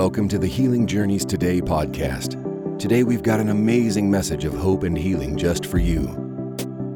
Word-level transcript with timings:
Welcome 0.00 0.28
to 0.28 0.38
the 0.38 0.46
Healing 0.46 0.86
Journeys 0.86 1.26
Today 1.26 1.60
podcast. 1.60 2.78
Today 2.78 3.04
we've 3.04 3.22
got 3.22 3.38
an 3.38 3.50
amazing 3.50 4.10
message 4.10 4.46
of 4.46 4.54
hope 4.54 4.82
and 4.84 4.96
healing 4.96 5.36
just 5.36 5.66
for 5.66 5.76
you. 5.76 6.06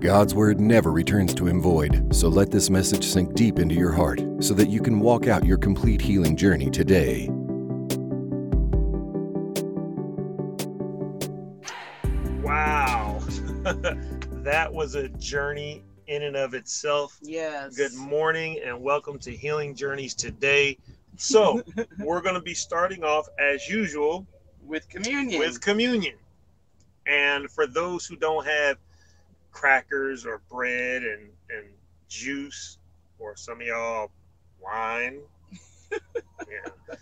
God's 0.00 0.34
word 0.34 0.58
never 0.58 0.90
returns 0.90 1.34
to 1.34 1.46
him 1.46 1.60
void, 1.60 2.16
so 2.16 2.28
let 2.28 2.50
this 2.50 2.70
message 2.70 3.04
sink 3.04 3.34
deep 3.34 3.58
into 3.58 3.74
your 3.74 3.92
heart 3.92 4.22
so 4.40 4.54
that 4.54 4.70
you 4.70 4.80
can 4.80 5.00
walk 5.00 5.26
out 5.26 5.44
your 5.44 5.58
complete 5.58 6.00
healing 6.00 6.34
journey 6.34 6.70
today. 6.70 7.28
Wow. 12.42 13.20
that 14.42 14.70
was 14.72 14.94
a 14.94 15.10
journey 15.10 15.84
in 16.06 16.22
and 16.22 16.36
of 16.36 16.54
itself. 16.54 17.18
Yes. 17.20 17.76
Good 17.76 17.94
morning 17.94 18.60
and 18.64 18.80
welcome 18.80 19.18
to 19.18 19.30
Healing 19.30 19.74
Journeys 19.74 20.14
today. 20.14 20.78
So, 21.16 21.62
we're 21.98 22.20
going 22.20 22.34
to 22.34 22.40
be 22.40 22.54
starting 22.54 23.04
off 23.04 23.28
as 23.38 23.68
usual 23.68 24.26
With 24.62 24.88
communion. 24.88 25.38
with 25.38 25.60
communion. 25.60 26.16
And 27.06 27.50
for 27.50 27.66
those 27.66 28.06
who 28.06 28.16
don't 28.16 28.46
have 28.46 28.78
crackers 29.52 30.24
or 30.26 30.40
bread 30.50 31.02
and, 31.02 31.28
and 31.50 31.66
juice, 32.08 32.78
or 33.18 33.36
some 33.36 33.60
of 33.60 33.66
y'all 33.66 34.10
wine, 34.60 35.20
yeah. 35.92 36.96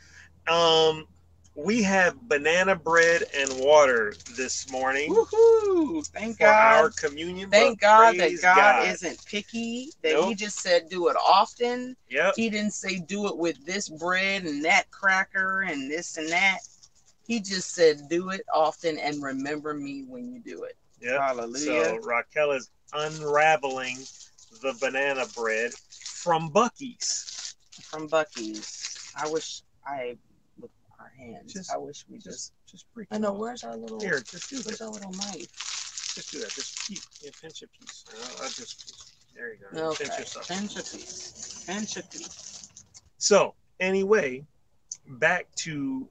Um, 0.48 1.06
we 1.54 1.82
have 1.82 2.20
banana 2.28 2.74
bread 2.74 3.24
and 3.36 3.52
water 3.58 4.14
this 4.36 4.70
morning 4.70 5.14
Woohoo! 5.14 6.06
Thank 6.08 6.38
God 6.38 6.46
for 6.46 6.52
our 6.52 6.90
communion. 6.90 7.50
Thank 7.50 7.80
God 7.80 8.14
that 8.14 8.18
praise 8.18 8.42
God, 8.42 8.88
isn't 8.88 9.24
picky, 9.26 9.90
that 10.02 10.24
He 10.24 10.34
just 10.34 10.60
said 10.60 10.88
do 10.88 11.08
it 11.08 11.16
often. 11.16 11.96
Yep. 12.08 12.34
He 12.36 12.50
didn't 12.50 12.72
say 12.72 12.98
do 12.98 13.26
it 13.28 13.36
with 13.36 13.64
this 13.66 13.88
bread 13.88 14.44
and 14.44 14.64
that 14.64 14.90
cracker 14.90 15.62
and 15.62 15.90
this 15.90 16.16
and 16.16 16.28
that. 16.28 16.58
He 17.26 17.40
just 17.40 17.74
said 17.74 18.08
do 18.08 18.30
it 18.30 18.42
often 18.52 18.98
and 18.98 19.22
remember 19.22 19.74
me 19.74 20.04
when 20.08 20.32
you 20.32 20.40
do 20.40 20.64
it. 20.64 20.76
Yep. 21.00 21.20
Hallelujah. 21.20 21.58
So 21.58 21.98
Raquel 22.02 22.52
is 22.52 22.70
unraveling 22.92 23.98
the 24.62 24.76
banana 24.80 25.26
bread 25.34 25.72
from 25.72 26.50
Buc-ee's. 26.50 27.56
From 27.82 28.08
Buc-ee's. 28.08 29.12
I 29.16 29.28
wish 29.28 29.62
I 29.86 30.16
hands. 31.22 31.52
Just- 31.52 31.72
I 31.72 31.76
wish 31.78 32.04
we 32.08 32.16
just, 32.18 32.26
Just, 32.26 32.52
just 32.66 32.94
break. 32.94 33.08
I 33.10 33.18
know 33.18 33.32
off. 33.32 33.38
where's 33.38 33.64
our 33.64 33.76
little 33.76 34.00
Here, 34.00 34.20
just 34.20 34.50
do 34.50 34.56
where's 34.56 34.78
that. 34.78 34.84
our 34.84 34.90
little 34.90 35.12
knife? 35.12 36.12
Just 36.14 36.30
do 36.32 36.40
that. 36.40 36.50
Just 36.50 36.86
keep, 36.86 36.98
yeah, 37.22 37.30
pinch 37.40 37.62
a 37.62 37.68
piece. 37.68 38.04
Uh, 38.12 38.44
I 38.44 38.48
just, 38.48 39.14
there 39.34 39.52
you 39.54 39.58
go. 39.72 39.90
Okay. 39.90 40.04
Pinch 40.04 40.18
yourself. 40.18 40.48
Pinch 40.48 40.72
a 40.72 40.82
piece. 40.82 41.64
Pinch 41.66 41.96
a 41.96 42.02
piece. 42.02 42.68
So 43.18 43.54
anyway, 43.80 44.44
back 45.08 45.46
to 45.56 46.08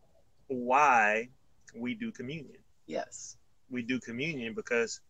why 0.48 1.30
we 1.76 1.94
do 1.94 2.12
communion. 2.12 2.58
Yes. 2.88 3.38
We 3.70 3.82
do 3.84 4.00
communion 4.00 4.54
because 4.56 5.02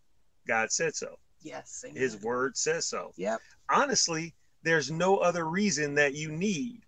God 0.47 0.71
said 0.71 0.95
so. 0.95 1.17
Yes. 1.41 1.83
Amen. 1.87 1.99
His 1.99 2.21
word 2.21 2.57
says 2.57 2.85
so. 2.85 3.13
Yep. 3.15 3.39
Honestly, 3.69 4.35
there's 4.63 4.91
no 4.91 5.17
other 5.17 5.45
reason 5.45 5.95
that 5.95 6.13
you 6.15 6.31
need. 6.31 6.81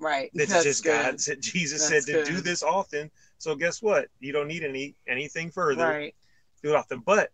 Right. 0.00 0.30
It's 0.34 0.50
That's 0.50 0.64
just 0.64 0.82
good. 0.82 0.90
God 1.04 1.20
said 1.20 1.40
Jesus 1.40 1.88
That's 1.88 2.06
said 2.06 2.12
to 2.14 2.24
do 2.24 2.36
good. 2.36 2.44
this 2.44 2.62
often. 2.62 3.10
So 3.38 3.54
guess 3.54 3.80
what? 3.82 4.08
You 4.18 4.32
don't 4.32 4.48
need 4.48 4.64
any 4.64 4.94
anything 5.06 5.50
further. 5.50 5.86
Right. 5.86 6.14
Do 6.62 6.70
it 6.70 6.74
often. 6.74 7.00
But 7.00 7.30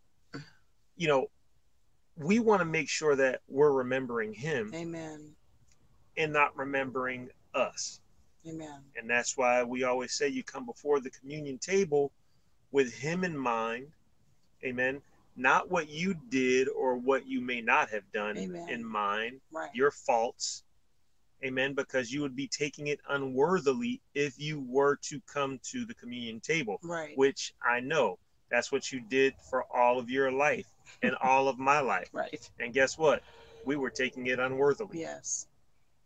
you 0.97 1.09
know, 1.09 1.28
we 2.17 2.39
want 2.41 2.61
to 2.61 2.64
make 2.64 2.89
sure 2.89 3.14
that 3.17 3.41
we're 3.48 3.72
remembering 3.72 4.33
him 4.33 4.72
Amen. 4.75 5.33
and 6.17 6.33
not 6.33 6.56
remembering 6.56 7.28
us. 7.55 8.00
Amen. 8.48 8.81
And 8.97 9.09
that's 9.11 9.37
why 9.37 9.62
we 9.62 9.84
always 9.84 10.12
say 10.12 10.28
you 10.28 10.42
come 10.42 10.64
before 10.67 11.00
the 11.00 11.11
communion 11.11 11.59
table 11.59 12.12
with 12.72 12.92
him 12.94 13.25
in 13.25 13.37
mind. 13.37 13.89
Amen. 14.64 15.03
Not 15.37 15.70
what 15.70 15.91
you 15.91 16.14
did 16.31 16.69
or 16.69 16.97
what 16.97 17.26
you 17.26 17.41
may 17.41 17.60
not 17.60 17.91
have 17.91 18.10
done 18.12 18.38
Amen. 18.38 18.69
in 18.71 18.84
mind, 18.84 19.41
Right. 19.53 19.71
your 19.75 19.91
faults. 19.91 20.62
Amen. 21.47 21.75
Because 21.75 22.12
you 22.12 22.21
would 22.23 22.37
be 22.37 22.49
taking 22.49 22.89
it 22.89 23.01
unworthily 23.09 24.01
if 24.15 24.39
you 24.39 24.65
were 24.69 24.97
to 25.03 25.21
come 25.33 25.61
to 25.71 25.84
the 25.84 25.95
communion 25.95 26.41
table, 26.41 26.79
right. 26.83 27.17
which 27.17 27.55
I 27.62 27.81
know 27.81 28.19
that's 28.51 28.73
what 28.73 28.93
you 28.93 29.01
did 29.01 29.34
for 29.51 29.65
all 29.75 29.99
of 29.99 30.11
your 30.11 30.31
life 30.31 30.67
and 31.03 31.15
all 31.23 31.49
of 31.49 31.59
my 31.59 31.81
life. 31.81 32.09
right. 32.12 32.51
And 32.61 32.73
guess 32.73 32.99
what? 32.99 33.23
We 33.65 33.77
were 33.77 33.91
taking 33.91 34.27
it 34.27 34.39
unworthily. 34.39 35.01
Yes. 35.01 35.47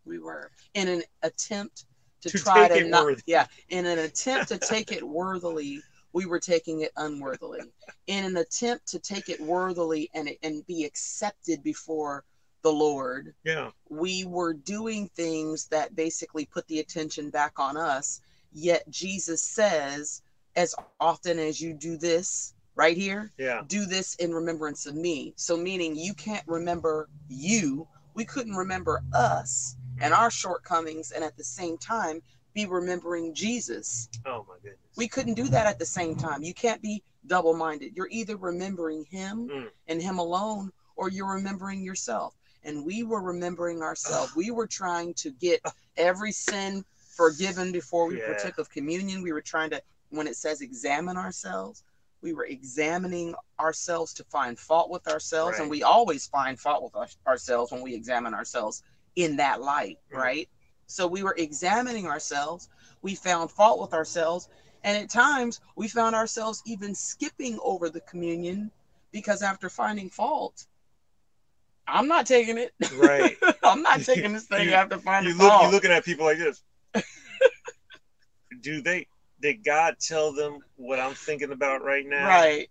We 0.05 0.19
were 0.19 0.51
in 0.75 0.89
an 0.89 1.03
attempt 1.23 1.85
to, 2.23 2.31
To 2.31 2.39
try 2.39 2.69
to 2.69 2.89
not. 2.89 3.05
worthy. 3.05 3.23
Yeah. 3.27 3.47
In 3.69 3.87
an 3.87 3.99
attempt 3.99 4.49
to 4.49 4.59
take 4.59 4.93
it 4.93 5.07
worthily, 5.07 5.83
we 6.13 6.27
were 6.27 6.41
taking 6.41 6.81
it 6.81 6.91
unworthily. 6.97 7.61
In 8.07 8.25
an 8.25 8.37
attempt 8.37 8.89
to 8.89 8.99
take 8.99 9.29
it 9.29 9.41
worthily 9.41 10.11
and 10.15 10.31
and 10.43 10.67
be 10.67 10.85
accepted 10.85 11.63
before 11.63 12.25
the 12.63 12.73
Lord, 12.73 13.35
Yeah. 13.45 13.71
we 13.89 14.25
were 14.25 14.53
doing 14.53 15.09
things 15.09 15.67
that 15.69 15.95
basically 15.97 16.47
put 16.47 16.67
the 16.69 16.81
attention 16.81 17.31
back 17.31 17.59
on 17.59 17.77
us. 17.77 18.21
Yet 18.53 18.89
Jesus 18.91 19.43
says, 19.43 20.23
as 20.57 20.75
often 21.01 21.39
as 21.39 21.61
you 21.61 21.73
do 21.73 21.97
this 21.97 22.55
right 22.75 22.97
here, 22.97 23.33
Yeah. 23.39 23.63
do 23.67 23.87
this 23.87 24.15
in 24.17 24.35
remembrance 24.35 24.87
of 24.87 24.95
me. 24.95 25.33
So, 25.37 25.57
meaning 25.57 25.97
you 25.97 26.15
can't 26.15 26.47
remember 26.47 27.09
you, 27.29 27.87
we 28.15 28.25
couldn't 28.25 28.57
remember 28.57 29.03
us 29.13 29.77
and 30.01 30.13
our 30.15 30.31
shortcomings, 30.31 31.13
and 31.13 31.23
at 31.23 31.37
the 31.37 31.45
same 31.45 31.79
time 31.79 32.23
be 32.55 32.67
remembering 32.67 33.33
Jesus. 33.35 34.09
Oh 34.27 34.45
my 34.49 34.57
goodness. 34.57 34.79
We 34.97 35.07
couldn't 35.09 35.35
do 35.35 35.45
that 35.49 35.67
at 35.67 35.79
the 35.79 35.87
same 35.87 36.17
time. 36.17 36.43
You 36.43 36.55
can't 36.55 36.83
be 36.83 37.03
double 37.27 37.55
minded. 37.55 37.97
You're 37.97 38.09
either 38.11 38.37
remembering 38.37 39.05
Him 39.05 39.49
Mm. 39.49 39.71
and 39.87 40.03
Him 40.03 40.19
alone, 40.19 40.73
or 40.97 41.09
you're 41.11 41.31
remembering 41.35 41.83
yourself. 41.83 42.35
And 42.65 42.85
we 42.85 43.03
were 43.03 43.23
remembering 43.23 43.83
ourselves. 43.83 44.35
we 44.37 44.51
were 44.51 44.67
trying 44.81 45.15
to 45.15 45.31
get 45.31 45.61
every 45.97 46.33
sin 46.33 46.85
forgiven 47.17 47.73
before 47.73 48.07
we 48.07 48.19
Yeah. 48.19 48.27
partook 48.27 48.59
of 48.59 48.71
communion. 48.71 49.23
We 49.23 49.33
were 49.33 49.41
trying 49.41 49.71
to, 49.71 49.83
when 50.11 50.27
it 50.27 50.37
says 50.37 50.61
examine 50.61 51.17
ourselves, 51.17 51.85
we 52.23 52.33
were 52.35 52.45
examining 52.45 53.35
ourselves 53.59 54.13
to 54.15 54.25
find 54.25 54.59
fault 54.59 54.91
with 54.91 55.09
ourselves. 55.09 55.59
And 55.59 55.71
we 55.71 55.83
always 55.83 56.27
find 56.27 56.59
fault 56.59 56.83
with 56.83 56.95
our, 56.97 57.09
ourselves 57.27 57.73
when 57.73 57.83
we 57.83 57.95
examine 57.95 58.35
ourselves 58.35 58.83
in 59.17 59.37
that 59.37 59.61
light, 59.61 59.99
Mm. 60.13 60.17
right? 60.19 60.49
So 60.87 61.07
we 61.07 61.23
were 61.23 61.35
examining 61.39 62.07
ourselves. 62.07 62.69
We 63.03 63.15
found 63.15 63.51
fault 63.51 63.81
with 63.81 63.95
ourselves. 63.95 64.49
And 64.83 64.97
at 64.97 65.11
times, 65.11 65.61
we 65.77 65.89
found 65.89 66.15
ourselves 66.15 66.63
even 66.67 66.95
skipping 66.95 67.59
over 67.63 67.89
the 67.91 68.01
communion 68.03 68.71
because 69.13 69.43
after 69.43 69.69
finding 69.69 70.09
fault, 70.11 70.67
I'm 71.87 72.07
not 72.09 72.27
taking 72.27 72.59
it. 72.59 72.73
Right. 72.95 73.37
I'm 73.63 73.83
not 73.83 74.01
taking 74.03 74.33
this 74.33 74.47
thing 74.47 74.69
You- 74.69 74.75
after 74.75 74.99
finding 74.99 75.33
you 75.33 75.39
look, 75.39 75.63
You're 75.63 75.71
looking 75.71 75.91
at 75.91 76.05
people 76.05 76.25
like 76.25 76.39
this. 76.39 76.63
Do 78.63 78.83
they 78.83 79.07
did 79.41 79.65
God 79.65 79.97
tell 79.99 80.33
them 80.33 80.59
what 80.77 81.01
I'm 81.01 81.15
thinking 81.15 81.51
about 81.53 81.83
right 81.83 82.05
now? 82.07 82.27
Right. 82.29 82.69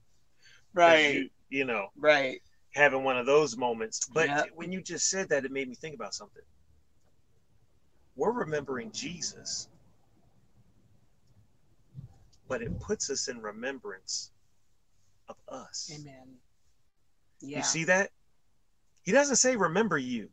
Right. 0.73 1.15
You, 1.15 1.29
you 1.49 1.65
know, 1.65 1.87
right. 1.97 2.41
having 2.75 3.03
one 3.03 3.17
of 3.17 3.25
those 3.25 3.57
moments. 3.57 4.07
But 4.13 4.27
Yep. 4.29 4.49
when 4.55 4.71
you 4.71 4.81
just 4.81 5.09
said 5.09 5.29
that, 5.29 5.45
it 5.45 5.51
made 5.51 5.67
me 5.67 5.73
think 5.75 5.95
about 5.95 6.13
something. 6.13 6.43
We're 8.15 8.31
remembering 8.31 8.91
Jesus, 8.91 9.67
but 12.47 12.61
it 12.61 12.79
puts 12.79 13.09
us 13.09 13.27
in 13.29 13.41
remembrance 13.41 14.31
of 15.27 15.37
us. 15.47 15.89
Amen. 15.95 16.35
Yeah. 17.41 17.57
You 17.57 17.63
see 17.63 17.83
that? 17.85 18.11
He 19.09 19.13
doesn't 19.13 19.37
say 19.37 19.55
remember 19.55 19.97
you. 19.97 20.29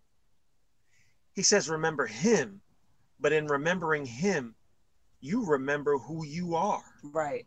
He 1.32 1.42
says 1.42 1.70
remember 1.70 2.04
him, 2.04 2.60
but 3.18 3.32
in 3.32 3.46
remembering 3.46 4.04
him, 4.04 4.54
you 5.22 5.46
remember 5.46 5.96
who 5.96 6.26
you 6.26 6.56
are. 6.56 6.84
right. 7.02 7.46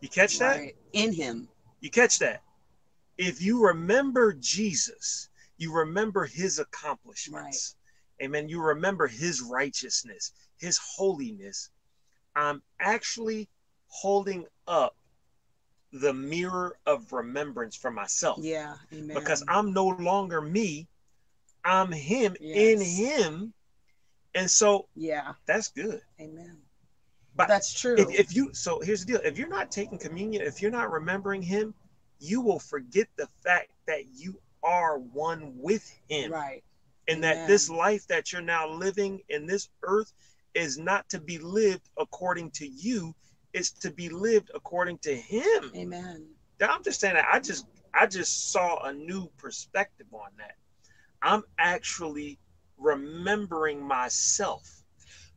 You 0.00 0.08
catch 0.08 0.38
that? 0.38 0.56
Right. 0.56 0.76
In 0.94 1.12
him. 1.12 1.48
You 1.80 1.90
catch 1.90 2.18
that? 2.20 2.42
If 3.18 3.42
you 3.42 3.62
remember 3.62 4.32
Jesus, 4.32 5.28
you 5.58 5.70
remember 5.70 6.24
his 6.24 6.58
accomplishments. 6.58 7.76
Amen. 8.22 8.48
You 8.48 8.62
remember 8.62 9.06
his 9.06 9.42
righteousness, 9.42 10.32
his 10.56 10.78
holiness. 10.78 11.68
I'm 12.34 12.62
actually 12.80 13.50
holding 13.88 14.46
up 14.66 14.96
the 15.92 16.12
mirror 16.12 16.76
of 16.86 17.12
remembrance 17.12 17.76
for 17.76 17.90
myself 17.90 18.38
Yeah. 18.40 18.76
Amen. 18.92 19.14
because 19.14 19.44
I'm 19.46 19.72
no 19.72 19.88
longer 19.88 20.40
me. 20.40 20.88
I'm 21.64 21.92
him 21.92 22.34
in 22.40 22.80
him. 22.80 23.52
And 24.34 24.50
so 24.50 24.88
Yeah. 24.94 25.34
that's 25.46 25.68
good. 25.68 26.00
Amen. 26.20 26.62
But 27.34 27.48
That's 27.48 27.72
true. 27.72 27.96
If, 27.98 28.18
if 28.18 28.36
you 28.36 28.52
so 28.52 28.80
here's 28.80 29.00
the 29.04 29.12
deal. 29.12 29.20
If 29.24 29.38
you're 29.38 29.48
not 29.48 29.70
taking 29.70 29.98
communion, 29.98 30.42
if 30.42 30.60
you're 30.60 30.70
not 30.70 30.90
remembering 30.90 31.40
him, 31.42 31.74
you 32.18 32.40
will 32.40 32.58
forget 32.58 33.08
the 33.16 33.26
fact 33.42 33.72
that 33.86 34.06
you 34.14 34.38
are 34.62 34.98
one 34.98 35.52
with 35.56 35.88
him. 36.08 36.32
right. 36.32 36.62
And 37.08 37.24
that 37.24 37.48
this 37.48 37.68
life 37.68 38.06
that 38.06 38.32
you're 38.32 38.42
now 38.42 38.68
living 38.68 39.22
in 39.28 39.46
this 39.46 39.68
earth 39.82 40.12
is 40.54 40.78
not 40.78 41.08
to 41.08 41.18
be 41.18 41.38
lived 41.38 41.88
according 41.98 42.50
to 42.52 42.66
you 42.66 43.14
is 43.52 43.70
to 43.70 43.90
be 43.90 44.08
lived 44.08 44.50
according 44.54 44.98
to 44.98 45.14
him. 45.14 45.72
Amen. 45.74 46.26
I'm 46.60 46.82
just 46.82 47.00
saying 47.00 47.14
that 47.14 47.26
I 47.30 47.40
just 47.40 47.66
I 47.94 48.06
just 48.06 48.52
saw 48.52 48.84
a 48.84 48.92
new 48.92 49.28
perspective 49.36 50.06
on 50.12 50.30
that. 50.38 50.54
I'm 51.20 51.42
actually 51.58 52.38
remembering 52.78 53.82
myself 53.82 54.82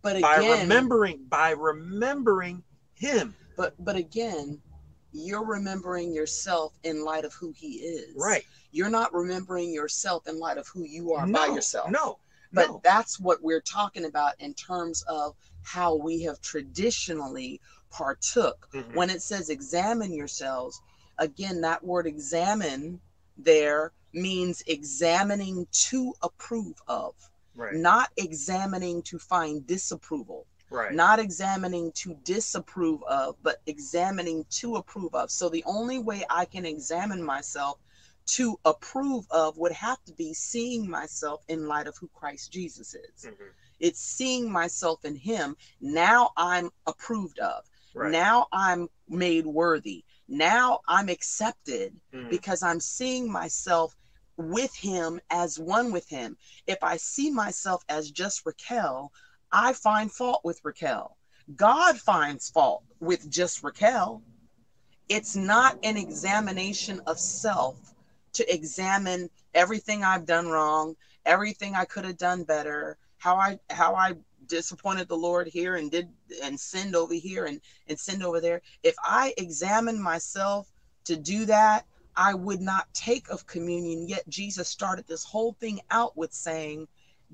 But 0.02 0.22
by 0.22 0.38
remembering 0.38 1.26
by 1.28 1.52
remembering 1.52 2.64
him. 2.96 3.36
but 3.58 3.74
but 3.80 3.96
again, 3.96 4.62
you're 5.12 5.46
remembering 5.46 6.14
yourself 6.14 6.78
in 6.84 7.04
light 7.04 7.26
of 7.26 7.34
who 7.34 7.54
he 7.56 7.76
is. 7.78 8.16
Right. 8.16 8.46
You're 8.72 8.90
not 8.90 9.14
remembering 9.14 9.74
yourself 9.74 10.28
in 10.28 10.40
light 10.40 10.58
of 10.58 10.68
who 10.68 10.84
you 10.84 11.14
are 11.14 11.26
by 11.28 11.48
yourself. 11.48 11.90
No. 11.90 12.20
But 12.52 12.68
no. 12.68 12.82
that's 12.84 13.20
what 13.20 13.42
we're 13.42 13.62
talking 13.62 14.06
about 14.06 14.34
in 14.40 14.54
terms 14.54 15.04
of 15.08 15.36
how 15.64 15.96
we 15.96 16.22
have 16.24 16.40
traditionally 16.42 17.60
partook. 17.90 18.68
Mhm. 18.74 18.96
When 18.96 19.10
it 19.10 19.22
says 19.22 19.50
examine 19.50 20.14
yourselves, 20.14 20.82
again, 21.18 21.62
that 21.62 21.84
word 21.84 22.08
examine 22.08 23.02
there 23.38 23.92
means 24.14 24.64
examining 24.68 25.68
to 25.72 26.14
approve 26.22 26.82
of, 26.88 27.16
right. 27.56 27.74
not 27.74 28.12
examining 28.18 29.02
to 29.04 29.20
find 29.20 29.66
disapproval, 29.68 30.46
right. 30.70 30.94
not 30.94 31.20
examining 31.20 31.92
to 31.94 32.14
disapprove 32.24 33.04
of, 33.04 33.36
but 33.44 33.62
examining 33.66 34.46
to 34.50 34.78
approve 34.78 35.14
of. 35.14 35.30
So 35.30 35.50
the 35.50 35.64
only 35.66 36.00
way 36.00 36.26
I 36.30 36.46
can 36.46 36.66
examine 36.66 37.22
myself 37.22 37.80
to 38.28 38.60
approve 38.66 39.28
of 39.30 39.58
would 39.58 39.74
have 39.74 40.04
to 40.06 40.14
be 40.14 40.34
seeing 40.34 40.90
myself 40.90 41.44
in 41.48 41.68
light 41.68 41.88
of 41.88 41.96
who 41.98 42.10
Christ 42.16 42.52
Jesus 42.52 42.96
is. 42.96 43.26
Mhm. 43.26 43.52
It's 43.80 44.00
seeing 44.00 44.50
myself 44.50 45.04
in 45.06 45.16
Him. 45.16 45.58
Now 45.82 46.32
I'm 46.38 46.72
approved 46.88 47.40
of. 47.40 47.70
Right. 47.96 48.12
Now 48.12 48.48
I'm 48.52 48.90
made 49.08 49.46
worthy. 49.46 50.04
Now 50.28 50.82
I'm 50.88 51.10
accepted 51.10 52.00
Mhm. 52.14 52.30
because 52.30 52.62
I'm 52.62 52.80
seeing 52.80 53.32
myself 53.32 53.96
with 54.38 54.76
Him 54.76 55.22
as 55.30 55.58
one 55.58 55.92
with 55.92 56.10
Him. 56.10 56.38
If 56.68 56.84
I 56.84 56.98
see 56.98 57.32
myself 57.32 57.84
as 57.88 58.12
just 58.12 58.46
Raquel, 58.46 59.12
I 59.52 59.74
find 59.74 60.12
fault 60.12 60.42
with 60.44 60.60
Raquel. 60.64 61.16
God 61.56 62.00
finds 62.00 62.50
fault 62.50 62.84
with 63.00 63.30
just 63.30 63.64
Raquel. 63.64 64.22
It's 65.08 65.36
not 65.36 65.78
an 65.84 65.96
examination 65.98 67.00
of 67.08 67.20
self 67.20 67.94
to 68.34 68.54
examine 68.54 69.30
everything 69.54 70.04
I've 70.04 70.26
done 70.26 70.48
wrong, 70.48 70.96
everything 71.26 71.76
I 71.76 71.86
could 71.86 72.04
have 72.04 72.18
done 72.18 72.44
better, 72.44 72.98
how 73.20 73.38
I 73.38 73.60
how 73.70 73.96
I 73.96 74.14
disappointed 74.48 75.08
the 75.08 75.18
Lord 75.18 75.48
here 75.48 75.76
and 75.76 75.92
did 75.92 76.10
and 76.44 76.60
sinned 76.60 76.96
over 76.96 77.14
here 77.14 77.46
and 77.46 77.62
and 77.88 78.00
sinned 78.00 78.24
over 78.24 78.40
there. 78.40 78.62
If 78.84 78.96
I 79.04 79.34
examine 79.38 80.02
myself 80.02 80.72
to 81.06 81.16
do 81.16 81.46
that, 81.46 81.86
I 82.16 82.34
would 82.34 82.62
not 82.62 82.94
take 82.94 83.30
of 83.30 83.48
communion. 83.48 84.08
Yet 84.08 84.28
Jesus 84.30 84.70
started 84.70 85.06
this 85.08 85.24
whole 85.24 85.54
thing 85.54 85.82
out 85.92 86.16
with 86.18 86.34
saying, 86.34 86.88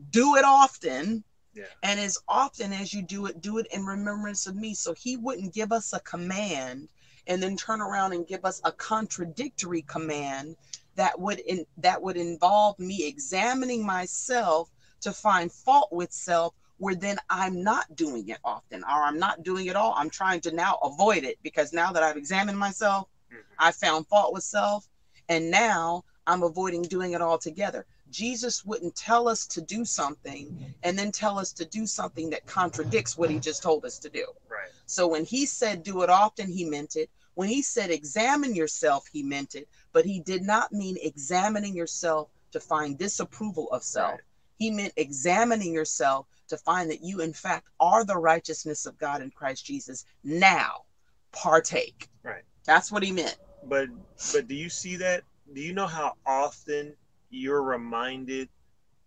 "Do 0.10 0.36
it 0.36 0.46
often." 0.46 1.24
Yeah. 1.54 1.66
And 1.84 2.00
as 2.00 2.18
often 2.30 2.72
as 2.72 2.94
you 2.94 3.02
do 3.02 3.26
it, 3.26 3.42
do 3.42 3.58
it 3.58 3.68
in 3.72 3.86
remembrance 3.86 4.48
of 4.48 4.56
me. 4.56 4.74
So 4.74 4.94
he 4.94 5.18
wouldn't 5.18 5.54
give 5.54 5.74
us 5.74 5.92
a 5.92 6.00
command 6.00 6.88
and 7.28 7.44
then 7.44 7.58
turn 7.58 7.82
around 7.82 8.14
and 8.14 8.26
give 8.26 8.46
us 8.46 8.62
a 8.64 8.72
contradictory 8.72 9.82
command 9.84 10.56
that 10.96 11.20
would 11.20 11.40
in, 11.40 11.66
that 11.78 12.02
would 12.02 12.18
involve 12.18 12.80
me 12.80 13.06
examining 13.06 13.86
myself 13.86 14.70
to 15.02 15.12
find 15.12 15.52
fault 15.52 15.90
with 15.92 16.12
self 16.12 16.54
where 16.82 16.96
then 16.96 17.20
I'm 17.30 17.62
not 17.62 17.96
doing 17.96 18.28
it 18.30 18.40
often 18.44 18.84
or 18.84 19.04
I'm 19.04 19.20
not 19.20 19.44
doing 19.44 19.68
it 19.68 19.76
all. 19.76 19.94
I'm 19.96 20.10
trying 20.10 20.42
to 20.42 20.52
now 20.52 20.80
avoid 20.82 21.24
it 21.24 21.38
because 21.44 21.74
now 21.74 21.92
that 21.92 22.02
I've 22.02 22.18
examined 22.18 22.58
myself, 22.58 23.08
Mhm. 23.32 23.44
I 23.60 23.72
found 23.72 24.08
fault 24.08 24.34
with 24.34 24.44
self 24.44 24.90
and 25.30 25.52
now 25.52 26.04
I'm 26.26 26.42
avoiding 26.42 26.82
doing 26.82 27.12
it 27.12 27.22
altogether. 27.22 27.86
Jesus 28.10 28.66
wouldn't 28.66 28.96
tell 28.96 29.28
us 29.28 29.46
to 29.48 29.62
do 29.62 29.86
something 29.86 30.74
and 30.82 30.98
then 30.98 31.12
tell 31.12 31.38
us 31.38 31.54
to 31.54 31.66
do 31.66 31.86
something 31.86 32.32
that 32.32 32.48
contradicts 32.48 33.16
what 33.16 33.30
he 33.30 33.38
just 33.38 33.62
told 33.62 33.86
us 33.86 34.00
to 34.00 34.10
do. 34.10 34.26
Right. 34.50 34.72
So 34.88 35.08
when 35.08 35.24
he 35.24 35.46
said 35.46 35.84
do 35.84 36.02
it 36.02 36.10
often, 36.10 36.52
he 36.52 36.66
meant 36.66 36.96
it. 36.96 37.12
When 37.36 37.48
he 37.48 37.62
said 37.62 37.92
examine 37.92 38.56
yourself, 38.56 39.06
he 39.06 39.22
meant 39.22 39.54
it. 39.54 39.70
But 39.94 40.06
he 40.06 40.20
did 40.20 40.42
not 40.42 40.72
mean 40.72 40.98
examining 41.04 41.76
yourself 41.76 42.30
to 42.54 42.60
find 42.60 42.98
disapproval 42.98 43.70
of 43.72 43.84
self. 43.84 44.14
Right. 44.14 44.22
He 44.58 44.72
meant 44.72 44.94
examining 44.98 45.74
yourself 45.74 46.26
to 46.52 46.58
find 46.58 46.90
that 46.92 47.02
you, 47.02 47.22
in 47.22 47.34
fact, 47.34 47.68
are 47.80 48.06
the 48.06 48.18
righteousness 48.18 48.86
of 48.86 48.98
God 48.98 49.22
in 49.22 49.32
Christ 49.32 49.66
Jesus. 49.66 50.06
Now, 50.24 50.84
partake. 51.32 52.08
Right. 52.24 52.44
That's 52.66 52.92
what 52.92 53.04
he 53.04 53.12
meant. 53.12 53.38
But 53.64 53.90
but 54.34 54.48
do 54.48 54.56
you 54.56 54.70
see 54.70 54.96
that? 54.98 55.24
Do 55.54 55.62
you 55.62 55.74
know 55.74 55.88
how 55.88 56.14
often 56.26 56.94
you're 57.30 57.64
reminded 57.64 58.50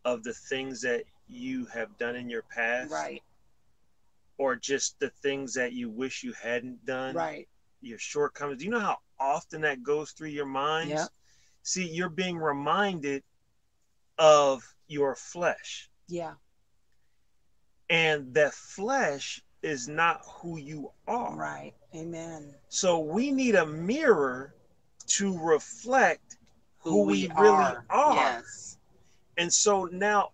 of 0.04 0.22
the 0.22 0.32
things 0.32 0.80
that 0.82 1.04
you 1.28 1.66
have 1.66 1.96
done 1.98 2.16
in 2.16 2.28
your 2.28 2.42
past? 2.42 2.90
Right. 2.90 3.22
Or 4.38 4.56
just 4.56 4.98
the 4.98 5.10
things 5.22 5.54
that 5.54 5.72
you 5.72 5.90
wish 5.90 6.24
you 6.24 6.32
hadn't 6.32 6.84
done? 6.84 7.14
Right. 7.14 7.48
Your 7.80 7.98
shortcomings. 7.98 8.58
Do 8.58 8.64
you 8.64 8.70
know 8.70 8.80
how 8.80 8.98
often 9.20 9.60
that 9.60 9.82
goes 9.82 10.12
through 10.12 10.30
your 10.30 10.46
minds? 10.46 10.92
Yep. 10.92 11.08
See, 11.62 11.86
you're 11.86 12.08
being 12.08 12.36
reminded 12.36 13.22
of 14.18 14.62
your 14.88 15.14
flesh. 15.14 15.90
Yeah. 16.08 16.34
And 17.90 18.32
that 18.34 18.54
flesh 18.54 19.42
is 19.62 19.88
not 19.88 20.22
who 20.26 20.58
you 20.58 20.90
are. 21.06 21.34
Right. 21.36 21.74
Amen. 21.94 22.54
So 22.68 22.98
we 22.98 23.30
need 23.30 23.54
a 23.54 23.66
mirror 23.66 24.54
to 25.06 25.38
reflect 25.38 26.38
who, 26.78 27.04
we, 27.04 27.30
really 27.38 27.48
are. 27.48 27.84
Yes. 27.90 28.78
And 29.36 29.52
so 29.52 29.84
now 29.86 30.30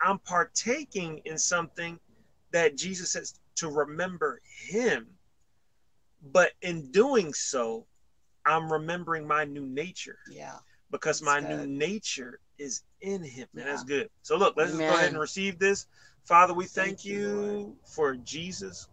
I'm 0.00 0.18
partaking 0.18 1.20
in 1.24 1.38
something 1.38 1.98
that 2.52 2.76
Jesus 2.76 3.10
says 3.10 3.34
to 3.56 3.68
remember 3.68 4.40
him. 4.44 5.06
But 6.32 6.52
in 6.62 6.90
doing 6.90 7.32
so, 7.32 7.86
I'm 8.46 8.72
remembering 8.72 9.26
my 9.26 9.44
new 9.44 9.66
nature 9.66 10.18
Yeah. 10.30 10.56
because 10.90 11.22
my 11.22 11.40
good. 11.40 11.50
new 11.50 11.66
nature 11.66 12.40
is 12.58 12.82
in 13.00 13.22
him. 13.22 13.48
And 13.54 13.66
that's 13.66 13.84
good. 13.84 14.10
So 14.22 14.36
look, 14.36 14.54
let's 14.56 14.70
just 14.70 14.80
go 14.80 14.88
ahead 14.88 15.10
and 15.10 15.18
receive 15.18 15.58
this. 15.58 15.86
Father, 16.24 16.54
we 16.54 16.66
thank, 16.66 17.04
you, 17.04 17.18
you 17.18 17.76
for 17.84 18.16
Jesus. 18.16 18.88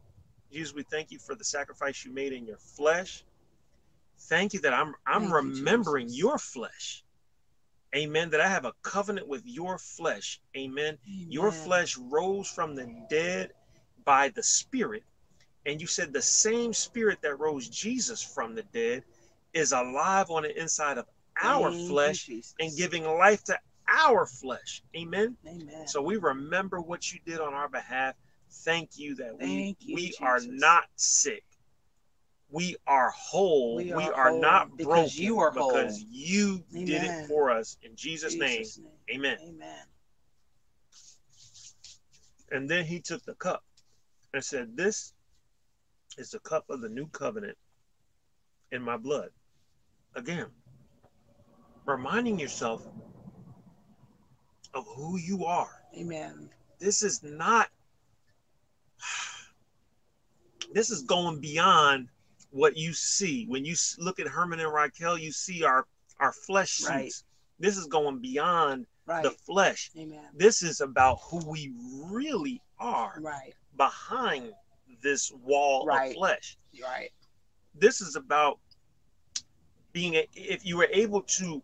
Jesus, 0.52 0.74
we 0.74 0.84
thank 0.84 1.12
you 1.12 1.20
for 1.20 1.36
the 1.36 1.44
sacrifice 1.44 2.06
you 2.06 2.12
made 2.12 2.34
in 2.34 2.46
your 2.46 2.58
flesh. 2.58 3.24
Thank 4.22 4.54
you 4.54 4.62
that 4.62 4.74
I'm 4.74 4.96
I'm 5.06 5.24
Thank 5.24 5.34
remembering 5.34 6.08
Jesus. 6.08 6.20
your 6.20 6.38
flesh. 6.38 7.04
Amen. 7.96 8.30
That 8.32 8.42
I 8.42 8.48
have 8.48 8.66
a 8.66 8.74
covenant 8.82 9.28
with 9.28 9.44
your 9.46 9.78
flesh. 9.78 10.40
Amen. 10.56 10.98
Your 11.06 11.52
flesh 11.52 11.98
rose 11.98 12.50
from 12.50 12.76
the 12.76 12.94
dead 13.10 13.52
by 14.04 14.30
the 14.30 14.44
Spirit. 14.44 15.04
And 15.66 15.80
you 15.82 15.88
said 15.88 16.14
the 16.14 16.22
same 16.22 16.74
Spirit 16.74 17.20
that 17.22 17.40
rose 17.40 17.68
Jesus 17.68 18.22
from 18.24 18.56
the 18.56 18.64
dead 18.74 19.04
is 19.54 19.72
alive 19.72 20.30
on 20.30 20.44
the 20.44 20.60
inside 20.60 20.98
of 20.98 21.06
our 21.42 21.72
Thank 21.72 21.88
flesh 21.88 22.30
and 22.60 22.76
giving 22.78 23.04
life 23.04 23.44
to 23.46 23.58
our 23.88 24.26
flesh. 24.26 24.84
Amen. 24.96 25.36
Amen. 25.48 25.88
So 25.88 26.02
we 26.02 26.18
remember 26.18 26.82
what 26.82 27.12
you 27.12 27.20
did 27.26 27.40
on 27.40 27.54
our 27.54 27.70
behalf. 27.70 28.16
Thank 28.50 28.98
you 28.98 29.16
that 29.16 29.38
we, 29.40 29.76
you, 29.80 29.96
we 29.96 30.14
are 30.22 30.40
not 30.42 30.86
sick. 30.96 31.44
We 32.50 32.78
are 32.88 33.10
whole. 33.12 33.76
We 33.76 33.94
We 33.94 34.04
are 34.04 34.14
are, 34.14 34.30
whole 34.30 34.42
not 34.42 34.78
because 34.78 35.16
broken 35.16 35.24
you 35.24 35.40
are 35.40 35.52
whole. 35.52 35.72
because 35.72 36.02
you 36.10 36.64
did 36.74 37.04
it 37.04 37.28
for 37.28 37.52
us. 37.52 37.78
In 37.84 37.96
Jesus', 37.96 38.36
Jesus' 38.36 38.80
name, 38.80 38.88
amen. 39.14 39.38
Amen. 39.42 39.86
And 42.52 42.70
then 42.70 42.86
he 42.86 43.02
took 43.02 43.24
the 43.26 43.34
cup 43.36 43.64
and 44.34 44.44
said, 44.44 44.78
This 44.78 45.14
is 46.18 46.32
the 46.32 46.40
cup 46.40 46.70
of 46.70 46.80
the 46.82 46.90
new 46.90 47.08
covenant 47.08 47.58
in 48.72 48.82
my 48.82 48.96
blood. 48.96 49.30
Again, 50.16 50.48
reminding 51.86 52.40
yourself 52.40 52.88
of 54.78 54.86
who 54.96 55.18
you 55.18 55.44
are. 55.46 55.84
Amen. 55.98 56.50
This 56.80 57.02
is 57.02 57.24
not, 57.24 57.70
this 60.72 60.92
is 60.92 61.02
going 61.02 61.40
beyond 61.42 62.08
what 62.52 62.78
you 62.78 62.94
see. 62.94 63.46
When 63.48 63.66
you 63.66 63.76
look 63.98 64.20
at 64.20 64.28
Herman 64.28 64.60
and 64.60 64.72
Raquel, 64.72 65.18
you 65.18 65.32
see 65.32 65.64
our, 65.64 65.88
our 66.20 66.32
flesh 66.32 66.74
suits. 66.78 66.90
Right. 66.90 67.14
This 67.60 67.78
is 67.78 67.88
going 67.88 68.20
beyond 68.20 68.86
Right. 69.08 69.24
the 69.24 69.32
flesh. 69.32 69.90
Amen. 69.98 70.26
This 70.36 70.62
is 70.62 70.82
about 70.82 71.20
who 71.24 71.38
we 71.50 71.74
really 72.04 72.62
are 72.78 73.18
Right. 73.22 73.54
behind 73.78 74.54
this 75.02 75.32
wall 75.32 75.86
Right. 75.88 76.10
of 76.12 76.16
flesh. 76.16 76.58
Right. 76.84 77.12
This 77.74 78.02
is 78.02 78.16
about 78.16 78.60
being 79.94 80.16
a, 80.16 80.28
if 80.36 80.66
you 80.66 80.78
were 80.78 80.90
able 80.92 81.22
to 81.22 81.64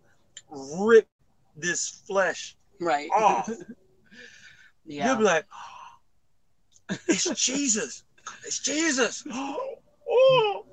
rip 0.49 1.07
this 1.55 1.89
flesh 2.07 2.55
Right. 2.83 3.09
off, 3.11 3.49
yeah. 4.85 5.07
you'll 5.07 5.17
be 5.17 5.23
like, 5.23 5.45
"Oh, 6.89 6.95
it's 7.07 7.29
Jesus. 7.45 8.03
It's 8.45 8.59
Jesus. 8.59 9.23
oh. 9.31 10.65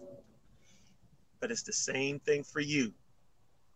But 1.40 1.50
it's 1.50 1.62
the 1.62 1.72
same 1.72 2.18
thing 2.20 2.44
for 2.44 2.60
you. 2.60 2.92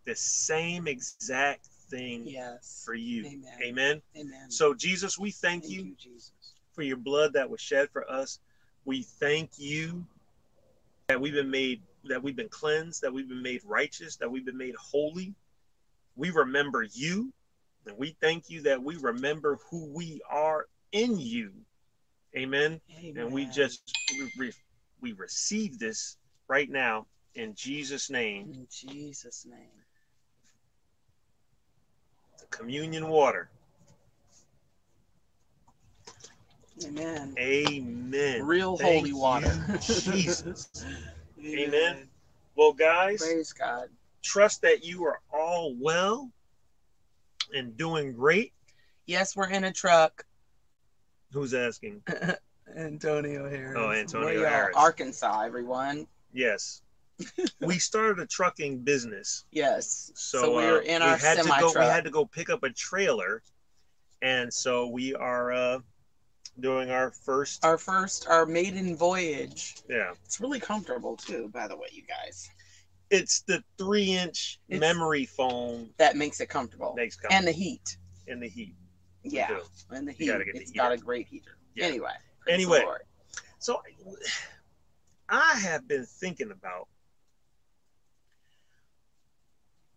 The 0.04 0.14
same 0.14 0.86
exact 0.86 1.66
thing 1.88 2.26
Yes. 2.26 2.82
for 2.84 2.94
you. 2.94 3.24
Amen. 3.26 3.58
Amen. 3.62 4.02
Amen. 4.16 4.50
So, 4.50 4.74
Jesus, 4.74 5.18
we 5.18 5.30
thank, 5.30 5.62
Thank 5.62 5.74
you 5.74 5.82
you, 5.84 5.94
Jesus. 5.98 6.32
for 6.74 6.82
your 6.82 6.98
blood 6.98 7.32
that 7.32 7.48
was 7.48 7.60
shed 7.60 7.88
for 7.90 8.08
us. 8.10 8.38
We 8.84 9.02
thank 9.02 9.52
you 9.56 10.04
that 11.08 11.18
we've 11.20 11.32
been 11.32 11.50
made, 11.50 11.80
that 12.04 12.22
we've 12.22 12.36
been 12.36 12.50
cleansed, 12.50 13.00
that 13.02 13.12
we've 13.12 13.28
been 13.28 13.42
made 13.42 13.62
righteous, 13.64 14.16
that 14.16 14.30
we've 14.30 14.44
been 14.44 14.58
made 14.58 14.74
holy. 14.76 15.34
We 16.16 16.30
remember 16.30 16.82
you, 16.82 17.32
and 17.86 17.96
we 17.98 18.16
thank 18.20 18.50
you 18.50 18.62
that 18.62 18.82
we 18.82 18.96
remember 18.96 19.58
who 19.70 19.86
we 19.86 20.20
are 20.30 20.66
in 20.92 21.18
you. 21.18 21.52
Amen. 22.36 22.80
And 23.16 23.32
we 23.32 23.46
just 23.46 23.96
we, 24.18 24.30
re, 24.38 24.52
we 25.00 25.12
receive 25.12 25.78
this 25.78 26.16
right 26.48 26.68
now 26.68 27.06
in 27.34 27.54
Jesus' 27.54 28.10
name. 28.10 28.52
in 28.52 28.66
Jesus' 28.70 29.46
name. 29.48 29.70
The 32.40 32.46
communion 32.46 33.08
water. 33.08 33.50
Amen. 36.84 37.34
Amen. 37.38 38.44
Real 38.44 38.76
Thank 38.76 38.98
holy 38.98 39.12
water. 39.12 39.78
Jesus. 39.80 40.68
Amen. 41.46 42.08
Well, 42.56 42.72
guys, 42.72 43.18
Praise 43.18 43.52
God. 43.52 43.88
trust 44.22 44.62
that 44.62 44.84
you 44.84 45.04
are 45.04 45.20
all 45.32 45.74
well 45.78 46.30
and 47.52 47.76
doing 47.76 48.12
great. 48.12 48.52
Yes, 49.06 49.36
we're 49.36 49.50
in 49.50 49.64
a 49.64 49.72
truck. 49.72 50.24
Who's 51.32 51.52
asking? 51.54 52.02
Antonio 52.76 53.48
Harris. 53.48 53.76
Oh, 53.78 53.90
Antonio? 53.90 54.44
Harris. 54.44 54.74
Arkansas, 54.76 55.42
everyone. 55.42 56.06
Yes. 56.32 56.82
we 57.60 57.78
started 57.78 58.18
a 58.20 58.26
trucking 58.26 58.78
business. 58.78 59.44
Yes. 59.52 60.10
So, 60.14 60.38
So, 60.38 60.56
we 60.56 60.64
uh, 60.64 60.70
were 60.72 60.80
in 60.80 61.02
our 61.02 61.16
had 61.16 61.36
semi 61.36 61.60
go 61.60 61.72
we 61.74 61.84
had 61.84 62.04
to 62.04 62.10
go 62.10 62.24
pick 62.24 62.50
up 62.50 62.62
a 62.62 62.70
trailer. 62.70 63.42
And 64.22 64.52
so 64.52 64.88
we 64.88 65.14
are 65.14 65.52
uh 65.52 65.78
doing 66.60 66.90
our 66.90 67.10
first 67.10 67.64
Our 67.64 67.78
first, 67.78 68.26
our 68.28 68.46
maiden 68.46 68.96
voyage. 68.96 69.76
yeah. 69.88 70.12
It's 70.24 70.40
really 70.40 70.60
comfortable 70.60 71.16
too, 71.16 71.50
by 71.52 71.68
the 71.68 71.76
way, 71.76 71.88
you 71.92 72.02
guys. 72.02 72.48
It's 73.14 73.40
the 73.42 73.62
three 73.78 74.10
inch 74.12 74.58
It's- 74.68 74.80
memory 74.80 75.24
foam 75.26 75.94
That 75.98 76.16
makes 76.16 76.40
it 76.40 76.46
comfortable. 76.48 76.94
makes 76.94 77.16
come 77.16 77.30
And 77.32 77.46
the 77.46 77.52
heat. 77.52 77.96
And 78.26 78.42
the 78.42 78.48
heat. 78.48 78.74
Yeah. 79.22 79.60
And 79.90 80.06
the 80.08 80.12
heat. 80.12 80.26
gotta 80.26 80.44
the 80.44 80.50
It's 80.60 80.70
heat 80.70 80.76
got 80.76 80.92
a 80.92 80.96
great 80.96 81.26
heater. 81.28 81.56
Yeah. 81.74 81.86
Anyway. 81.86 82.12
Anyway. 82.48 82.82
Lord. 82.82 83.02
So 83.58 83.80
I 85.28 85.54
have 85.60 85.86
been 85.88 86.04
thinking 86.06 86.50
about 86.50 86.88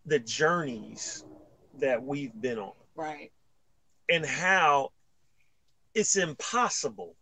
the 0.05 0.19
journeys 0.19 1.25
that 1.79 2.01
we've 2.01 2.39
been 2.39 2.57
on 2.59 2.73
Right. 2.95 3.31
and 4.09 4.25
how 4.25 4.93
it's 5.93 6.15
impossible 6.15 7.15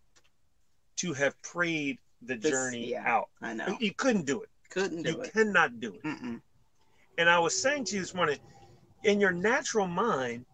to 0.98 1.14
have 1.14 1.42
prayed 1.42 2.00
the 2.22 2.36
This- 2.36 2.52
journey 2.52 2.92
yeah. 2.92 3.04
out. 3.12 3.30
I 3.42 3.54
know. 3.54 3.78
You 3.80 3.94
couldn't 3.94 4.26
do 4.26 4.42
it. 4.42 4.50
Couldn't 4.76 5.04
do 5.04 5.12
you 5.12 5.22
it. 5.22 5.34
cannot 5.34 5.80
do 5.80 5.94
it. 5.96 6.04
Mm-mm. 6.04 6.42
And 7.18 7.30
I 7.30 7.40
was 7.40 7.56
saying 7.56 7.86
to 7.86 7.96
you 7.96 8.02
this 8.02 8.14
morning, 8.14 8.38
in 9.04 9.22
your 9.22 9.32
natural 9.32 9.88
mind, 9.88 10.46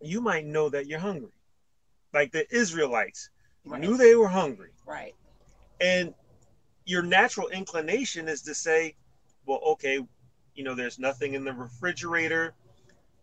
you 0.00 0.20
might 0.20 0.44
know 0.44 0.68
that 0.68 0.86
you're 0.86 0.98
hungry. 0.98 1.32
Like 2.12 2.32
the 2.32 2.46
Israelites 2.54 3.30
Right. 3.64 3.80
knew 3.80 3.96
they 3.96 4.14
were 4.14 4.28
hungry. 4.28 4.72
right. 4.86 5.14
And 5.80 6.14
your 6.84 7.02
natural 7.02 7.48
inclination 7.48 8.28
is 8.28 8.42
to 8.42 8.54
say, 8.54 8.94
well, 9.46 9.60
okay, 9.64 10.00
you 10.54 10.64
know, 10.64 10.74
there's 10.74 10.98
nothing 10.98 11.32
in 11.32 11.44
the 11.44 11.52
refrigerator. 11.54 12.54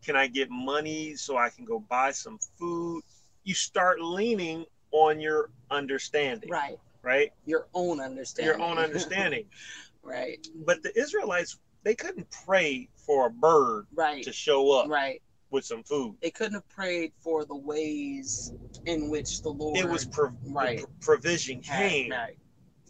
Can 0.04 0.16
I 0.16 0.26
get 0.26 0.50
money 0.50 1.16
so 1.16 1.38
I 1.38 1.50
can 1.50 1.64
go 1.64 1.80
buy 1.80 2.12
some 2.12 2.40
food? 2.58 3.04
You 3.44 3.54
start 3.54 4.02
leaning 4.02 4.66
on 4.92 5.20
your 5.20 5.52
understanding, 5.70 6.50
Right. 6.50 6.80
right? 7.04 7.32
Your 7.46 7.68
own 7.76 8.00
understanding. 8.00 8.60
Your 8.60 8.68
own 8.68 8.80
understanding. 8.80 9.46
right. 10.04 10.46
but 10.66 10.82
the 10.84 10.98
Israelites, 11.00 11.60
they 11.84 11.96
couldn't 11.96 12.28
pray 12.46 12.90
for 12.96 13.28
a 13.28 13.30
bird 13.30 13.88
Right. 13.94 14.24
to 14.24 14.32
show 14.34 14.72
up 14.72 14.88
Right. 14.90 15.22
with 15.50 15.66
some 15.66 15.84
food. 15.84 16.16
They 16.22 16.32
couldn't 16.32 16.54
have 16.54 16.68
prayed 16.70 17.12
for 17.20 17.46
the 17.46 17.56
ways 17.56 18.54
in 18.86 19.10
which 19.10 19.42
the 19.42 19.50
Lord 19.50 19.78
It 19.78 19.88
was 19.88 20.06
pro- 20.06 20.34
Right. 20.46 20.82
the 20.82 20.88
provision 21.02 21.62
came. 21.62 22.12
Right. 22.12 22.38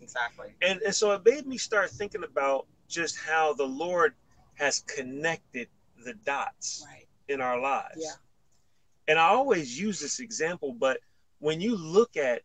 Exactly. 0.02 0.56
And, 0.62 0.82
and 0.82 0.96
so 0.96 1.12
it 1.14 1.24
made 1.26 1.46
me 1.46 1.58
start 1.58 1.90
thinking 1.92 2.24
about 2.24 2.68
just 2.88 3.18
how 3.18 3.54
the 3.54 3.66
Lord 3.68 4.16
has 4.56 4.80
connected 4.82 5.70
the 6.04 6.14
dots 6.16 6.84
Right. 6.88 7.08
in 7.28 7.40
our 7.42 7.60
lives. 7.60 7.98
Yeah. 7.98 8.16
And 9.08 9.20
I 9.20 9.28
always 9.28 9.80
use 9.80 10.00
this 10.00 10.20
example, 10.20 10.74
but 10.74 11.00
when 11.40 11.62
you 11.62 11.76
look 11.76 12.18
at 12.18 12.42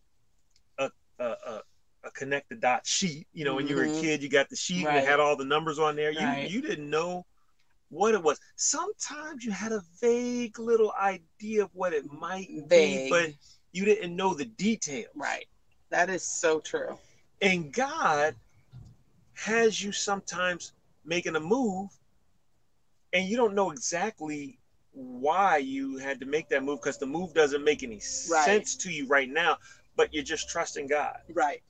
a, 0.77 0.89
a, 1.19 1.23
a, 1.25 1.61
a 2.07 2.11
connect 2.11 2.49
the 2.49 2.55
dot 2.55 2.85
sheet, 2.85 3.27
you 3.33 3.45
know, 3.45 3.55
when 3.55 3.67
you 3.67 3.75
were 3.75 3.83
a 3.83 3.87
Mhm. 3.87 3.99
kid, 4.01 4.23
you 4.23 4.29
got 4.29 4.49
the 4.49 4.55
sheet 4.55 4.87
and 4.87 4.97
it 4.97 5.05
had 5.05 5.19
all 5.19 5.35
the 5.35 5.45
numbers 5.45 5.79
on 5.79 5.95
there. 5.95 6.13
Right. 6.13 6.49
You 6.49 6.55
you 6.57 6.61
didn't 6.61 6.89
know 6.89 7.25
what 7.89 8.13
it 8.13 8.21
was. 8.23 8.39
Sometimes 8.55 9.43
you 9.45 9.51
had 9.51 9.71
a 9.71 9.81
vague 10.01 10.59
little 10.59 10.93
idea 10.99 11.63
of 11.63 11.69
what 11.73 11.93
it 11.93 12.05
might 12.11 12.49
be, 12.67 13.09
but 13.09 13.31
you 13.71 13.85
didn't 13.85 14.15
know 14.15 14.33
the 14.33 14.45
details. 14.45 15.11
Right. 15.15 15.47
That 15.89 16.09
is 16.09 16.23
so 16.23 16.59
true. 16.59 16.97
And 17.41 17.71
God 17.71 18.35
has 19.35 19.81
you 19.81 19.91
sometimes 19.91 20.73
making 21.05 21.35
a 21.35 21.39
move 21.39 21.89
and 23.13 23.25
you 23.25 23.37
don't 23.37 23.55
know 23.55 23.71
exactly 23.71 24.59
why 24.91 25.57
you 25.57 25.97
had 25.97 26.19
to 26.19 26.25
make 26.25 26.49
that 26.49 26.63
move 26.63 26.79
because 26.81 26.97
the 26.97 27.05
move 27.05 27.33
doesn't 27.33 27.63
make 27.63 27.83
any 27.83 27.95
Right. 27.95 28.01
sense 28.01 28.75
to 28.77 28.91
you 28.91 29.07
right 29.07 29.29
now, 29.29 29.57
but 29.95 30.13
you're 30.13 30.23
just 30.23 30.49
trusting 30.49 30.87
God. 30.87 31.17
Right. 31.29 31.61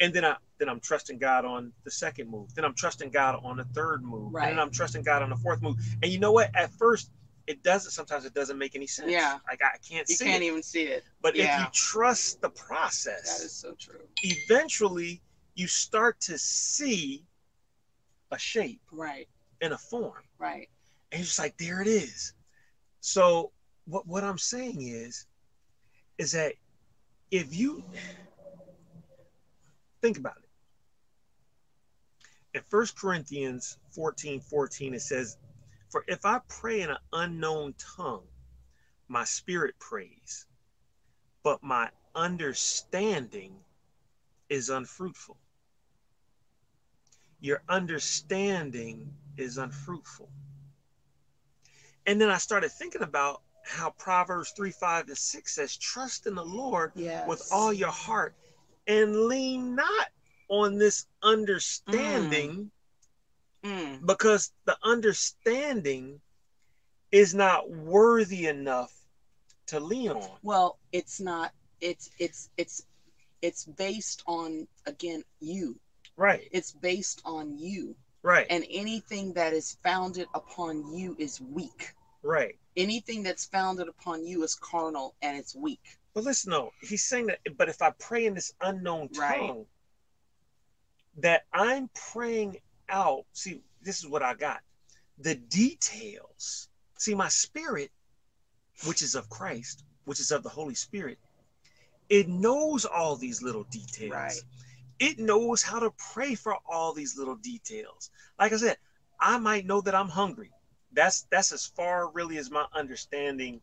And 0.00 0.12
then 0.12 0.24
I 0.24 0.36
then 0.58 0.68
I'm 0.68 0.80
trusting 0.80 1.18
God 1.18 1.44
on 1.44 1.72
the 1.84 1.90
second 1.90 2.30
move. 2.30 2.54
Then 2.54 2.64
I'm 2.64 2.74
trusting 2.74 3.10
God 3.10 3.40
on 3.44 3.56
the 3.58 3.64
third 3.64 4.02
move. 4.04 4.32
Right. 4.32 4.48
And 4.48 4.58
then 4.58 4.62
I'm 4.64 4.70
trusting 4.70 5.02
God 5.02 5.22
on 5.22 5.30
the 5.30 5.36
fourth 5.36 5.62
move. 5.62 5.76
And 6.02 6.10
you 6.12 6.18
know 6.18 6.32
what? 6.32 6.54
At 6.54 6.70
first 6.72 7.10
it 7.46 7.62
doesn't 7.62 7.92
sometimes 7.92 8.24
it 8.24 8.34
doesn't 8.34 8.58
make 8.58 8.74
any 8.74 8.86
sense. 8.86 9.10
Yeah. 9.10 9.38
Like 9.48 9.60
I 9.62 9.76
can't 9.78 10.08
You 10.08 10.16
see 10.16 10.24
You 10.24 10.30
can't 10.30 10.42
it. 10.42 10.46
even 10.46 10.62
see 10.62 10.82
it. 10.84 11.04
but 11.22 11.36
if 11.36 11.44
you 11.60 11.66
trust 11.72 12.40
the 12.40 12.50
process, 12.50 13.40
is 13.42 13.52
so 13.52 13.74
true. 13.78 14.00
eventually 14.22 15.22
you 15.54 15.66
start 15.68 16.20
to 16.20 16.36
see 16.38 17.24
a 18.32 18.38
shape 18.38 18.80
Right. 18.92 19.28
In 19.60 19.72
a 19.72 19.78
form. 19.78 20.22
Right. 20.38 20.68
And 21.12 21.20
you're 21.20 21.24
just 21.26 21.38
like, 21.38 21.56
there 21.56 21.80
it 21.80 21.88
is. 21.88 22.32
So 23.00 23.52
what 23.86 24.06
what 24.06 24.24
I'm 24.24 24.38
saying 24.38 24.82
is, 24.82 25.26
is 26.18 26.32
that 26.32 26.54
if 27.30 27.54
you 27.54 27.84
think 30.06 30.18
about 30.18 30.36
it. 30.38 30.48
In 32.58 32.62
1 32.70 32.86
Corinthians 32.96 33.76
14, 33.90 34.40
14, 34.40 34.94
it 34.94 35.02
says, 35.02 35.36
For 35.90 36.04
if 36.06 36.24
I 36.24 36.40
pray 36.48 36.82
in 36.82 36.90
an 36.90 36.98
unknown 37.12 37.74
tongue, 37.96 38.28
my 39.08 39.24
spirit 39.24 39.74
prays, 39.80 40.46
but 41.42 41.60
my 41.62 41.88
understanding 42.14 43.56
is 44.48 44.70
unfruitful. 44.70 45.36
Your 47.40 47.62
understanding 47.68 49.12
is 49.36 49.58
unfruitful. 49.58 50.30
And 52.06 52.20
then 52.20 52.30
I 52.30 52.38
started 52.38 52.70
thinking 52.70 53.02
about 53.02 53.42
how 53.64 53.90
Proverbs 53.98 54.52
3, 54.52 54.70
5, 54.70 55.08
and 55.08 55.18
6 55.18 55.54
says, 55.54 55.76
Trust 55.76 56.28
in 56.28 56.36
the 56.36 56.44
Lord 56.44 56.92
Yes. 56.94 57.26
with 57.26 57.42
all 57.50 57.72
your 57.72 57.90
heart 57.90 58.36
and 58.86 59.26
lean 59.26 59.74
not 59.74 60.08
on 60.48 60.78
this 60.78 61.06
understanding 61.22 62.70
Mm. 63.64 64.06
because 64.06 64.52
the 64.64 64.76
understanding 64.84 66.20
is 67.10 67.34
not 67.34 67.68
worthy 67.70 68.46
enough 68.46 68.92
to 69.66 69.80
lean 69.80 70.10
on. 70.10 70.38
Well, 70.42 70.78
it's 70.92 71.20
not. 71.20 71.52
It's 71.80 72.10
it's 72.18 72.48
it's 72.56 72.86
it's 73.42 73.64
based 73.64 74.22
on 74.26 74.68
again 74.86 75.24
you. 75.40 75.78
Right, 76.16 76.48
It's 76.52 76.72
based 76.72 77.20
on 77.26 77.58
you, 77.58 77.94
right, 78.22 78.46
and 78.48 78.64
anything 78.70 79.34
that 79.34 79.52
is 79.52 79.76
founded 79.82 80.28
upon 80.34 80.94
you 80.94 81.14
is 81.18 81.40
weak. 81.40 81.92
right. 82.22 82.56
Anything 82.76 83.22
that's 83.22 83.44
founded 83.46 83.88
upon 83.88 84.24
you 84.24 84.42
is 84.42 84.54
carnal 84.54 85.14
and 85.20 85.36
it's 85.36 85.54
weak. 85.54 85.98
But 86.16 86.24
listen, 86.24 86.50
no, 86.50 86.72
he's 86.80 87.04
saying 87.04 87.26
that, 87.26 87.40
but 87.58 87.68
if 87.68 87.82
I 87.82 87.90
pray 87.90 88.24
in 88.24 88.32
this 88.32 88.54
unknown 88.62 89.10
Right. 89.18 89.48
tongue, 89.48 89.66
that 91.18 91.44
I'm 91.52 91.88
praying 91.88 92.56
out, 92.88 93.26
see, 93.34 93.60
this 93.82 93.98
is 93.98 94.06
what 94.06 94.22
I 94.22 94.32
got. 94.32 94.62
The 95.18 95.34
details. 95.34 96.70
See, 96.96 97.14
my 97.14 97.28
spirit, 97.28 97.90
which 98.86 99.02
is 99.02 99.14
of 99.14 99.28
Christ, 99.28 99.84
which 100.06 100.18
is 100.18 100.30
of 100.30 100.42
the 100.42 100.48
Holy 100.48 100.74
Spirit, 100.74 101.18
it 102.08 102.28
knows 102.28 102.86
all 102.86 103.16
these 103.16 103.42
little 103.42 103.64
details. 103.64 104.10
Right. 104.10 104.42
It 104.98 105.18
knows 105.18 105.62
how 105.62 105.80
to 105.80 105.92
pray 106.14 106.34
for 106.34 106.56
all 106.64 106.94
these 106.94 107.18
little 107.18 107.36
details. 107.36 108.10
Like 108.38 108.54
I 108.54 108.56
said, 108.56 108.78
I 109.20 109.36
might 109.36 109.66
know 109.66 109.82
that 109.82 109.94
I'm 109.94 110.08
hungry. 110.08 110.50
That's 110.92 111.26
that's 111.30 111.52
as 111.52 111.66
far 111.66 112.10
really 112.10 112.38
as 112.38 112.50
my 112.50 112.64
understanding 112.72 113.60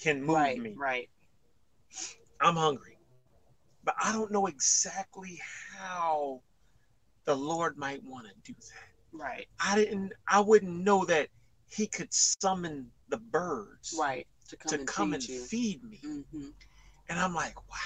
can 0.00 0.20
move 0.20 0.36
right. 0.36 0.58
me. 0.58 0.74
Right. 0.76 1.08
I'm 2.42 2.56
hungry. 2.56 2.98
But 3.84 3.94
I 4.02 4.12
don't 4.12 4.30
know 4.30 4.46
exactly 4.46 5.40
how 5.76 6.40
the 7.24 7.34
Lord 7.34 7.76
might 7.76 8.02
want 8.04 8.26
to 8.26 8.32
do 8.44 8.54
that. 8.58 9.18
Right. 9.18 9.46
I 9.60 9.74
didn't 9.76 10.12
I 10.28 10.40
wouldn't 10.40 10.84
know 10.84 11.04
that 11.06 11.28
he 11.68 11.86
could 11.86 12.12
summon 12.12 12.90
the 13.08 13.18
birds 13.18 13.96
Right. 13.98 14.26
To 14.48 14.56
come 14.56 14.68
to 14.70 14.74
and 14.78 14.86
come 14.88 15.12
feed 15.12 15.30
and 15.30 15.48
feed 15.48 15.84
me. 15.84 16.00
hmm 16.02 16.48
And 17.08 17.18
I'm 17.18 17.34
like, 17.34 17.56
wow. 17.70 17.76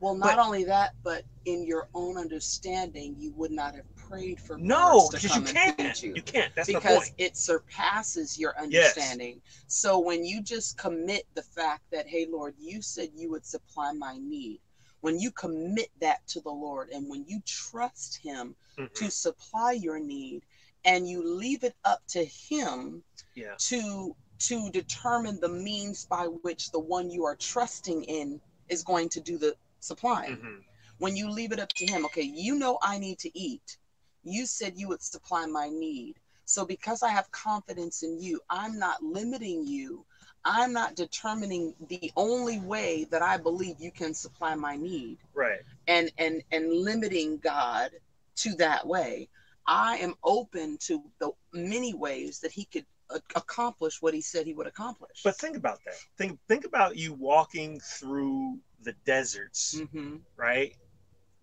Well, 0.00 0.14
not 0.14 0.36
But- 0.36 0.44
only 0.46 0.64
that, 0.64 0.94
but 1.02 1.24
in 1.44 1.66
your 1.66 1.88
own 1.94 2.16
understanding, 2.16 3.14
you 3.18 3.32
would 3.32 3.50
not 3.50 3.74
have 3.74 3.84
prayed 4.10 4.40
for 4.40 4.58
No, 4.58 5.08
because 5.10 5.36
you 5.36 5.42
can't. 5.42 6.02
you. 6.02 6.14
You 6.16 6.22
can't. 6.22 6.52
That's 6.54 6.66
the 6.68 6.74
because 6.74 7.12
it 7.18 7.36
surpasses 7.36 8.38
your 8.38 8.58
understanding 8.58 9.40
Yes. 9.44 9.64
So 9.68 9.98
when 10.00 10.24
you 10.24 10.42
just 10.42 10.76
commit 10.76 11.26
the 11.34 11.42
fact 11.42 11.82
that, 11.92 12.08
hey, 12.08 12.26
Lord, 12.30 12.54
you 12.58 12.82
said 12.82 13.10
you 13.14 13.30
would 13.30 13.46
supply 13.46 13.92
my 13.92 14.18
need, 14.18 14.60
when 15.00 15.18
you 15.18 15.30
commit 15.30 15.90
that 16.00 16.26
to 16.28 16.40
the 16.40 16.50
Lord 16.50 16.90
and 16.90 17.08
when 17.08 17.24
you 17.26 17.40
trust 17.46 18.18
Him 18.18 18.54
Mhm. 18.76 18.92
to 18.94 19.10
supply 19.10 19.72
your 19.72 19.98
need 20.00 20.42
and 20.84 21.08
you 21.08 21.22
leave 21.22 21.62
it 21.64 21.76
up 21.84 22.02
to 22.08 22.24
Him 22.24 23.02
Yeah. 23.34 23.54
to 23.58 24.16
to 24.40 24.70
determine 24.70 25.38
the 25.40 25.48
means 25.48 26.06
by 26.06 26.24
which 26.24 26.70
the 26.70 26.78
one 26.80 27.10
you 27.10 27.24
are 27.26 27.36
trusting 27.36 28.04
in 28.04 28.40
is 28.70 28.82
going 28.82 29.08
to 29.10 29.20
do 29.20 29.36
the 29.36 29.54
supplying 29.80 30.36
Mhm. 30.38 30.64
when 30.98 31.14
you 31.14 31.28
leave 31.30 31.52
it 31.52 31.60
up 31.60 31.72
to 31.74 31.86
him 31.86 32.06
okay 32.06 32.22
you 32.22 32.54
know 32.54 32.78
i 32.82 32.96
need 32.98 33.18
to 33.18 33.30
eat 33.38 33.76
you 34.24 34.46
said 34.46 34.72
you 34.76 34.88
would 34.88 35.02
supply 35.02 35.46
my 35.46 35.68
need 35.68 36.14
so 36.44 36.64
because 36.64 37.02
i 37.02 37.08
have 37.08 37.30
confidence 37.30 38.02
in 38.02 38.20
you 38.20 38.40
i'm 38.50 38.78
not 38.78 39.02
limiting 39.02 39.66
you 39.66 40.04
i'm 40.44 40.72
not 40.72 40.94
determining 40.96 41.74
the 41.88 42.10
only 42.16 42.58
way 42.60 43.04
that 43.10 43.22
i 43.22 43.36
believe 43.36 43.76
you 43.78 43.90
can 43.90 44.14
supply 44.14 44.54
my 44.54 44.76
need 44.76 45.18
Right. 45.34 45.60
and 45.86 46.10
and 46.18 46.42
and 46.52 46.72
limiting 46.72 47.38
god 47.38 47.90
to 48.36 48.54
that 48.56 48.86
way 48.86 49.28
i 49.66 49.96
am 49.98 50.14
open 50.24 50.76
to 50.80 51.02
the 51.20 51.30
many 51.52 51.94
ways 51.94 52.40
that 52.40 52.52
he 52.52 52.64
could 52.64 52.86
accomplish 53.34 54.00
what 54.00 54.14
he 54.14 54.20
said 54.20 54.46
he 54.46 54.54
would 54.54 54.66
accomplish 54.66 55.22
But 55.24 55.36
think 55.36 55.56
about 55.56 55.78
that. 55.84 55.94
Think 56.16 56.38
think 56.48 56.64
about 56.64 56.96
you 56.96 57.12
walking 57.12 57.80
through 57.80 58.58
the 58.82 58.92
deserts, 59.04 59.82
hmm 59.92 60.16
right? 60.36 60.74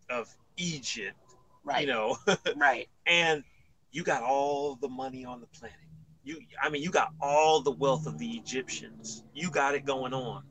Of 0.10 0.36
Egypt, 0.58 1.18
right 1.68 1.82
you 1.82 1.88
know, 1.88 2.18
right 2.56 2.88
and 3.06 3.44
you 3.92 4.04
got 4.04 4.24
all 4.24 4.76
the 4.76 4.90
money 4.90 5.26
on 5.26 5.40
the 5.42 5.48
planet. 5.48 5.78
You 6.24 6.40
I 6.62 6.70
mean 6.70 6.82
you 6.82 6.92
got 6.92 7.14
all 7.22 7.62
the 7.62 7.72
wealth 7.72 8.08
of 8.08 8.18
the 8.18 8.32
Egyptians. 8.32 9.24
You 9.34 9.50
got 9.50 9.76
it 9.76 9.86
going 9.86 10.14
on. 10.14 10.44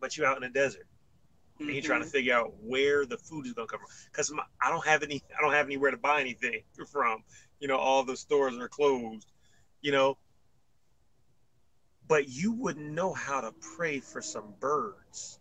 But 0.00 0.16
you're 0.16 0.26
out 0.26 0.36
in 0.36 0.42
the 0.42 0.48
desert 0.50 0.86
and 1.60 1.70
you're 1.70 1.82
trying 1.82 2.00
to 2.02 2.06
Mhm. 2.06 2.12
figure 2.12 2.34
out 2.34 2.54
where 2.62 3.06
the 3.06 3.16
food 3.16 3.46
is 3.46 3.52
going 3.52 3.68
to 3.68 3.72
come 3.72 3.80
from 3.80 3.88
because 4.12 4.32
I 4.60 4.70
don't 4.70 4.84
have 4.86 5.02
any 5.02 5.22
I 5.36 5.40
don't 5.42 5.52
have 5.52 5.66
anywhere 5.66 5.90
to 5.90 5.96
buy 5.96 6.20
anything 6.20 6.62
from. 6.92 7.24
You 7.60 7.68
know, 7.68 7.78
all 7.78 8.04
the 8.04 8.16
stores 8.16 8.56
are 8.56 8.68
closed. 8.68 9.30
You 9.80 9.92
know, 9.92 10.18
but 12.06 12.28
you 12.28 12.52
wouldn't 12.52 12.92
know 12.92 13.12
how 13.12 13.40
to 13.40 13.52
pray 13.76 14.00
for 14.00 14.20
some 14.20 14.54
birds 14.60 15.38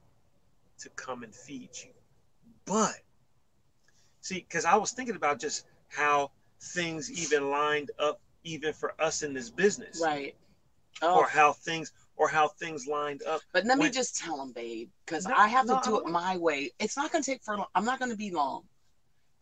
to 0.80 0.90
come 0.90 1.24
and 1.24 1.34
feed 1.34 1.70
you. 1.84 1.94
But 2.66 2.96
see, 4.24 4.46
because 4.48 4.66
I 4.66 4.76
was 4.76 4.92
thinking 4.92 5.16
about 5.16 5.40
just 5.40 5.66
how 5.90 6.32
things 6.60 7.12
even 7.12 7.52
lined 7.52 7.92
up, 8.00 8.20
even 8.44 8.74
for 8.74 8.94
us 9.00 9.22
in 9.22 9.34
this 9.34 9.50
business, 9.50 10.02
right 10.02 10.36
oh 11.02 11.20
or 11.20 11.28
how 11.28 11.54
things 11.54 11.92
or 12.16 12.28
how 12.28 12.48
things 12.48 12.88
lined 12.88 13.22
up. 13.24 13.42
But 13.52 13.66
let 13.66 13.78
me 13.78 13.90
just 13.90 14.18
tell 14.18 14.38
them, 14.38 14.54
babe, 14.54 14.90
because 15.06 15.28
No, 15.28 15.36
I 15.36 15.48
have 15.48 15.66
no, 15.68 15.76
to 15.76 15.82
do 15.84 15.98
it 16.00 16.08
my 16.08 16.38
way. 16.38 16.72
It's 16.80 16.98
not 16.98 17.12
going 17.12 17.24
to 17.24 17.32
take 17.32 17.44
for. 17.44 17.58
long. 17.58 17.68
I'm 17.76 17.86
not 17.86 18.00
going 18.00 18.12
to 18.12 18.18
be 18.18 18.32
long, 18.32 18.64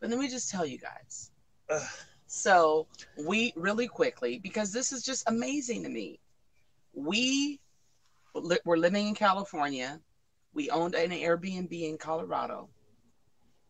but 0.00 0.10
let 0.10 0.18
me 0.18 0.28
just 0.28 0.50
tell 0.50 0.66
you 0.66 0.78
guys. 0.78 1.30
Ugh. 1.70 1.82
So 2.26 2.86
we 3.26 3.52
really 3.56 3.86
quickly, 3.86 4.38
because 4.38 4.72
this 4.72 4.90
is 4.92 5.02
just 5.02 5.28
amazing 5.28 5.82
to 5.84 5.90
me. 5.90 6.18
We 6.94 7.60
li- 8.34 8.58
were 8.64 8.78
living 8.78 9.06
in 9.08 9.14
California. 9.14 10.00
We 10.54 10.70
owned 10.70 10.94
an 10.94 11.10
Airbnb 11.10 11.72
in 11.72 11.98
Colorado. 11.98 12.68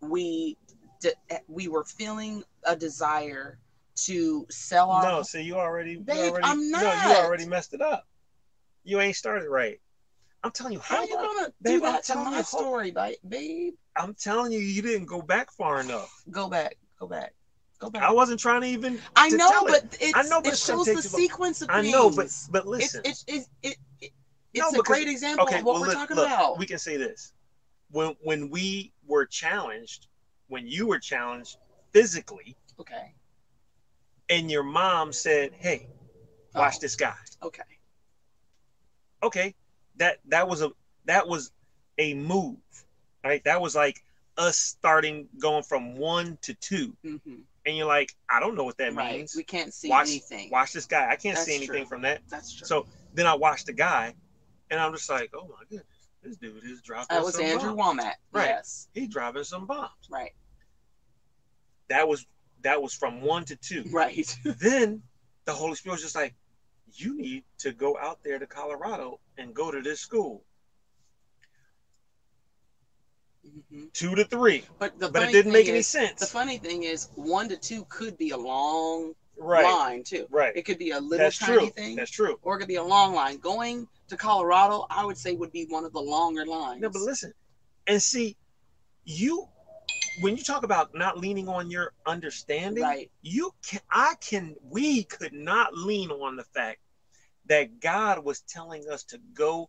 We 0.00 0.56
di- 1.02 1.38
we 1.48 1.68
were 1.68 1.84
feeling 1.84 2.42
a 2.64 2.74
desire 2.76 3.58
to 3.94 4.46
sell 4.50 4.90
our 4.90 5.02
No, 5.02 5.22
see, 5.22 5.42
you 5.42 5.56
already, 5.56 5.92
you 5.92 6.00
Babe, 6.00 6.30
already, 6.32 6.46
I'm 6.46 6.70
not. 6.70 6.82
no, 6.82 6.92
you 7.10 7.16
already 7.18 7.44
messed 7.46 7.74
it 7.74 7.82
up. 7.82 8.06
You 8.84 9.00
ain't 9.00 9.16
started 9.16 9.48
right. 9.48 9.80
I'm 10.44 10.50
telling 10.50 10.72
you, 10.72 10.80
How 10.80 10.96
hold 10.96 11.08
you 11.10 11.16
on. 11.16 11.22
gonna 11.36 11.52
Babe, 11.62 11.80
do 11.80 11.86
I'm 11.86 11.92
that 11.92 12.04
to 12.04 12.12
telling 12.12 12.30
my 12.32 12.38
you, 12.38 12.44
story, 12.44 12.94
babe? 13.28 13.74
I'm 13.96 14.14
telling 14.14 14.50
you, 14.52 14.58
you 14.58 14.82
didn't 14.82 15.06
go 15.06 15.20
back 15.22 15.52
far 15.52 15.80
enough. 15.80 16.10
Go 16.30 16.48
back, 16.48 16.76
go 16.98 17.06
back, 17.06 17.34
go 17.78 17.90
back. 17.90 18.02
I 18.02 18.10
wasn't 18.10 18.40
trying 18.40 18.62
to 18.62 18.66
even. 18.68 18.98
I 19.14 19.30
to 19.30 19.36
know, 19.36 19.50
tell 19.50 19.66
it. 19.66 19.82
but 19.90 19.98
it's, 20.00 20.16
I 20.16 20.22
know, 20.22 20.40
but 20.40 20.48
it 20.48 20.52
it's 20.54 20.66
shows 20.66 20.86
the 20.86 21.00
sequence 21.02 21.62
of 21.62 21.68
things. 21.68 21.86
I 21.86 21.90
know, 21.90 22.10
but 22.10 22.26
but 22.50 22.66
listen. 22.66 23.02
it's 23.04 23.24
it, 23.28 23.46
it, 23.62 23.76
it, 24.00 24.10
No, 24.56 24.64
it's 24.66 24.74
a 24.74 24.76
because- 24.78 24.86
great 24.86 25.08
example 25.08 25.44
okay, 25.46 25.58
of 25.58 25.64
what 25.64 25.74
well, 25.74 25.82
we're 25.82 25.86
look, 25.88 25.96
talking 25.96 26.16
look, 26.16 26.26
about. 26.26 26.58
we 26.58 26.66
can 26.66 26.78
say 26.78 26.96
this: 26.96 27.34
when 27.90 28.16
when 28.22 28.48
we 28.50 28.92
were 29.06 29.26
challenged, 29.26 30.08
when 30.52 30.66
you 30.66 30.86
were 30.86 30.98
challenged 30.98 31.56
physically, 31.92 32.54
okay, 32.78 33.14
and 34.28 34.50
your 34.50 34.62
mom 34.62 35.12
said, 35.12 35.52
"Hey, 35.54 35.88
watch 36.54 36.74
Oh. 36.76 36.80
this 36.80 36.94
guy." 36.94 37.14
okay, 37.42 37.62
Okay, 39.22 39.54
that 39.96 40.18
that 40.26 40.48
was 40.48 40.62
a 40.62 40.70
that 41.06 41.26
was 41.26 41.50
a 41.98 42.14
move, 42.14 42.58
right? 43.24 43.42
That 43.44 43.60
was 43.60 43.74
like 43.74 44.02
us 44.36 44.56
starting 44.56 45.28
going 45.38 45.62
from 45.62 45.96
one 45.96 46.38
to 46.42 46.54
two, 46.54 46.94
hmm 47.02 47.16
and 47.64 47.76
you're 47.76 47.86
like, 47.86 48.12
I 48.28 48.40
don't 48.40 48.56
know 48.56 48.64
what 48.64 48.76
that 48.78 48.92
right. 48.92 49.18
means. 49.18 49.34
We 49.36 49.44
can't 49.44 49.72
see 49.72 49.88
watch 49.88 50.08
anything. 50.08 50.50
watch 50.50 50.72
this 50.72 50.86
guy. 50.86 51.08
I 51.08 51.14
can't 51.16 51.36
That's 51.36 51.44
see 51.46 51.54
anything 51.54 51.82
true. 51.82 51.86
from 51.86 52.02
that. 52.02 52.20
That's 52.28 52.52
true. 52.52 52.66
So 52.66 52.86
then 53.14 53.26
I 53.26 53.34
watched 53.34 53.66
the 53.66 53.72
guy, 53.72 54.14
and 54.70 54.80
I'm 54.80 54.92
just 54.92 55.08
like, 55.08 55.30
oh 55.34 55.46
my 55.46 55.62
goodness, 55.70 55.86
this 56.24 56.36
dude 56.36 56.64
is 56.64 56.82
dropping. 56.82 57.16
that 57.16 57.22
was 57.24 57.38
Andrew 57.38 57.76
bombs. 57.76 58.00
Wommack. 58.00 58.14
Right. 58.32 58.48
Yes, 58.48 58.88
He's 58.94 59.08
dropping 59.08 59.44
some 59.44 59.66
bombs. 59.66 59.90
right, 60.10 60.32
That 61.88 62.08
was 62.08 62.26
that 62.62 62.80
was 62.80 62.94
from 62.94 63.20
one 63.22 63.44
to 63.46 63.56
two. 63.56 63.84
right. 63.90 64.36
then 64.44 65.02
the 65.44 65.52
Holy 65.52 65.74
Spirit 65.74 65.94
was 65.94 66.02
just 66.02 66.14
like, 66.14 66.34
you 66.94 67.16
need 67.16 67.44
to 67.58 67.72
go 67.72 67.96
out 68.00 68.18
there 68.22 68.38
to 68.38 68.46
Colorado 68.46 69.18
and 69.38 69.54
go 69.54 69.70
to 69.70 69.80
this 69.82 70.00
school. 70.00 70.44
hmm 73.44 73.84
Two 73.92 74.14
to 74.14 74.24
three. 74.24 74.64
But 74.78 74.98
the 74.98 75.08
But 75.08 75.24
it 75.24 75.32
didn't 75.32 75.52
make 75.52 75.66
thing 75.66 75.74
any 75.74 75.82
sense. 75.82 76.20
The 76.20 76.26
funny 76.26 76.58
thing 76.58 76.84
is, 76.84 77.08
one 77.16 77.48
to 77.48 77.56
two 77.56 77.84
could 77.88 78.16
be 78.16 78.30
a 78.30 78.36
long 78.36 79.14
right. 79.36 79.64
line 79.64 80.04
too. 80.04 80.26
Right. 80.30 80.54
It 80.56 80.62
could 80.64 80.78
be 80.78 80.90
a 80.90 81.00
little 81.00 81.18
That's 81.26 81.38
tiny 81.38 81.56
true. 81.58 81.70
thing, 81.70 81.96
That's 81.96 82.10
true. 82.10 82.38
or 82.42 82.56
it 82.56 82.60
could 82.60 82.68
be 82.68 82.76
a 82.76 82.82
long 82.84 83.14
line. 83.14 83.38
Going 83.38 83.88
to 84.08 84.16
Colorado, 84.16 84.86
I 84.90 85.04
would 85.04 85.18
say, 85.18 85.34
would 85.34 85.52
be 85.52 85.66
one 85.68 85.84
of 85.84 85.92
the 85.92 86.00
longer 86.00 86.46
lines. 86.46 86.82
No, 86.82 86.90
but 86.90 87.02
listen, 87.02 87.32
and 87.86 88.00
see, 88.00 88.36
you 89.04 89.48
when 90.20 90.36
you 90.36 90.42
talk 90.44 90.62
about 90.62 90.94
not 90.94 91.18
leaning 91.18 91.48
on 91.48 91.70
your 91.70 91.92
understanding, 92.06 92.82
right, 92.82 93.10
you 93.22 93.52
can 93.66 93.80
I 93.90 94.14
can 94.20 94.54
we 94.62 95.04
could 95.04 95.32
not 95.32 95.74
lean 95.76 96.10
on 96.10 96.36
the 96.36 96.44
fact 96.44 96.78
that 97.46 97.80
God 97.80 98.24
was 98.24 98.40
telling 98.42 98.88
us 98.88 99.02
to 99.04 99.18
go 99.34 99.68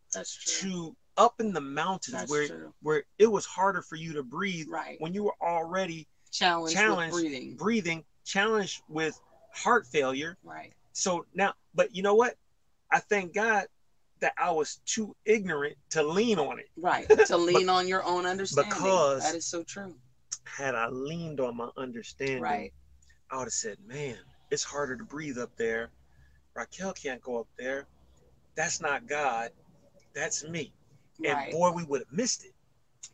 to 0.59 0.95
up 1.17 1.39
in 1.39 1.53
the 1.53 1.61
mountains 1.61 2.15
That's 2.17 2.31
where 2.31 2.47
true. 2.47 2.73
where 2.81 3.03
it 3.17 3.27
was 3.27 3.45
harder 3.45 3.81
for 3.81 3.95
you 3.95 4.13
to 4.13 4.23
breathe 4.23 4.67
Right. 4.69 4.97
when 4.99 5.13
you 5.13 5.23
were 5.23 5.35
already 5.41 6.07
Challenge 6.31 6.73
challenged 6.73 7.13
with 7.13 7.23
breathing. 7.23 7.55
breathing 7.55 8.03
challenged 8.25 8.81
with 8.89 9.19
heart 9.53 9.85
failure 9.85 10.37
Right. 10.43 10.73
so 10.93 11.25
now 11.35 11.53
but 11.75 11.95
you 11.95 12.01
know 12.01 12.15
what 12.15 12.35
i 12.91 12.97
thank 12.99 13.35
god 13.35 13.67
that 14.21 14.33
i 14.39 14.49
was 14.49 14.77
too 14.87 15.15
ignorant 15.25 15.75
to 15.91 16.01
lean 16.01 16.39
on 16.39 16.57
it 16.57 16.69
Right. 16.75 17.05
To 17.27 17.37
lean 17.37 17.69
on 17.69 17.87
your 17.87 18.03
own 18.03 18.25
understanding. 18.25 18.73
because- 18.73 19.21
that 19.23 19.35
is 19.35 19.45
so 19.45 19.61
true. 19.63 19.95
Had 20.45 20.75
i 20.75 20.87
leaned 20.87 21.39
on 21.39 21.55
my 21.55 21.69
understanding 21.77 22.41
Right. 22.41 22.73
i 23.31 23.37
would 23.37 23.45
have 23.45 23.53
said 23.53 23.77
man 23.85 24.17
it's 24.51 24.63
harder 24.63 24.95
to 24.97 25.03
breathe 25.03 25.37
up 25.37 25.55
there 25.57 25.89
raquel 26.55 26.93
can't 26.93 27.21
go 27.21 27.39
up 27.39 27.47
there 27.57 27.87
that's 28.55 28.81
not 28.81 29.07
god 29.07 29.49
that's 30.13 30.43
me 30.47 30.73
and 31.25 31.35
Right. 31.35 31.51
boy 31.51 31.71
we 31.71 31.83
would 31.83 32.01
have 32.01 32.11
missed 32.11 32.45
it 32.45 32.53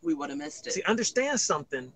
we 0.02 0.14
would 0.14 0.30
have 0.30 0.40
missed 0.40 0.68
it. 0.68 0.74
See, 0.74 0.84
understand 0.84 1.40
something 1.40 1.92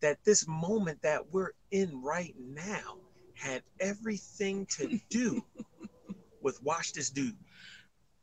that 0.00 0.18
this 0.24 0.46
moment 0.48 1.00
that 1.02 1.20
we're 1.32 1.52
in 1.70 2.02
right 2.02 2.34
now 2.38 2.96
had 3.34 3.62
everything 3.80 4.66
to 4.66 4.98
do 5.08 5.42
with 6.42 6.62
watch 6.62 6.92
this 6.92 7.10
dude. 7.10 7.36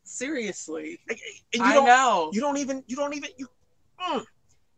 Seriously. 0.03 0.99
And 1.09 1.19
you 1.53 1.61
I 1.63 1.73
don't, 1.73 1.85
know. 1.85 2.29
you 2.33 2.41
don't 2.41 2.57
even 2.57 2.83
you 2.87 2.95
don't 2.95 3.13
even 3.15 3.29
you 3.37 3.47
mm, 3.99 4.25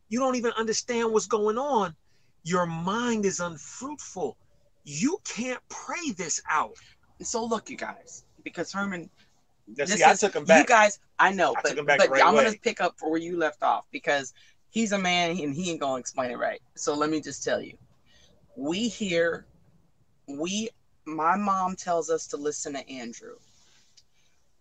you 0.09 0.19
don't 0.19 0.35
even 0.35 0.51
understand 0.57 1.11
what's 1.11 1.27
going 1.27 1.57
on. 1.57 1.95
Your 2.43 2.65
mind 2.65 3.25
is 3.25 3.39
unfruitful. 3.39 4.37
You 4.83 5.19
can't 5.23 5.61
pray 5.69 6.11
this 6.17 6.41
out. 6.49 6.75
so 7.21 7.43
look, 7.45 7.69
you 7.69 7.77
guys, 7.77 8.23
because 8.43 8.71
Herman, 8.71 9.09
Now, 9.67 9.85
This 9.85 9.97
see, 9.97 10.03
I 10.03 10.11
is- 10.11 10.19
took 10.19 10.35
him 10.35 10.45
you 10.47 10.65
guys, 10.65 10.99
I 11.19 11.31
know, 11.31 11.51
I 11.51 11.61
but, 11.61 11.69
took 11.69 11.77
him 11.77 11.85
back 11.85 11.99
but 11.99 12.09
right 12.09 12.23
i'm 12.25 12.33
gonna 12.33 12.53
pick 12.53 12.81
up 12.81 12.97
for 12.97 13.11
where 13.11 13.19
you 13.19 13.37
left 13.37 13.61
off 13.61 13.85
because 13.91 14.33
he's 14.69 14.93
a 14.93 14.97
man 14.97 15.31
and 15.31 15.53
he 15.53 15.69
ain't 15.69 15.79
gonna 15.79 15.99
explain 15.99 16.31
it 16.31 16.37
right. 16.37 16.61
So 16.75 16.95
let 16.95 17.09
me 17.09 17.21
just 17.21 17.43
tell 17.43 17.61
you, 17.61 17.77
we 18.55 18.87
hear, 18.87 19.45
we, 20.27 20.69
my 21.05 21.35
mom 21.35 21.75
tells 21.75 22.09
us 22.09 22.25
to 22.27 22.37
listen 22.37 22.73
to 22.73 22.89
Andrew. 22.89 23.35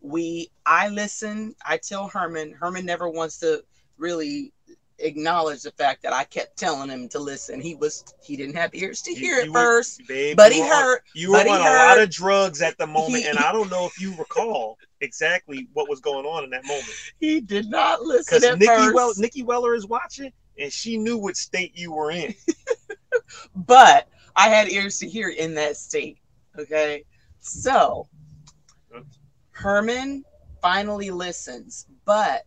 We, 0.00 0.50
I 0.66 0.88
listen. 0.88 1.54
I 1.64 1.76
tell 1.78 2.08
Herman. 2.08 2.52
Herman 2.52 2.84
never 2.87 3.08
wants 3.08 3.38
to 3.40 3.64
really 3.96 4.52
acknowledge 5.00 5.62
the 5.62 5.70
fact 5.72 6.02
that 6.02 6.12
I 6.12 6.24
kept 6.24 6.56
telling 6.56 6.88
him 6.90 7.08
to 7.11 7.18
listen. 7.18 7.61
He 7.61 7.74
was, 7.74 8.04
he 8.22 8.37
didn't 8.37 8.56
have 8.56 8.74
ears 8.74 9.00
to 9.02 9.11
You- 9.12 9.16
hear 9.16 9.38
it 9.38 9.46
you 9.46 9.52
were- 9.52 9.58
first, 9.61 10.02
Babe, 10.08 10.37
but 10.37 10.52
you 10.54 10.62
he 10.62 10.68
were 10.68 10.74
on- 10.74 10.82
heard. 10.82 11.00
You 11.14 11.30
were 11.30 11.37
but 11.38 11.46
he 11.46 11.52
on 11.52 11.61
a 11.61 11.64
lot 11.64 11.98
of 12.00 12.11
drugs 12.11 12.62
at 12.62 12.76
the 12.78 12.87
moment, 12.87 13.22
he- 13.22 13.28
and 13.28 13.38
I 13.38 13.52
don't 13.52 13.70
know 13.70 13.87
if 13.87 14.00
you 14.00 14.14
recall 14.16 14.76
exactly 15.00 15.68
what 15.72 15.88
was 15.88 16.00
going 16.00 16.26
on 16.26 16.44
in 16.44 16.50
that 16.50 16.64
moment. 16.64 16.87
He 17.20 17.40
did 17.40 17.68
not 17.70 18.02
listen 18.02 18.24
Because 18.38 18.44
at 18.44 18.58
Nikki, 18.58 18.66
first. 18.66 18.94
well, 18.94 19.12
Nikki 19.16 19.42
Weller 19.42 19.74
is 19.74 19.87
watching, 19.87 20.32
and 20.58 20.72
she 20.72 20.96
knew 20.96 21.16
what 21.18 21.37
state 21.37 21.76
you 21.76 21.92
were 21.92 22.11
in. 22.11 22.34
but 23.54 24.08
I 24.37 24.48
had 24.48 24.68
ears 24.70 24.98
to 24.98 25.08
hear 25.08 25.28
in 25.30 25.54
that 25.54 25.76
state. 25.76 26.18
Okay. 26.58 27.04
So 27.40 28.08
Herman 29.50 30.24
finally 30.61 31.11
listens. 31.11 31.87
But 32.04 32.44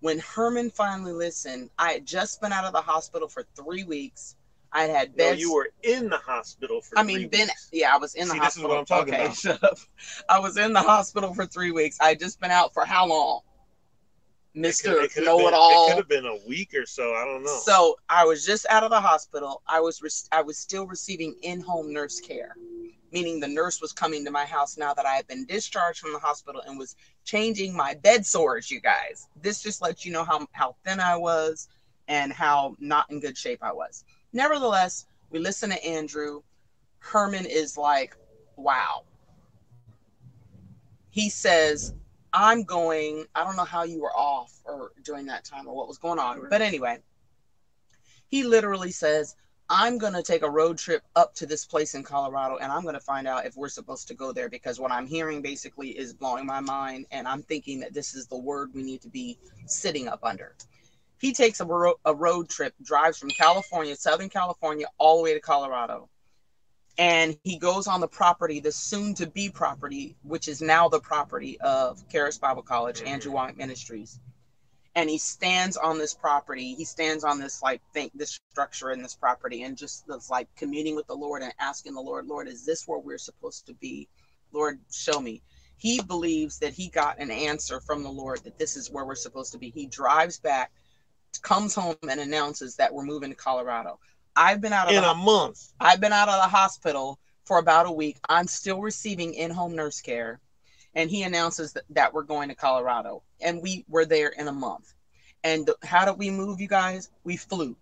when 0.00 0.18
Herman 0.18 0.70
finally 0.70 1.12
listened, 1.12 1.70
I 1.78 1.92
had 1.92 2.06
just 2.06 2.40
been 2.40 2.52
out 2.52 2.64
of 2.64 2.72
the 2.72 2.80
hospital 2.80 3.28
for 3.28 3.44
three 3.54 3.84
weeks. 3.84 4.36
I 4.72 4.82
had 4.82 4.90
had 4.90 5.16
No, 5.16 5.30
you 5.32 5.52
were 5.52 5.68
in 5.82 6.08
the 6.08 6.18
hospital 6.18 6.80
for. 6.80 6.96
I 6.98 7.02
three 7.02 7.16
mean, 7.18 7.28
been 7.28 7.40
weeks. 7.48 7.68
yeah, 7.72 7.92
I 7.94 7.98
was 7.98 8.14
in 8.14 8.28
the 8.28 8.34
See, 8.34 8.38
this 8.40 8.56
is 8.56 8.62
hospital. 8.62 8.68
what 8.70 8.78
I'm 8.78 8.84
talking 8.84 9.14
okay, 9.14 9.24
about. 9.24 9.36
shut 9.36 9.64
up. 9.70 9.78
I 10.28 10.38
was 10.38 10.56
in 10.56 10.72
the 10.72 10.80
hospital 10.80 11.34
for 11.34 11.44
three 11.44 11.72
weeks. 11.72 11.98
I 12.00 12.10
had 12.10 12.20
just 12.20 12.40
been 12.40 12.52
out 12.52 12.72
for 12.72 12.84
how 12.84 13.06
long, 13.08 13.40
Mister 14.54 15.06
Know 15.18 15.40
It 15.48 15.54
All? 15.54 15.86
It 15.86 15.90
could 15.90 15.96
have 15.98 16.08
been 16.08 16.26
a 16.26 16.38
week 16.48 16.72
or 16.74 16.86
so. 16.86 17.14
I 17.14 17.24
don't 17.24 17.42
know. 17.44 17.58
So 17.64 17.96
I 18.08 18.24
was 18.24 18.44
just 18.46 18.64
out 18.68 18.82
of 18.84 18.90
the 18.90 19.00
hospital. 19.00 19.62
I 19.66 19.80
was 19.80 20.02
re- 20.02 20.10
I 20.32 20.42
was 20.42 20.56
still 20.56 20.86
receiving 20.86 21.34
in-home 21.42 21.92
nurse 21.92 22.20
care, 22.20 22.56
meaning 23.12 23.40
the 23.40 23.48
nurse 23.48 23.80
was 23.80 23.92
coming 23.92 24.24
to 24.24 24.30
my 24.30 24.44
house 24.44 24.76
now 24.76 24.94
that 24.94 25.06
I 25.06 25.14
had 25.14 25.26
been 25.26 25.44
discharged 25.46 26.00
from 26.00 26.12
the 26.12 26.18
hospital 26.18 26.62
and 26.66 26.78
was 26.78 26.96
changing 27.24 27.76
my 27.76 27.94
bed 27.94 28.24
sores. 28.24 28.70
You 28.70 28.80
guys, 28.80 29.28
this 29.40 29.62
just 29.62 29.82
lets 29.82 30.04
you 30.04 30.12
know 30.12 30.24
how 30.24 30.46
how 30.52 30.76
thin 30.84 31.00
I 31.00 31.16
was 31.16 31.68
and 32.08 32.32
how 32.32 32.76
not 32.78 33.10
in 33.10 33.20
good 33.20 33.36
shape 33.36 33.62
I 33.62 33.72
was. 33.72 34.04
Nevertheless, 34.32 35.06
we 35.30 35.38
listen 35.38 35.70
to 35.70 35.84
Andrew. 35.84 36.42
Herman 36.98 37.46
is 37.46 37.76
like, 37.76 38.16
"Wow." 38.56 39.04
He 41.10 41.28
says, 41.28 41.94
I'm 42.32 42.62
going, 42.62 43.24
I 43.34 43.44
don't 43.44 43.56
know 43.56 43.64
how 43.64 43.82
you 43.82 44.00
were 44.00 44.16
off 44.16 44.52
or 44.64 44.92
during 45.04 45.26
that 45.26 45.44
time 45.44 45.66
or 45.66 45.74
what 45.74 45.88
was 45.88 45.98
going 45.98 46.18
on. 46.18 46.48
But 46.48 46.62
anyway, 46.62 46.98
he 48.28 48.44
literally 48.44 48.92
says, 48.92 49.34
I'm 49.72 49.98
going 49.98 50.14
to 50.14 50.22
take 50.22 50.42
a 50.42 50.50
road 50.50 50.78
trip 50.78 51.04
up 51.14 51.32
to 51.36 51.46
this 51.46 51.64
place 51.64 51.94
in 51.94 52.02
Colorado 52.02 52.56
and 52.56 52.72
I'm 52.72 52.82
going 52.82 52.94
to 52.94 53.00
find 53.00 53.28
out 53.28 53.46
if 53.46 53.56
we're 53.56 53.68
supposed 53.68 54.08
to 54.08 54.14
go 54.14 54.32
there 54.32 54.48
because 54.48 54.80
what 54.80 54.90
I'm 54.90 55.06
hearing 55.06 55.42
basically 55.42 55.90
is 55.90 56.12
blowing 56.12 56.44
my 56.44 56.58
mind. 56.58 57.06
And 57.12 57.28
I'm 57.28 57.44
thinking 57.44 57.78
that 57.80 57.94
this 57.94 58.16
is 58.16 58.26
the 58.26 58.36
word 58.36 58.70
we 58.74 58.82
need 58.82 59.00
to 59.02 59.08
be 59.08 59.38
sitting 59.66 60.08
up 60.08 60.24
under. 60.24 60.56
He 61.20 61.32
takes 61.32 61.60
a, 61.60 61.64
ro- 61.64 62.00
a 62.04 62.12
road 62.12 62.48
trip, 62.48 62.74
drives 62.82 63.16
from 63.18 63.30
California, 63.30 63.94
Southern 63.94 64.28
California, 64.28 64.86
all 64.98 65.18
the 65.18 65.22
way 65.22 65.34
to 65.34 65.40
Colorado. 65.40 66.08
And 66.98 67.36
he 67.44 67.56
goes 67.56 67.86
on 67.86 68.00
the 68.00 68.08
property, 68.08 68.58
the 68.58 68.72
soon 68.72 69.14
to 69.14 69.26
be 69.28 69.50
property, 69.50 70.16
which 70.24 70.48
is 70.48 70.60
now 70.60 70.88
the 70.88 70.98
property 70.98 71.60
of 71.60 72.06
Charis 72.08 72.38
Bible 72.38 72.62
College. 72.62 73.02
Andrew 73.02 73.30
mm-hmm. 73.30 73.36
Wyatt 73.36 73.56
Ministries 73.56 74.18
and 74.94 75.08
he 75.08 75.18
stands 75.18 75.76
on 75.76 75.98
this 75.98 76.14
property. 76.14 76.74
He 76.74 76.84
stands 76.84 77.24
on 77.24 77.38
this 77.38 77.62
like 77.62 77.80
think 77.92 78.12
this 78.14 78.40
structure 78.50 78.90
in 78.90 79.02
this 79.02 79.14
property 79.14 79.62
and 79.62 79.76
just 79.76 80.06
was 80.08 80.30
like 80.30 80.48
communing 80.56 80.96
with 80.96 81.06
the 81.06 81.14
lord 81.14 81.42
and 81.42 81.52
asking 81.60 81.94
the 81.94 82.00
lord 82.00 82.26
lord 82.26 82.48
is 82.48 82.64
this 82.64 82.86
where 82.88 82.98
we're 82.98 83.18
supposed 83.18 83.66
to 83.66 83.74
be? 83.74 84.08
Lord 84.52 84.80
show 84.92 85.20
me. 85.20 85.42
He 85.76 86.02
believes 86.02 86.58
that 86.58 86.74
he 86.74 86.88
got 86.88 87.18
an 87.18 87.30
answer 87.30 87.80
from 87.80 88.02
the 88.02 88.10
lord 88.10 88.42
that 88.44 88.58
this 88.58 88.76
is 88.76 88.90
where 88.90 89.04
we're 89.04 89.14
supposed 89.14 89.52
to 89.52 89.58
be. 89.58 89.70
He 89.70 89.86
drives 89.86 90.38
back 90.38 90.72
comes 91.42 91.74
home 91.74 91.96
and 92.08 92.20
announces 92.20 92.76
that 92.76 92.92
we're 92.92 93.04
moving 93.04 93.30
to 93.30 93.36
colorado. 93.36 93.98
I've 94.36 94.60
been 94.60 94.72
out 94.72 94.88
of 94.88 94.94
in 94.94 95.02
the, 95.02 95.10
a 95.10 95.14
month. 95.14 95.72
i've 95.80 96.00
been 96.00 96.12
out 96.12 96.28
of 96.28 96.34
the 96.34 96.48
hospital 96.48 97.18
for 97.44 97.58
about 97.58 97.86
a 97.86 97.90
week. 97.90 98.18
I'm 98.28 98.46
still 98.46 98.80
receiving 98.80 99.34
in-home 99.34 99.74
nurse 99.74 100.00
care 100.00 100.40
and 100.94 101.10
he 101.10 101.22
announces 101.22 101.72
that, 101.72 101.84
that 101.90 102.12
we're 102.12 102.22
going 102.22 102.48
to 102.48 102.54
Colorado. 102.54 103.22
And 103.40 103.62
we 103.62 103.84
were 103.88 104.04
there 104.04 104.30
in 104.30 104.48
a 104.48 104.52
month. 104.52 104.94
And 105.44 105.66
th- 105.66 105.78
how 105.82 106.04
did 106.04 106.18
we 106.18 106.30
move, 106.30 106.60
you 106.60 106.68
guys? 106.68 107.10
We 107.24 107.36
flew. 107.36 107.76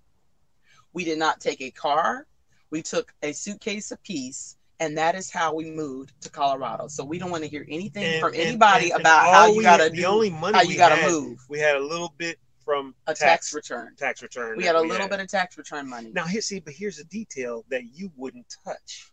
We 0.92 1.05
did 1.05 1.18
not 1.18 1.40
take 1.40 1.61
a 1.61 1.71
car. 1.71 2.27
We 2.71 2.83
took 2.83 3.12
a 3.23 3.33
suitcase 3.33 3.90
apiece, 3.92 4.57
and 4.81 4.97
that 4.99 5.14
is 5.14 5.31
how 5.31 5.55
we 5.55 5.71
moved 5.71 6.12
to 6.21 6.31
Colorado. 6.31 6.88
So 6.88 7.05
we 7.05 7.18
don't 7.18 7.31
want 7.31 7.44
to 7.44 7.49
hear 7.51 7.66
anything 7.68 8.05
And- 8.05 8.21
from 8.21 8.35
and- 8.35 8.42
anybody 8.42 8.90
and- 8.90 9.01
about 9.01 9.33
how 9.33 9.47
you 9.49 9.57
we 9.59 9.62
gotta 9.62 9.88
the 9.90 10.05
only 10.05 10.31
money 10.31 10.57
how 10.57 10.62
you 10.62 10.71
we 10.71 10.77
gotta 10.77 11.09
move 11.11 11.38
We 11.49 11.59
had 11.59 11.77
a 11.77 11.81
little 11.81 12.12
bit 12.18 12.38
from 12.64 12.94
a 13.07 13.14
tax 13.14 13.55
return. 13.55 13.97
tax 13.97 14.23
return. 14.23 14.57
We 14.59 14.64
had 14.64 14.77
a 14.77 14.81
little 14.81 15.09
bit 15.09 15.21
of 15.21 15.29
tax 15.29 15.57
return 15.57 15.88
money. 15.88 16.11
Now 16.12 16.27
here, 16.27 16.42
see, 16.42 16.61
but 16.61 16.75
here's 16.75 16.99
a 16.99 17.05
detail 17.05 17.64
that 17.71 17.85
you 17.94 18.12
wouldn't 18.16 18.55
touch. 18.64 19.11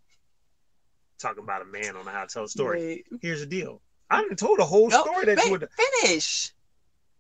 Talking 1.19 1.43
about 1.43 1.61
a 1.61 1.65
man 1.65 1.95
on 1.95 2.05
how 2.05 2.25
to 2.25 2.27
tell 2.33 2.43
a 2.43 2.47
story. 2.49 2.79
Wait. 3.11 3.19
Here's 3.21 3.39
the 3.39 3.45
deal. 3.45 3.81
I 4.09 4.21
done 4.21 4.35
told 4.35 4.59
a 4.59 4.65
whole 4.65 4.89
No, 4.89 5.01
story 5.01 5.25
that 5.25 5.43
you 5.43 5.51
would. 5.51 5.67
finish. 6.01 6.53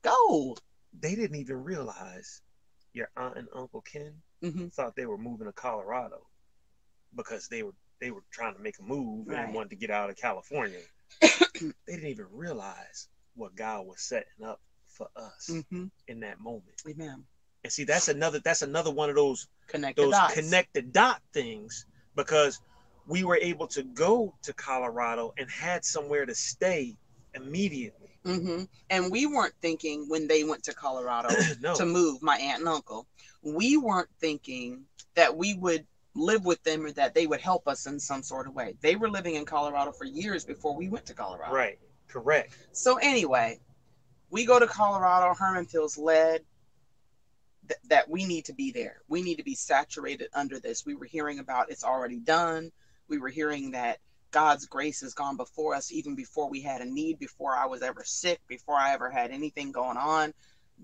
Go. 0.03 0.55
They 0.99 1.15
didn't 1.15 1.37
even 1.37 1.63
realize 1.63 2.41
your 2.93 3.09
aunt 3.17 3.37
and 3.37 3.47
uncle 3.53 3.81
Ken 3.81 4.13
hmm 4.41 4.67
thought 4.67 4.95
they 4.95 5.05
were 5.05 5.17
moving 5.17 5.47
to 5.47 5.53
Colorado 5.53 6.25
because 7.15 7.47
they 7.47 7.63
were 7.63 7.73
they 8.01 8.11
were 8.11 8.23
trying 8.31 8.53
to 8.55 8.61
make 8.61 8.77
a 8.79 8.83
move 8.83 9.27
Right. 9.27 9.39
and 9.45 9.53
wanted 9.53 9.69
to 9.71 9.75
get 9.77 9.89
out 9.89 10.09
of 10.09 10.17
California. 10.17 10.79
they 11.21 11.71
didn't 11.87 12.09
even 12.09 12.27
realize 12.31 13.07
what 13.35 13.55
God 13.55 13.85
was 13.87 14.01
setting 14.01 14.45
up 14.45 14.59
for 14.87 15.07
us 15.15 15.63
hmm 15.71 15.85
in 16.07 16.19
that 16.21 16.39
moment. 16.39 16.81
Amen. 16.87 17.23
And 17.63 17.73
see, 17.73 17.83
that's 17.83 18.07
another 18.09 18.39
that's 18.39 18.61
another 18.61 18.91
one 18.91 19.09
of 19.09 19.15
those 19.15 19.47
Connect 19.67 19.97
those 19.97 20.11
dots. 20.11 20.33
connect 20.33 20.73
the 20.73 20.81
dot 20.83 21.21
things 21.33 21.85
because 22.15 22.61
we 23.07 23.23
were 23.23 23.37
able 23.37 23.67
to 23.67 23.83
go 23.83 24.33
to 24.41 24.53
Colorado 24.53 25.33
and 25.37 25.49
had 25.49 25.85
somewhere 25.85 26.25
to 26.25 26.35
stay 26.35 26.97
immediately. 27.33 28.17
hmm 28.25 28.63
And 28.89 29.11
we 29.11 29.25
weren't 29.25 29.53
thinking 29.61 30.05
when 30.07 30.27
they 30.27 30.43
went 30.43 30.63
to 30.63 30.73
Colorado 30.73 31.29
no, 31.61 31.75
to 31.75 31.85
move 31.85 32.21
my 32.21 32.37
aunt 32.37 32.59
and 32.59 32.69
uncle, 32.69 33.07
we 33.41 33.77
weren't 33.77 34.09
thinking 34.19 34.85
that 35.15 35.35
we 35.35 35.53
would 35.55 35.85
live 36.15 36.45
with 36.45 36.63
them 36.63 36.85
or 36.85 36.91
that 36.93 37.13
they 37.13 37.27
would 37.27 37.41
help 37.41 37.67
us 37.67 37.85
in 37.85 37.99
some 37.99 38.23
sort 38.23 38.47
of 38.47 38.55
way. 38.55 38.75
They 38.81 38.95
were 38.95 39.09
living 39.09 39.35
in 39.35 39.45
Colorado 39.45 39.91
for 39.91 40.05
years 40.05 40.45
before 40.45 40.75
we 40.75 40.89
went 40.89 41.05
to 41.07 41.13
Colorado. 41.13 41.53
right, 41.53 41.77
correct. 42.07 42.57
So 42.71 42.97
anyway, 42.97 43.59
we 44.29 44.45
go 44.45 44.57
to 44.57 44.67
Colorado. 44.67 45.33
Herman 45.33 45.65
feels 45.65 45.97
led 45.97 46.41
th- 47.67 47.79
that 47.89 48.09
we 48.09 48.25
need 48.25 48.45
to 48.45 48.53
be 48.53 48.71
there. 48.71 49.01
We 49.07 49.21
need 49.21 49.35
to 49.35 49.43
be 49.43 49.55
saturated 49.55 50.29
under 50.33 50.59
this. 50.59 50.85
We 50.85 50.95
were 50.95 51.05
hearing 51.05 51.39
about 51.39 51.69
it's 51.69 51.83
already 51.83 52.19
done. 52.19 52.71
We 53.07 53.17
were 53.17 53.29
hearing 53.29 53.71
that 53.71 53.99
God's 54.31 54.65
grace 54.65 55.01
has 55.01 55.13
gone 55.13 55.37
before 55.37 55.75
us, 55.75 55.91
even 55.91 56.15
before 56.15 56.49
we 56.49 56.61
had 56.61 56.81
a 56.81 56.85
need, 56.85 57.19
before 57.19 57.55
I 57.55 57.65
was 57.67 57.81
ever 57.81 58.03
sick, 58.03 58.39
before 58.47 58.75
I 58.75 58.93
ever 58.93 59.09
had 59.09 59.31
anything 59.31 59.71
going 59.71 59.97
on. 59.97 60.33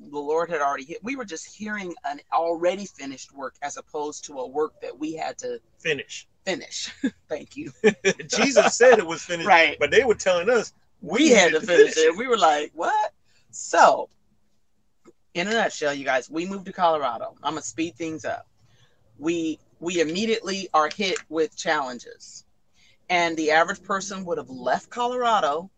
The 0.10 0.20
Lord 0.20 0.50
had 0.50 0.62
already 0.62 0.86
hit. 0.86 1.04
We 1.04 1.18
were 1.18 1.26
just 1.26 1.54
hearing 1.54 1.94
an 2.06 2.22
already 2.32 2.86
finished 2.86 3.34
work 3.34 3.56
as 3.62 3.76
opposed 3.76 4.24
to 4.26 4.40
a 4.40 4.48
work 4.48 4.80
that 4.82 4.98
we 4.98 5.14
had 5.14 5.38
to 5.40 5.60
Finish. 5.80 6.28
finish. 6.46 6.94
Thank 7.28 7.58
you. 7.58 7.74
Jesus 8.28 8.76
said 8.78 9.00
it 9.00 9.06
was 9.06 9.22
finished, 9.24 9.48
Right. 9.48 9.78
but 9.80 9.92
they 9.92 10.06
were 10.06 10.16
telling 10.16 10.50
us 10.50 10.74
we 11.02 11.30
had 11.32 11.52
to 11.52 11.60
finish 11.62 11.98
it. 11.98 12.16
We 12.16 12.28
were 12.28 12.38
like, 12.38 12.72
what? 12.74 13.12
So, 13.50 14.08
in 15.34 15.48
a 15.48 15.52
nutshell, 15.52 15.94
you 15.94 16.06
guys, 16.06 16.30
we 16.30 16.46
moved 16.46 16.66
to 16.68 16.74
Colorado. 16.74 17.36
I'm 17.44 17.54
gonna 17.54 17.64
speed 17.64 17.96
things 17.96 18.24
up. 18.24 18.48
We 19.18 19.60
we 19.82 20.00
immediately 20.00 20.70
are 20.74 20.90
hit 20.96 21.18
with 21.28 21.58
challenges, 21.58 22.46
and 23.10 23.36
the 23.36 23.52
average 23.52 23.84
person 23.84 24.24
would 24.26 24.38
have 24.38 24.50
left 24.50 24.90
Colorado 24.90 25.70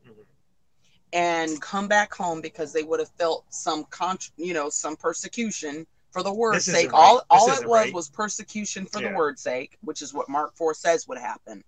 and 1.13 1.61
come 1.61 1.87
back 1.87 2.13
home 2.13 2.41
because 2.41 2.73
they 2.73 2.83
would 2.83 2.99
have 2.99 3.09
felt 3.17 3.45
some 3.49 3.85
con, 3.85 4.17
you 4.37 4.53
know, 4.53 4.69
some 4.69 4.95
persecution 4.95 5.87
for 6.11 6.21
the 6.21 6.33
word's 6.33 6.65
sake. 6.65 6.93
All 6.93 7.15
right. 7.17 7.23
all 7.29 7.47
This 7.47 7.61
it 7.61 7.67
was 7.67 7.85
right. 7.85 7.93
was 7.93 8.09
persecution 8.09 8.85
for 8.85 8.99
the 8.99 9.05
Yeah. 9.09 9.15
word's 9.15 9.41
sake, 9.41 9.77
which 9.81 10.01
is 10.01 10.13
what 10.13 10.27
Mark 10.29 10.55
four 10.55 10.73
says 10.73 11.07
would 11.07 11.17
happen. 11.17 11.63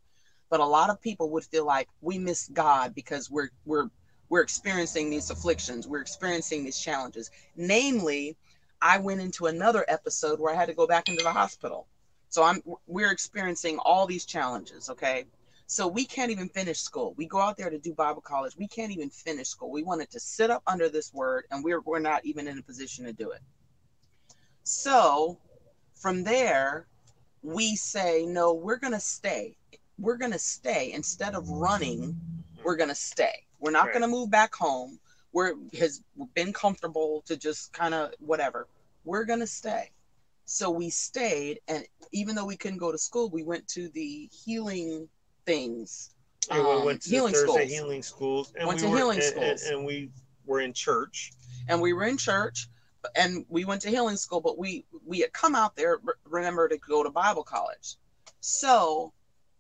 But 0.50 0.60
a 0.60 0.66
lot 0.66 0.90
of 0.90 1.02
people 1.02 1.30
would 1.32 1.46
feel 1.46 1.66
like 1.66 1.88
we 2.02 2.18
miss 2.20 2.48
God 2.50 2.94
because 2.94 3.32
we're 3.32 3.50
we're 3.66 3.90
we're 4.30 4.42
experiencing 4.42 5.10
these 5.10 5.30
afflictions, 5.30 5.88
we're 5.88 6.02
experiencing 6.02 6.64
these 6.66 6.80
challenges. 6.80 7.32
Namely, 7.56 8.36
I 8.82 8.98
went 8.98 9.22
into 9.22 9.46
another 9.46 9.86
episode 9.88 10.40
where 10.40 10.54
I 10.54 10.56
had 10.58 10.68
to 10.68 10.74
go 10.74 10.86
back 10.88 11.08
into 11.08 11.24
the 11.24 11.32
hospital. 11.32 11.88
So 12.30 12.44
I'm 12.44 12.62
we're 12.88 13.12
experiencing 13.12 13.80
all 13.80 14.06
these 14.08 14.26
challenges, 14.26 14.90
okay? 14.90 15.26
So 15.68 15.88
we 15.88 16.06
can't 16.06 16.32
even 16.32 16.50
finish 16.50 16.80
school. 16.80 17.14
We 17.18 17.26
go 17.28 17.40
out 17.40 17.58
there 17.58 17.70
to 17.70 17.80
do 17.80 17.94
Bible 17.94 18.22
college. 18.22 18.56
We 18.58 18.68
can't 18.68 18.92
even 18.92 19.10
finish 19.10 19.48
school. 19.48 19.72
We 19.72 19.84
wanted 19.84 20.10
to 20.12 20.20
sit 20.20 20.52
up 20.52 20.62
under 20.68 20.90
this 20.90 21.14
word 21.14 21.46
and 21.52 21.64
we're 21.64 21.82
we're 21.82 22.00
not 22.00 22.24
even 22.26 22.48
in 22.48 22.58
a 22.60 22.62
position 22.62 23.06
to 23.06 23.14
do 23.14 23.32
it. 23.32 23.42
So 24.64 25.40
from 25.96 26.24
there, 26.24 26.88
we 27.42 27.76
say, 27.76 28.26
no, 28.26 28.54
we're 28.54 28.78
going 28.78 28.94
to 28.94 29.00
stay. 29.00 29.56
We're 30.00 30.18
going 30.18 30.32
to 30.32 30.40
stay. 30.40 30.92
Instead 30.94 31.36
of 31.36 31.48
running, 31.50 32.20
we're 32.64 32.76
going 32.76 32.90
to 32.90 32.96
stay. 32.96 33.44
We're 33.60 33.72
not 33.72 33.86
Right. 33.86 33.94
going 33.94 34.02
to 34.02 34.08
move 34.08 34.30
back 34.30 34.54
home. 34.54 35.00
We're 35.32 35.54
has 35.78 36.02
been 36.34 36.54
comfortable 36.54 37.24
to 37.28 37.38
just 37.38 37.74
kind 37.74 37.94
of 37.94 38.14
whatever. 38.20 38.68
We're 39.04 39.26
going 39.26 39.40
to 39.42 39.48
stay. 39.48 39.92
So 40.46 40.70
we 40.70 40.90
stayed. 40.90 41.60
And 41.68 41.86
even 42.12 42.36
though 42.36 42.46
we 42.46 42.56
couldn't 42.58 42.78
go 42.78 42.92
to 42.92 42.98
school, 42.98 43.30
we 43.30 43.44
went 43.44 43.68
to 43.70 43.90
the 43.90 44.30
healing 44.46 45.10
things. 45.46 46.12
And 46.52 46.64
we 46.64 46.70
um, 46.74 46.86
went 46.86 47.02
to 47.04 47.10
healing 47.10 47.34
the 47.34 47.40
Thursday 47.40 47.66
schools. 47.66 47.72
healing 47.72 48.04
schools, 48.04 48.54
and 48.58 48.68
Went 48.68 48.80
we 48.82 48.86
to 48.86 48.92
were, 48.92 48.98
healing 48.98 49.20
and- 49.20 49.38
and- 49.44 49.60
schools. 49.60 49.64
and 49.72 49.86
we 49.86 50.10
were 50.46 50.62
in 50.62 50.74
church. 50.74 51.32
and 51.68 51.82
we 51.82 51.94
were 51.94 52.04
in 52.04 52.18
church 52.18 52.68
and 53.16 53.46
we 53.50 53.66
went 53.66 53.82
to 53.82 53.90
healing 53.90 54.18
school 54.18 54.40
but 54.42 54.58
we 54.58 54.84
we 55.06 55.20
had 55.20 55.32
come 55.34 55.54
out 55.56 55.76
there 55.76 56.00
remember 56.26 56.68
to 56.68 56.78
go 56.78 57.04
to 57.04 57.10
bible 57.12 57.44
college 57.44 57.96
so 58.40 59.12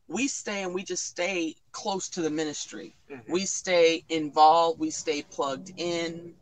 we 0.07 0.27
stay 0.27 0.63
and 0.63 0.73
we 0.73 0.83
just 0.83 1.05
stay 1.05 1.55
close 1.71 2.09
to 2.09 2.21
the 2.21 2.29
ministry 2.29 2.95
Mhm. 3.11 3.21
we 3.29 3.45
stay 3.45 4.03
involved 4.09 4.79
we 4.79 4.89
stay 4.91 5.21
plugged 5.23 5.71
in 5.77 6.33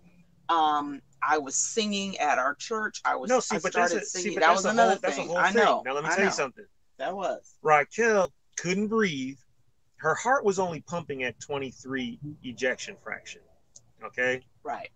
um 0.49 1.01
i 1.27 1.38
was 1.38 1.55
singing 1.55 2.17
at 2.17 2.38
our 2.38 2.55
church 2.55 3.01
i 3.05 3.15
was 3.15 3.29
no, 3.29 3.39
see, 3.39 3.55
I 3.55 3.59
but 3.59 3.73
that's 3.73 3.91
started 3.91 4.03
a, 4.03 4.05
see, 4.05 4.19
singing 4.21 4.36
but 4.36 4.41
that 4.41 4.47
that's 4.47 4.63
was 4.63 4.65
another 4.73 4.91
whole, 4.91 4.99
that's 5.01 5.13
a 5.17 5.17
thing 5.21 5.27
whole 5.27 5.38
i 5.38 5.51
thing. 5.51 5.63
know 5.63 5.81
Now 5.86 5.93
let 5.93 6.03
me 6.03 6.09
I 6.09 6.15
tell 6.15 6.25
you 6.25 6.31
something. 6.31 6.65
that 6.97 7.15
was 7.15 7.55
Raquel 7.62 8.31
couldn't 8.57 8.88
breathe. 8.88 9.38
Her 9.97 10.13
heart 10.15 10.43
was 10.45 10.59
only 10.59 10.81
pumping 10.81 11.23
at 11.23 11.39
23 11.39 12.19
ejection 12.43 12.95
fraction. 13.03 13.41
Okay, 14.03 14.41
right 14.63 14.89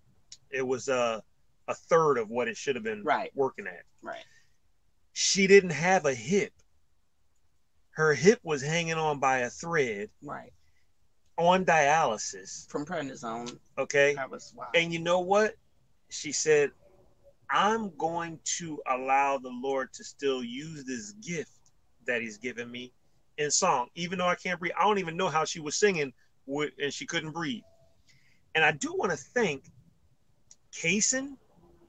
it 0.52 0.66
was 0.66 0.90
uh, 0.90 1.20
a 1.68 1.74
third 1.74 2.18
of 2.18 2.30
what 2.30 2.48
it 2.48 2.56
should 2.58 2.76
have 2.76 2.84
been 2.84 3.04
right 3.04 3.32
working 3.36 3.68
at. 3.68 3.84
right 4.02 4.24
She 5.14 5.48
didn't 5.48 5.72
have 5.72 6.06
a 6.06 6.14
hip. 6.14 6.52
Her 7.92 8.14
hip 8.14 8.40
was 8.44 8.62
hanging 8.62 8.94
on 8.94 9.20
by 9.20 9.40
a 9.40 9.50
thread 9.50 10.10
right 10.22 10.52
on 11.38 11.66
dialysis. 11.66 12.70
from 12.70 12.86
prednisone 12.86 13.58
Okay, 13.78 14.14
that 14.16 14.30
was 14.30 14.54
wow 14.56 14.68
and 14.76 14.92
you 14.94 15.00
know 15.00 15.20
what? 15.22 15.56
She 16.10 16.32
said, 16.32 16.72
"I'm 17.50 17.96
going 17.98 18.40
to 18.58 18.82
allow 18.88 19.38
the 19.38 19.50
Lord 19.50 19.94
to 19.94 20.04
still 20.04 20.44
use 20.44 20.84
this 20.86 21.12
gift 21.14 21.52
that 22.06 22.22
He's 22.22 22.38
given 22.38 22.70
me 22.72 22.94
in 23.38 23.52
song, 23.52 23.88
even 23.96 24.18
though 24.20 24.28
I 24.28 24.36
can't 24.36 24.60
breathe. 24.60 24.74
I 24.78 24.84
don't 24.84 25.00
even 25.00 25.18
know 25.18 25.30
how 25.30 25.46
she 25.46 25.60
was 25.60 25.76
singing, 25.76 26.14
with, 26.46 26.72
and 26.82 26.94
she 26.94 27.06
couldn't 27.06 27.32
breathe. 27.32 27.64
And 28.56 28.66
I 28.66 28.72
do 28.72 28.94
want 28.96 29.12
to 29.12 29.18
thank 29.18 29.66
Kaysen, 30.72 31.38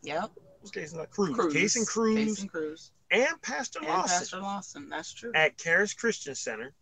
yep 0.02 0.30
what's 0.60 0.70
Kaysen? 0.76 1.08
Cruz, 1.10 1.34
Cruz. 1.34 1.54
Kaysen 1.54 1.86
Cruz, 1.86 2.16
Kaysen 2.16 2.48
Cruz. 2.48 2.90
and 3.10 3.42
Pastor 3.42 3.78
and 3.80 3.88
Lawson 3.88 4.18
pastor 4.18 4.40
lawson 4.40 4.88
that's 4.88 5.12
true 5.12 5.32
at 5.34 5.56
Charis 5.56 5.94
Christian 5.94 6.34
Center 6.34 6.74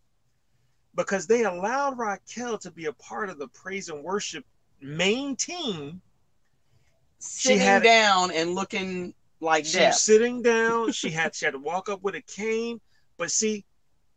because 0.95 1.27
they 1.27 1.45
allowed 1.45 1.99
Raquel 1.99 2.59
to 2.59 2.71
be 2.71 2.87
a 2.87 2.93
part 2.93 3.29
of 3.29 3.39
the 3.39 3.49
praise 3.49 3.89
and 3.89 4.03
worship 4.03 4.45
main 4.81 5.37
team. 5.37 6.01
Sitting 7.19 7.59
had- 7.61 7.83
down 7.83 8.31
and 8.31 8.55
looking 8.55 9.15
like 9.41 9.65
that. 9.65 9.71
She 9.71 9.79
death. 9.79 9.89
was 9.95 10.03
sitting 10.03 10.43
down. 10.43 10.93
She 10.93 11.11
had 11.11 11.35
she 11.35 11.45
had 11.45 11.53
to 11.53 11.59
walk 11.59 11.89
up 11.89 12.03
with 12.03 12.15
a 12.15 12.23
cane, 12.23 12.81
but 13.17 13.31
see, 13.31 13.65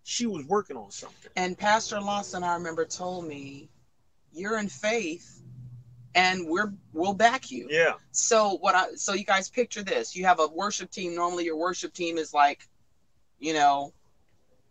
she 0.03 0.25
was 0.25 0.45
working 0.45 0.77
on 0.77 0.91
something. 0.91 1.31
And 1.35 1.57
Pastor 1.57 1.99
Lawson, 1.99 2.43
I 2.43 2.53
remember, 2.55 2.85
told 2.85 3.25
me, 3.27 3.69
"You're 4.31 4.57
in 4.57 4.69
faith, 4.69 5.41
and 6.15 6.47
we're 6.47 6.73
we'll 6.93 7.13
back 7.13 7.51
you." 7.51 7.67
Yeah, 7.69 7.93
So 8.11 8.57
what 8.57 8.75
I 8.75 8.95
so 8.95 9.13
you 9.13 9.25
guys 9.25 9.49
picture 9.49 9.83
this: 9.83 10.15
you 10.15 10.25
have 10.25 10.39
a 10.39 10.47
worship 10.47 10.89
team. 10.89 11.15
Normally, 11.15 11.45
your 11.45 11.57
worship 11.57 11.93
team 11.93 12.17
is 12.17 12.33
like, 12.33 12.67
you 13.39 13.53
know, 13.53 13.93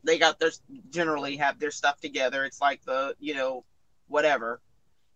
they 0.04 0.18
got 0.18 0.38
their 0.38 0.50
generally 0.90 1.36
have 1.36 1.58
their 1.58 1.70
stuff 1.70 2.00
together. 2.00 2.44
It's 2.44 2.60
like 2.60 2.82
the 2.84 3.14
you 3.20 3.34
know, 3.34 3.64
whatever. 4.08 4.60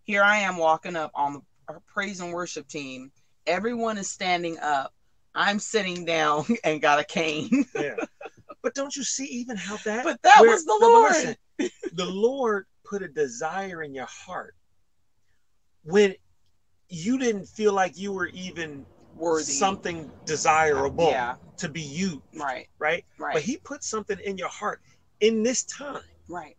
Here 0.05 0.23
I 0.23 0.39
am 0.39 0.57
walking 0.57 0.97
up 0.97 1.11
on 1.15 1.33
the 1.35 1.43
our 1.69 1.81
praise 1.87 2.21
and 2.21 2.33
worship 2.33 2.69
team. 2.69 3.11
Everyone 3.47 3.99
is 3.99 4.11
standing 4.11 4.59
up. 4.61 4.93
I'm 5.35 5.59
sitting 5.59 6.05
down 6.05 6.45
and 6.65 6.81
got 6.81 6.99
a 7.01 7.05
cane. 7.05 7.65
yeah. 7.75 7.95
but 8.63 8.75
don't 8.75 8.95
you 8.95 9.03
see 9.05 9.25
even 9.27 9.57
how 9.57 9.77
that? 9.79 10.05
But 10.05 10.21
that 10.23 10.39
where- 10.41 10.51
was 10.51 10.65
the 10.65 10.79
Lord. 10.81 11.13
listen, 11.13 11.37
the 11.95 12.07
Lord 12.07 12.67
put 12.85 13.03
a 13.03 13.09
desire 13.09 13.83
in 13.83 13.95
your 13.95 14.07
heart 14.07 14.55
when 15.85 16.15
you 16.89 17.19
didn't 17.19 17.47
feel 17.47 17.73
like 17.73 17.97
you 17.99 18.13
were 18.13 18.27
even 18.29 18.85
Worthy. 19.17 19.45
something 19.45 20.11
desirable 20.27 21.09
Yeah. 21.11 21.37
to 21.57 21.69
be 21.69 21.81
you, 21.81 22.23
Right. 22.35 22.69
right? 22.79 23.05
Right. 23.19 23.33
But 23.35 23.43
He 23.43 23.57
put 23.57 23.83
something 23.83 24.19
in 24.25 24.37
your 24.39 24.49
heart 24.49 24.81
in 25.21 25.43
this 25.43 25.65
time. 25.65 26.03
right. 26.29 26.57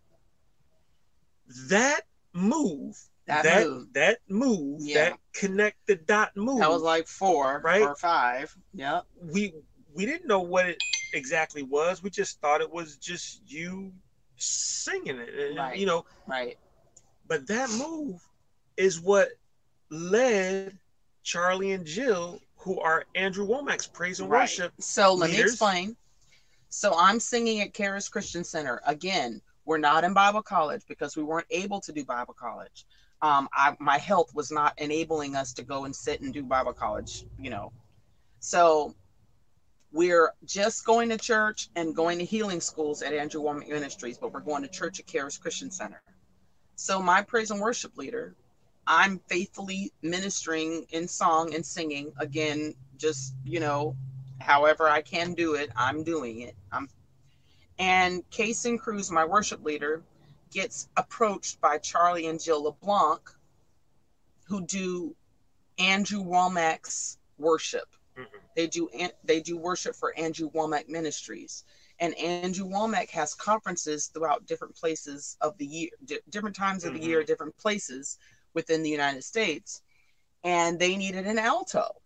That 1.70 2.02
move, 2.34 2.98
That 3.26 3.44
that 3.44 3.68
move. 3.68 3.94
that 3.94 4.20
move, 4.28 4.82
Yeah. 4.82 5.10
that 5.12 5.20
connect 5.34 5.78
the 5.88 5.96
dot 5.96 6.36
move. 6.36 6.60
That 6.60 6.70
was 6.70 6.82
like 6.82 7.08
four 7.08 7.62
Right? 7.64 7.82
or 7.82 7.96
five. 7.96 8.56
Yeah. 8.74 9.02
we 9.22 9.54
we 9.94 10.06
didn't 10.06 10.28
know 10.28 10.42
what 10.42 10.68
it 10.68 10.78
exactly 11.14 11.62
was. 11.64 12.02
We 12.02 12.10
just 12.10 12.42
thought 12.42 12.62
it 12.62 12.72
was 12.72 12.98
just 12.98 13.42
you 13.46 13.94
singing 14.38 15.18
it, 15.20 15.30
and, 15.34 15.58
Right. 15.58 15.78
you 15.78 15.86
know. 15.86 16.06
Right. 16.28 16.58
But 17.28 17.48
that 17.48 17.70
move 17.70 18.22
is 18.76 19.00
what 19.00 19.30
led 19.90 20.78
Charlie 21.22 21.72
and 21.72 21.86
Jill, 21.86 22.42
who 22.58 22.80
are 22.80 23.06
Andrew 23.16 23.48
Wommack's 23.48 23.88
praise 23.88 24.20
and 24.20 24.30
Right. 24.30 24.42
worship. 24.42 24.74
So 24.80 25.14
let 25.14 25.30
me 25.32 25.40
explain. 25.42 25.96
So 26.70 26.94
I'm 26.98 27.20
singing 27.20 27.62
at 27.62 27.74
Charis 27.74 28.10
Christian 28.10 28.44
Center. 28.44 28.82
Again, 28.86 29.42
we're 29.66 29.78
not 29.78 30.04
in 30.04 30.14
Bible 30.14 30.42
college 30.42 30.82
because 30.88 31.16
we 31.16 31.24
weren't 31.24 31.48
able 31.52 31.80
to 31.82 31.94
do 31.94 32.04
Bible 32.04 32.34
college. 32.34 32.86
Um, 33.24 33.48
I, 33.54 33.78
my 33.80 33.98
health 33.98 34.36
was 34.36 34.52
not 34.52 34.74
enabling 34.78 35.34
us 35.38 35.54
to 35.54 35.64
go 35.64 35.86
and 35.86 35.96
sit 35.96 36.20
and 36.20 36.34
do 36.34 36.44
Bible 36.44 36.74
college, 36.74 37.24
you 37.40 37.50
know. 37.50 37.72
So 38.42 38.94
we're 39.94 40.34
just 40.44 40.86
going 40.86 41.08
to 41.08 41.18
church 41.18 41.70
and 41.78 41.96
going 41.96 42.20
to 42.20 42.26
healing 42.26 42.60
schools 42.60 43.02
at 43.02 43.14
Andrew 43.14 43.42
Wommack 43.42 43.70
Ministries, 43.70 44.18
but 44.18 44.34
we're 44.34 44.42
going 44.42 44.62
to 44.64 44.68
church 44.68 45.00
at 45.00 45.08
Charis 45.08 45.38
Christian 45.38 45.72
Center. 45.72 46.02
So 46.76 47.02
my 47.02 47.22
praise 47.22 47.50
and 47.50 47.62
worship 47.62 47.98
leader, 47.98 48.36
I'm 48.86 49.22
faithfully 49.30 49.94
ministering 50.02 50.86
in 50.90 51.08
song 51.08 51.56
and 51.56 51.66
singing. 51.66 52.12
Again, 52.20 52.74
just 52.98 53.36
you 53.46 53.62
know, 53.62 53.96
however 54.42 54.90
I 54.90 55.02
can 55.02 55.34
do 55.34 55.54
it, 55.54 55.70
I'm 55.78 56.04
doing 56.04 56.42
it. 56.42 56.58
I'm 56.74 56.90
and 57.80 58.30
Kaysen 58.32 58.78
Cruz, 58.78 59.10
my 59.10 59.24
worship 59.24 59.64
leader, 59.64 60.04
gets 60.54 60.88
approached 60.96 61.60
by 61.60 61.78
Charlie 61.78 62.28
and 62.28 62.42
Jill 62.42 62.63
LeBlanc, 62.63 63.22
who 64.46 64.66
do 64.66 65.16
Andrew 65.80 66.24
Wommack's 66.24 67.18
worship. 67.38 67.96
Mhm. 68.18 68.28
They 68.56 68.68
do 68.68 68.89
they 69.24 69.42
do 69.42 69.58
worship 69.58 69.96
for 69.96 70.16
Andrew 70.18 70.50
Wommack 70.52 70.88
Ministries, 70.88 71.63
and 72.00 72.16
Andrew 72.16 72.68
Womack 72.68 73.10
has 73.10 73.34
conferences 73.34 74.08
throughout 74.08 74.46
different 74.46 74.76
places 74.76 75.38
of 75.42 75.58
the 75.58 75.66
year, 75.66 75.89
di- 76.06 76.20
different 76.30 76.56
times 76.56 76.84
of 76.84 76.94
the 76.94 77.00
Mhm. 77.00 77.06
year, 77.06 77.24
different 77.24 77.58
places 77.58 78.20
within 78.54 78.84
the 78.84 78.89
United 78.89 79.24
States, 79.24 79.82
and 80.44 80.80
they 80.80 80.96
needed 80.96 81.26
an 81.26 81.39
alto. 81.39 82.02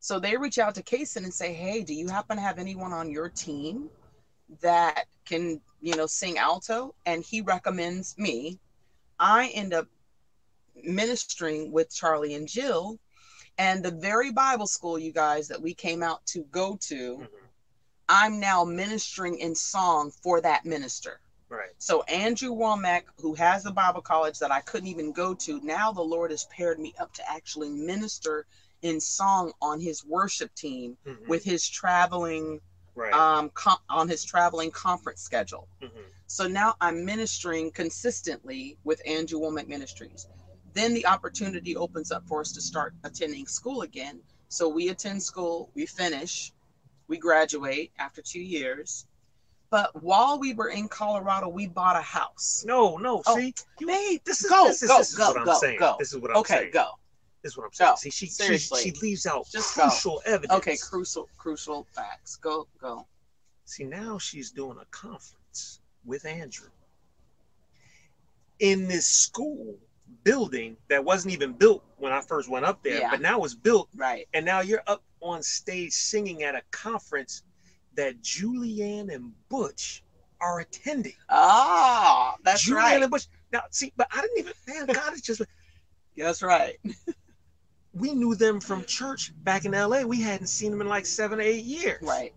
So 0.00 0.20
they 0.20 0.36
reach 0.36 0.58
out 0.58 0.74
to 0.74 0.82
Kaysen 0.82 1.24
and 1.24 1.32
say, 1.32 1.54
"Hey, 1.54 1.82
do 1.82 1.94
you 1.94 2.08
happen 2.08 2.36
to 2.36 2.42
have 2.42 2.58
anyone 2.58 2.92
on 2.92 3.10
your 3.10 3.30
team 3.30 3.90
that 4.60 5.06
can, 5.24 5.60
you 5.80 5.96
know, 5.96 6.06
sing 6.06 6.38
alto?" 6.38 6.94
And 7.04 7.24
he 7.24 7.40
recommends 7.40 8.16
me. 8.18 8.58
I 9.18 9.48
end 9.48 9.72
up 9.72 9.88
ministering 10.74 11.72
with 11.72 11.94
Charlie 11.94 12.34
and 12.34 12.46
Jill, 12.46 12.98
and 13.58 13.84
the 13.84 13.90
very 13.90 14.30
Bible 14.30 14.66
school, 14.66 14.98
you 14.98 15.12
guys, 15.12 15.48
that 15.48 15.62
we 15.62 15.74
came 15.74 16.02
out 16.02 16.24
to 16.26 16.44
go 16.44 16.76
to. 16.76 17.18
Mhm. 17.18 17.28
I'm 18.08 18.38
now 18.38 18.64
ministering 18.64 19.38
in 19.38 19.54
song 19.54 20.10
for 20.10 20.40
that 20.42 20.64
minister. 20.64 21.20
Right. 21.48 21.70
So 21.78 22.02
Andrew 22.04 22.50
Wommack, 22.50 23.04
who 23.20 23.34
has 23.34 23.66
a 23.66 23.70
Bible 23.70 24.02
college 24.02 24.38
that 24.38 24.52
I 24.52 24.60
couldn't 24.60 24.88
even 24.88 25.12
go 25.12 25.34
to, 25.34 25.60
now 25.60 25.92
the 25.92 26.02
Lord 26.02 26.30
has 26.30 26.44
paired 26.46 26.78
me 26.78 26.94
up 26.98 27.12
to 27.14 27.28
actually 27.28 27.70
minister 27.70 28.46
in 28.82 29.00
song 29.00 29.52
on 29.60 29.80
his 29.80 30.04
worship 30.04 30.54
team 30.54 30.98
Mhm. 31.04 31.26
with 31.26 31.42
his 31.44 31.68
traveling 31.68 32.60
right. 32.96 33.12
um 33.12 33.50
com- 33.54 33.78
on 33.88 34.08
his 34.08 34.24
traveling 34.24 34.70
conference 34.70 35.20
schedule. 35.22 35.68
Mhm. 35.82 35.90
So 36.26 36.48
now 36.48 36.74
I'm 36.80 37.04
ministering 37.04 37.70
consistently 37.70 38.78
with 38.84 39.00
Andrew 39.06 39.38
Wommack 39.40 39.68
Ministries. 39.68 40.26
then 40.72 40.92
the 40.92 41.06
opportunity 41.06 41.74
opens 41.74 42.12
up 42.12 42.22
for 42.28 42.40
us 42.42 42.52
to 42.52 42.60
start 42.60 42.92
attending 43.02 43.46
school 43.46 43.80
again. 43.80 44.20
So 44.50 44.68
we 44.68 44.90
attend 44.90 45.22
school, 45.22 45.70
we 45.74 45.86
finish, 45.86 46.52
we 47.08 47.16
graduate 47.16 47.92
after 47.98 48.20
two 48.20 48.42
years. 48.42 49.06
But 49.70 50.02
while 50.02 50.38
we 50.38 50.52
were 50.52 50.68
in 50.68 50.86
Colorado, 50.88 51.48
we 51.48 51.66
bought 51.66 51.96
a 51.96 52.02
house. 52.02 52.62
No, 52.66 52.98
no. 52.98 53.22
Oh, 53.26 53.36
see, 53.36 53.54
you, 53.80 53.86
Babe, 53.86 54.20
this 54.26 54.44
is 54.44 54.50
go, 54.50 54.66
this 54.66 54.82
is, 54.82 54.88
go, 54.90 54.98
this 54.98 55.12
is 55.12 55.16
go, 55.16 55.28
what 55.32 55.48
I'm 55.48 55.54
saying. 55.54 55.78
This 55.98 56.12
is 56.12 56.18
what 56.18 56.30
I'm 56.32 56.36
Okay, 56.38 56.54
saying. 56.58 56.70
go. 56.72 56.90
Is 57.46 57.56
what 57.56 57.64
I'm 57.64 57.72
saying. 57.72 57.90
Go. 57.92 57.96
See, 57.96 58.10
she, 58.10 58.26
she 58.26 58.32
Seriously. 58.32 58.82
she 58.82 58.90
leaves 59.00 59.24
out 59.26 59.46
Just 59.50 59.76
go. 59.76 59.82
crucial 59.84 60.22
evidence. 60.26 60.52
Okay, 60.58 60.76
crucial, 60.76 61.28
crucial 61.38 61.86
facts. 61.94 62.36
Go, 62.36 62.66
go. 62.80 63.06
See, 63.64 63.84
now 63.84 64.18
she's 64.18 64.50
doing 64.50 64.76
a 64.80 64.84
conference 64.90 65.80
with 66.04 66.24
Andrew 66.26 66.68
in 68.58 68.88
this 68.88 69.06
school 69.06 69.76
building 70.24 70.76
that 70.88 71.04
wasn't 71.04 71.32
even 71.34 71.52
built 71.52 71.84
when 71.98 72.12
I 72.12 72.20
first 72.20 72.48
went 72.48 72.64
up 72.64 72.82
there, 72.82 72.98
Yeah. 73.00 73.10
but 73.10 73.20
now 73.20 73.42
it's 73.44 73.54
built. 73.54 73.88
Right. 73.94 74.26
And 74.34 74.44
now 74.44 74.60
you're 74.60 74.82
up 74.86 75.02
on 75.20 75.42
stage 75.42 75.92
singing 75.92 76.42
at 76.42 76.54
a 76.54 76.62
conference 76.70 77.42
that 77.94 78.20
Julianne 78.22 79.12
and 79.14 79.32
Butch 79.48 80.02
are 80.40 80.60
attending. 80.60 81.14
Ah, 81.28 82.36
that's 82.44 82.68
Julianne 82.68 82.74
right. 82.76 83.02
and 83.02 83.10
Butch. 83.10 83.26
Now, 83.52 83.62
see, 83.70 83.92
but 83.96 84.06
I 84.12 84.20
didn't 84.20 84.38
even, 84.38 84.52
man, 84.68 84.86
God 84.86 85.12
is 85.14 85.22
just, 85.22 85.42
That's 86.16 86.42
right. 86.42 86.78
we 87.96 88.12
knew 88.12 88.34
them 88.34 88.60
from 88.60 88.84
church 88.84 89.32
back 89.42 89.64
in 89.64 89.72
LA. 89.72 90.02
We 90.02 90.20
hadn't 90.20 90.48
seen 90.48 90.70
them 90.70 90.80
in 90.80 90.88
like 90.88 91.06
seven 91.06 91.38
or 91.38 91.42
eight 91.42 91.64
years. 91.64 92.02
Right. 92.02 92.34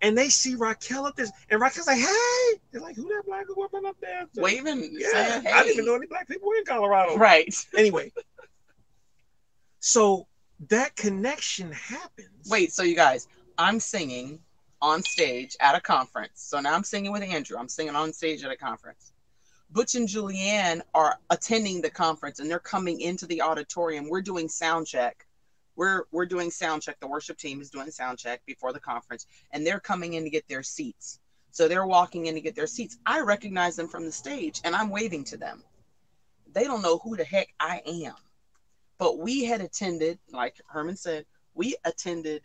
And 0.00 0.18
they 0.18 0.30
see 0.30 0.56
Raquel 0.56 1.06
up 1.06 1.14
there, 1.14 1.26
and 1.48 1.60
Raquel's 1.60 1.86
like, 1.86 1.98
hey, 1.98 2.60
they're 2.72 2.80
like, 2.80 2.96
who 2.96 3.06
that 3.08 3.22
black 3.24 3.44
woman 3.56 3.86
up 3.86 3.96
there? 4.00 4.26
Waving, 4.34 4.90
Yeah, 4.98 5.08
saying, 5.12 5.42
hey. 5.44 5.52
I 5.52 5.62
didn't 5.62 5.74
even 5.74 5.84
know 5.84 5.94
any 5.94 6.06
black 6.06 6.26
people 6.26 6.48
were 6.48 6.56
in 6.56 6.64
Colorado. 6.64 7.16
Right. 7.16 7.54
Anyway, 7.76 8.12
so 9.78 10.26
that 10.68 10.96
connection 10.96 11.70
happens. 11.70 12.48
Wait, 12.50 12.72
so 12.72 12.82
you 12.82 12.96
guys, 12.96 13.28
I'm 13.58 13.78
singing 13.78 14.40
on 14.80 15.02
stage 15.02 15.56
at 15.60 15.76
a 15.76 15.80
conference. 15.80 16.32
So 16.34 16.58
now 16.58 16.74
I'm 16.74 16.84
singing 16.84 17.12
with 17.12 17.22
Andrew. 17.22 17.56
I'm 17.56 17.68
singing 17.68 17.94
on 17.94 18.12
stage 18.12 18.42
at 18.42 18.50
a 18.50 18.56
conference. 18.56 19.11
Butch 19.72 19.94
and 19.94 20.06
Julianne 20.06 20.82
are 20.92 21.18
attending 21.30 21.80
the 21.80 21.88
conference 21.88 22.40
and 22.40 22.50
they're 22.50 22.58
coming 22.58 23.00
into 23.00 23.26
the 23.26 23.40
auditorium. 23.40 24.08
We're 24.08 24.20
doing 24.20 24.48
sound 24.48 24.86
check. 24.86 25.26
We're 25.76 26.04
we're 26.12 26.26
doing 26.26 26.50
sound 26.50 26.82
check. 26.82 27.00
The 27.00 27.06
worship 27.06 27.38
team 27.38 27.62
is 27.62 27.70
doing 27.70 27.90
sound 27.90 28.18
check 28.18 28.42
before 28.44 28.74
the 28.74 28.80
conference, 28.80 29.26
and 29.50 29.66
they're 29.66 29.80
coming 29.80 30.12
in 30.12 30.24
to 30.24 30.30
get 30.30 30.46
their 30.46 30.62
seats. 30.62 31.20
So 31.52 31.68
they're 31.68 31.86
walking 31.86 32.26
in 32.26 32.34
to 32.34 32.40
get 32.42 32.54
their 32.54 32.66
seats. 32.66 32.98
I 33.06 33.20
recognize 33.20 33.74
them 33.76 33.88
from 33.88 34.04
the 34.04 34.12
stage 34.12 34.60
and 34.64 34.74
I'm 34.74 34.90
waving 34.90 35.24
to 35.24 35.36
them. 35.36 35.62
They 36.52 36.64
don't 36.64 36.82
know 36.82 36.98
who 36.98 37.16
the 37.16 37.24
heck 37.24 37.48
I 37.60 37.82
am. 37.86 38.14
But 38.98 39.18
we 39.18 39.44
had 39.44 39.60
attended, 39.60 40.18
like 40.32 40.60
Herman 40.66 40.96
said, 40.96 41.26
we 41.54 41.76
attended 41.84 42.42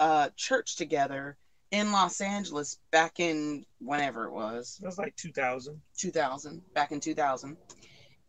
uh, 0.00 0.30
church 0.36 0.76
together 0.76 1.36
in 1.70 1.92
Los 1.92 2.20
Angeles 2.20 2.78
back 2.90 3.20
in 3.20 3.64
whenever 3.78 4.24
it 4.24 4.32
was, 4.32 4.78
It 4.82 4.86
was 4.86 4.98
like 4.98 5.14
2000. 5.16 5.80
2000, 5.96 6.62
back 6.74 6.92
in 6.92 7.00
2000. 7.00 7.56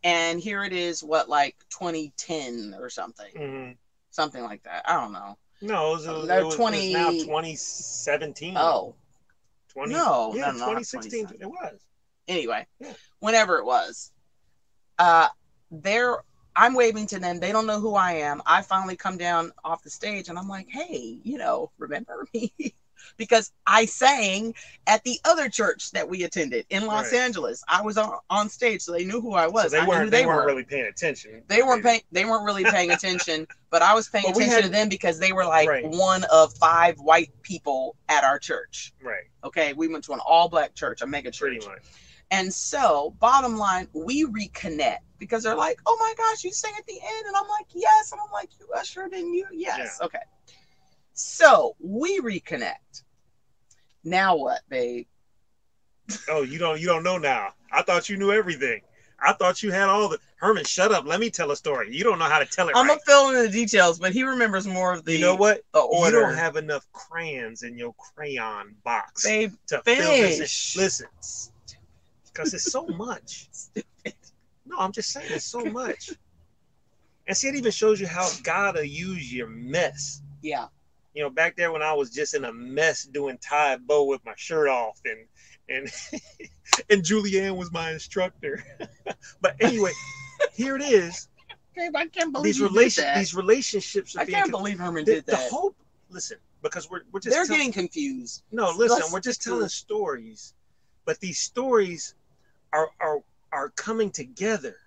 And 0.03 0.39
here 0.39 0.63
it 0.63 0.73
is, 0.73 1.03
what, 1.03 1.29
like 1.29 1.55
2010 1.69 2.75
or 2.79 2.89
something, 2.89 3.31
Mhm. 3.35 3.77
something 4.11 4.43
like 4.43 4.63
that. 4.63 4.89
I 4.89 4.99
don't 4.99 5.11
know. 5.11 5.37
No, 5.61 5.89
it 5.89 5.91
was, 5.91 6.05
it 6.05 6.11
was, 6.11 6.27
They're 6.27 6.39
it 6.39 6.45
was 6.45 6.55
20 6.55 6.93
now 6.93 7.09
2017. 7.11 8.57
Oh, 8.57 8.95
20, 9.69 9.93
No, 9.93 10.33
yeah, 10.35 10.51
no, 10.51 10.51
no, 10.51 10.65
2016. 10.65 11.37
It 11.39 11.45
was. 11.45 11.79
anyway, 12.27 12.65
Yeah. 12.79 12.93
whenever 13.19 13.57
it 13.57 13.65
was, 13.65 14.11
uh, 14.97 15.27
they're 15.71 16.17
I'm 16.55 16.73
waving 16.73 17.07
to 17.07 17.19
them. 17.19 17.39
They 17.39 17.51
don't 17.53 17.67
know 17.67 17.79
who 17.79 17.95
I 17.95 18.13
am. 18.13 18.41
I 18.45 18.61
finally 18.63 18.97
come 18.97 19.17
down 19.17 19.51
off 19.63 19.81
the 19.83 19.89
stage 19.89 20.27
and 20.27 20.37
I'm 20.37 20.49
like, 20.49 20.67
hey, 20.69 21.19
you 21.23 21.37
know, 21.37 21.71
remember 21.77 22.27
me? 22.33 22.53
because 23.17 23.51
I 23.67 23.85
sang 23.85 24.53
at 24.87 25.03
the 25.03 25.19
other 25.25 25.49
church 25.49 25.91
that 25.91 26.07
we 26.07 26.23
attended 26.23 26.65
in 26.69 26.85
Los 26.85 27.11
Right. 27.11 27.21
Angeles. 27.21 27.63
I 27.67 27.81
was 27.81 27.97
on, 27.97 28.11
on 28.29 28.49
stage, 28.49 28.81
so 28.81 28.91
they 28.91 29.05
knew 29.05 29.21
who 29.21 29.33
I 29.33 29.47
was. 29.47 29.65
So 29.65 29.69
they 29.69 29.77
I 29.79 29.81
knew 29.83 29.89
weren't. 29.89 30.11
They, 30.11 30.21
they, 30.21 30.25
weren't 30.25 30.41
were. 30.41 30.45
really 30.47 30.63
paying 30.63 30.85
attention. 30.87 31.43
they 31.47 31.61
weren't 31.63 31.83
paying. 31.83 32.01
They 32.11 32.25
weren't 32.25 32.45
really 32.45 32.63
paying 32.63 32.91
attention, 32.91 33.47
but 33.69 33.81
I 33.81 33.93
was 33.93 34.09
paying 34.09 34.25
But 34.27 34.37
attention 34.37 34.53
had- 34.55 34.63
to 34.63 34.69
them 34.69 34.89
because 34.89 35.19
they 35.19 35.31
were 35.31 35.45
like 35.45 35.67
Right. 35.69 35.85
one 35.87 36.23
of 36.31 36.53
five 36.57 36.97
white 36.99 37.31
people 37.41 37.95
at 38.09 38.23
our 38.23 38.39
church. 38.39 38.93
Right. 39.01 39.23
Okay, 39.43 39.73
we 39.73 39.87
went 39.87 40.03
to 40.05 40.13
an 40.13 40.19
all 40.25 40.49
black 40.49 40.75
church, 40.75 41.01
a 41.01 41.07
mega 41.07 41.31
church. 41.31 41.51
Pretty 41.59 41.67
much. 41.67 41.83
And 42.31 42.53
so, 42.53 43.15
bottom 43.19 43.57
line, 43.57 43.87
we 43.93 44.23
reconnect 44.25 44.99
because 45.17 45.41
they're 45.43 45.55
like, 45.55 45.79
"Oh 45.87 45.97
my 45.99 46.13
gosh, 46.15 46.43
you 46.43 46.51
sang 46.53 46.73
at 46.77 46.85
the 46.85 46.93
end," 46.93 47.25
and 47.25 47.35
I'm 47.35 47.47
like, 47.47 47.65
"Yes," 47.73 48.11
and 48.11 48.21
I'm 48.23 48.31
like, 48.31 48.49
"You 48.59 48.67
ushered 48.75 49.13
in 49.13 49.33
you, 49.33 49.47
yes, 49.51 49.99
okay." 49.99 50.19
So 51.19 51.75
we 51.81 52.21
reconnect. 52.21 53.03
Now 54.05 54.37
what, 54.37 54.61
babe? 54.69 55.05
Oh, 56.27 56.41
you 56.41 56.57
don't. 56.57 56.79
You 56.79 56.87
don't 56.87 57.03
know 57.03 57.17
now. 57.19 57.49
I 57.71 57.83
thought 57.83 58.09
you 58.09 58.17
knew 58.17 58.31
everything. 58.31 58.81
I 59.19 59.33
thought 59.33 59.61
you 59.61 59.71
had 59.71 59.89
all 59.89 60.09
the. 60.09 60.17
Herman, 60.37 60.63
shut 60.63 60.91
up. 60.91 61.05
Let 61.05 61.19
me 61.19 61.29
tell 61.29 61.51
a 61.51 61.55
story. 61.55 61.95
You 61.95 62.03
don't 62.03 62.17
know 62.17 62.25
how 62.25 62.39
to 62.39 62.45
tell 62.45 62.67
it 62.69 62.75
I'm 62.75 62.87
right. 62.87 62.93
gonna 62.93 63.01
fill 63.05 63.29
in 63.29 63.45
the 63.45 63.51
details, 63.51 63.99
but 63.99 64.11
he 64.11 64.23
remembers 64.23 64.65
more 64.65 64.93
of 64.93 65.05
the 65.05 65.13
you 65.13 65.19
know 65.19 65.35
what? 65.35 65.61
the 65.73 65.81
order. 65.81 66.17
You 66.17 66.23
don't 66.23 66.35
have 66.35 66.55
enough 66.55 66.87
crayons 66.93 67.61
in 67.61 67.77
your 67.77 67.93
crayon 67.93 68.75
box 68.83 69.23
babe, 69.23 69.51
to 69.67 69.81
fill 69.83 70.13
this. 70.13 70.75
in. 70.75 70.81
Listen, 70.81 71.07
because 72.25 72.53
it's 72.53 72.71
so 72.71 72.87
much. 72.97 73.49
No, 74.65 74.77
I'm 74.79 74.91
just 74.91 75.11
saying 75.11 75.27
it's 75.31 75.45
so 75.45 75.65
much. 75.65 76.17
And 77.27 77.37
see, 77.37 77.49
it 77.49 77.55
even 77.55 77.71
shows 77.71 78.01
you 78.01 78.07
how 78.07 78.27
God 78.41 78.75
will 78.75 78.83
use 78.83 79.31
your 79.31 79.47
mess. 79.47 80.21
Yeah, 80.41 80.67
You 81.19 81.25
know, 81.25 81.29
back 81.31 81.57
there 81.57 81.73
when 81.73 81.81
I 81.81 81.91
was 81.91 82.11
just 82.11 82.33
in 82.33 82.45
a 82.45 82.53
mess 82.53 83.03
doing 83.03 83.37
Tae 83.41 83.75
Bo 83.85 84.05
with 84.05 84.23
my 84.23 84.31
shirt 84.37 84.69
off, 84.69 85.01
and 85.03 85.27
and 85.67 85.91
and 86.89 87.03
Julianne 87.03 87.57
was 87.57 87.73
my 87.73 87.91
instructor. 87.91 88.63
but 89.41 89.57
anyway, 89.59 89.91
here 90.53 90.77
it 90.77 90.81
is. 90.81 91.27
babe, 91.75 91.93
I 91.93 92.07
can't 92.07 92.31
believe 92.31 92.45
These 92.53 92.59
you 92.59 92.69
did 92.69 92.73
relation 92.73 93.03
these 93.17 93.35
relationships 93.35 94.15
are 94.15 94.21
I 94.21 94.25
can't 94.27 94.43
con- 94.49 94.51
believe 94.51 94.79
Herman 94.79 95.03
the, 95.03 95.15
did 95.15 95.25
the 95.25 95.33
that. 95.33 95.51
hope. 95.51 95.75
Listen, 96.09 96.37
because 96.61 96.89
we're 96.89 97.01
we're 97.11 97.19
just 97.19 97.35
They're 97.35 97.45
tell- 97.45 97.57
getting 97.57 97.73
confused. 97.73 98.43
no, 98.53 98.67
listen, 98.71 98.99
Let's 98.99 99.11
we're 99.11 99.19
just 99.19 99.43
telling 99.43 99.65
it. 99.65 99.71
stories, 99.71 100.53
but 101.03 101.19
these 101.19 101.37
stories 101.39 102.15
are 102.71 102.91
are 103.01 103.19
are 103.51 103.71
coming 103.71 104.09
together 104.09 104.77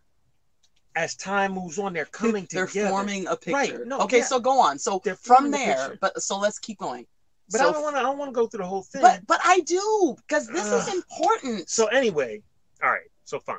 as 0.96 1.14
time 1.16 1.52
moves 1.52 1.78
on. 1.78 1.92
They're 1.92 2.04
coming 2.06 2.46
They're 2.50 2.66
together. 2.66 2.90
forming 2.90 3.26
a 3.26 3.36
picture. 3.36 3.52
Right. 3.52 3.86
no, 3.86 4.00
okay, 4.00 4.18
yeah. 4.18 4.24
so 4.24 4.40
go 4.40 4.60
on. 4.60 4.78
So 4.78 5.00
They're 5.04 5.16
from 5.16 5.50
there, 5.50 5.96
but 6.00 6.22
so 6.22 6.38
let's 6.38 6.58
keep 6.58 6.78
going. 6.78 7.06
but 7.50 7.58
so 7.58 7.68
I 7.68 7.72
don't 7.72 7.82
want 7.82 7.96
to. 7.96 8.00
I 8.00 8.02
don't 8.02 8.18
want 8.18 8.30
to 8.30 8.34
go 8.34 8.46
through 8.46 8.58
the 8.58 8.66
whole 8.66 8.82
thing. 8.82 9.02
But 9.02 9.26
but 9.26 9.40
I 9.44 9.60
do 9.60 10.16
because 10.26 10.46
this 10.48 10.70
is 10.70 10.92
important. 10.94 11.68
so 11.68 11.86
anyway, 11.86 12.42
all 12.82 12.90
right. 12.90 13.10
So 13.24 13.38
fine. 13.38 13.56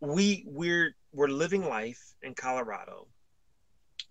We 0.00 0.44
we're 0.46 0.94
we're 1.12 1.28
living 1.28 1.64
life 1.64 2.14
in 2.22 2.34
Colorado. 2.34 3.06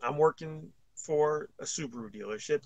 I'm 0.01 0.17
working 0.17 0.69
for 0.95 1.49
a 1.60 1.63
Subaru 1.65 2.13
dealership, 2.13 2.62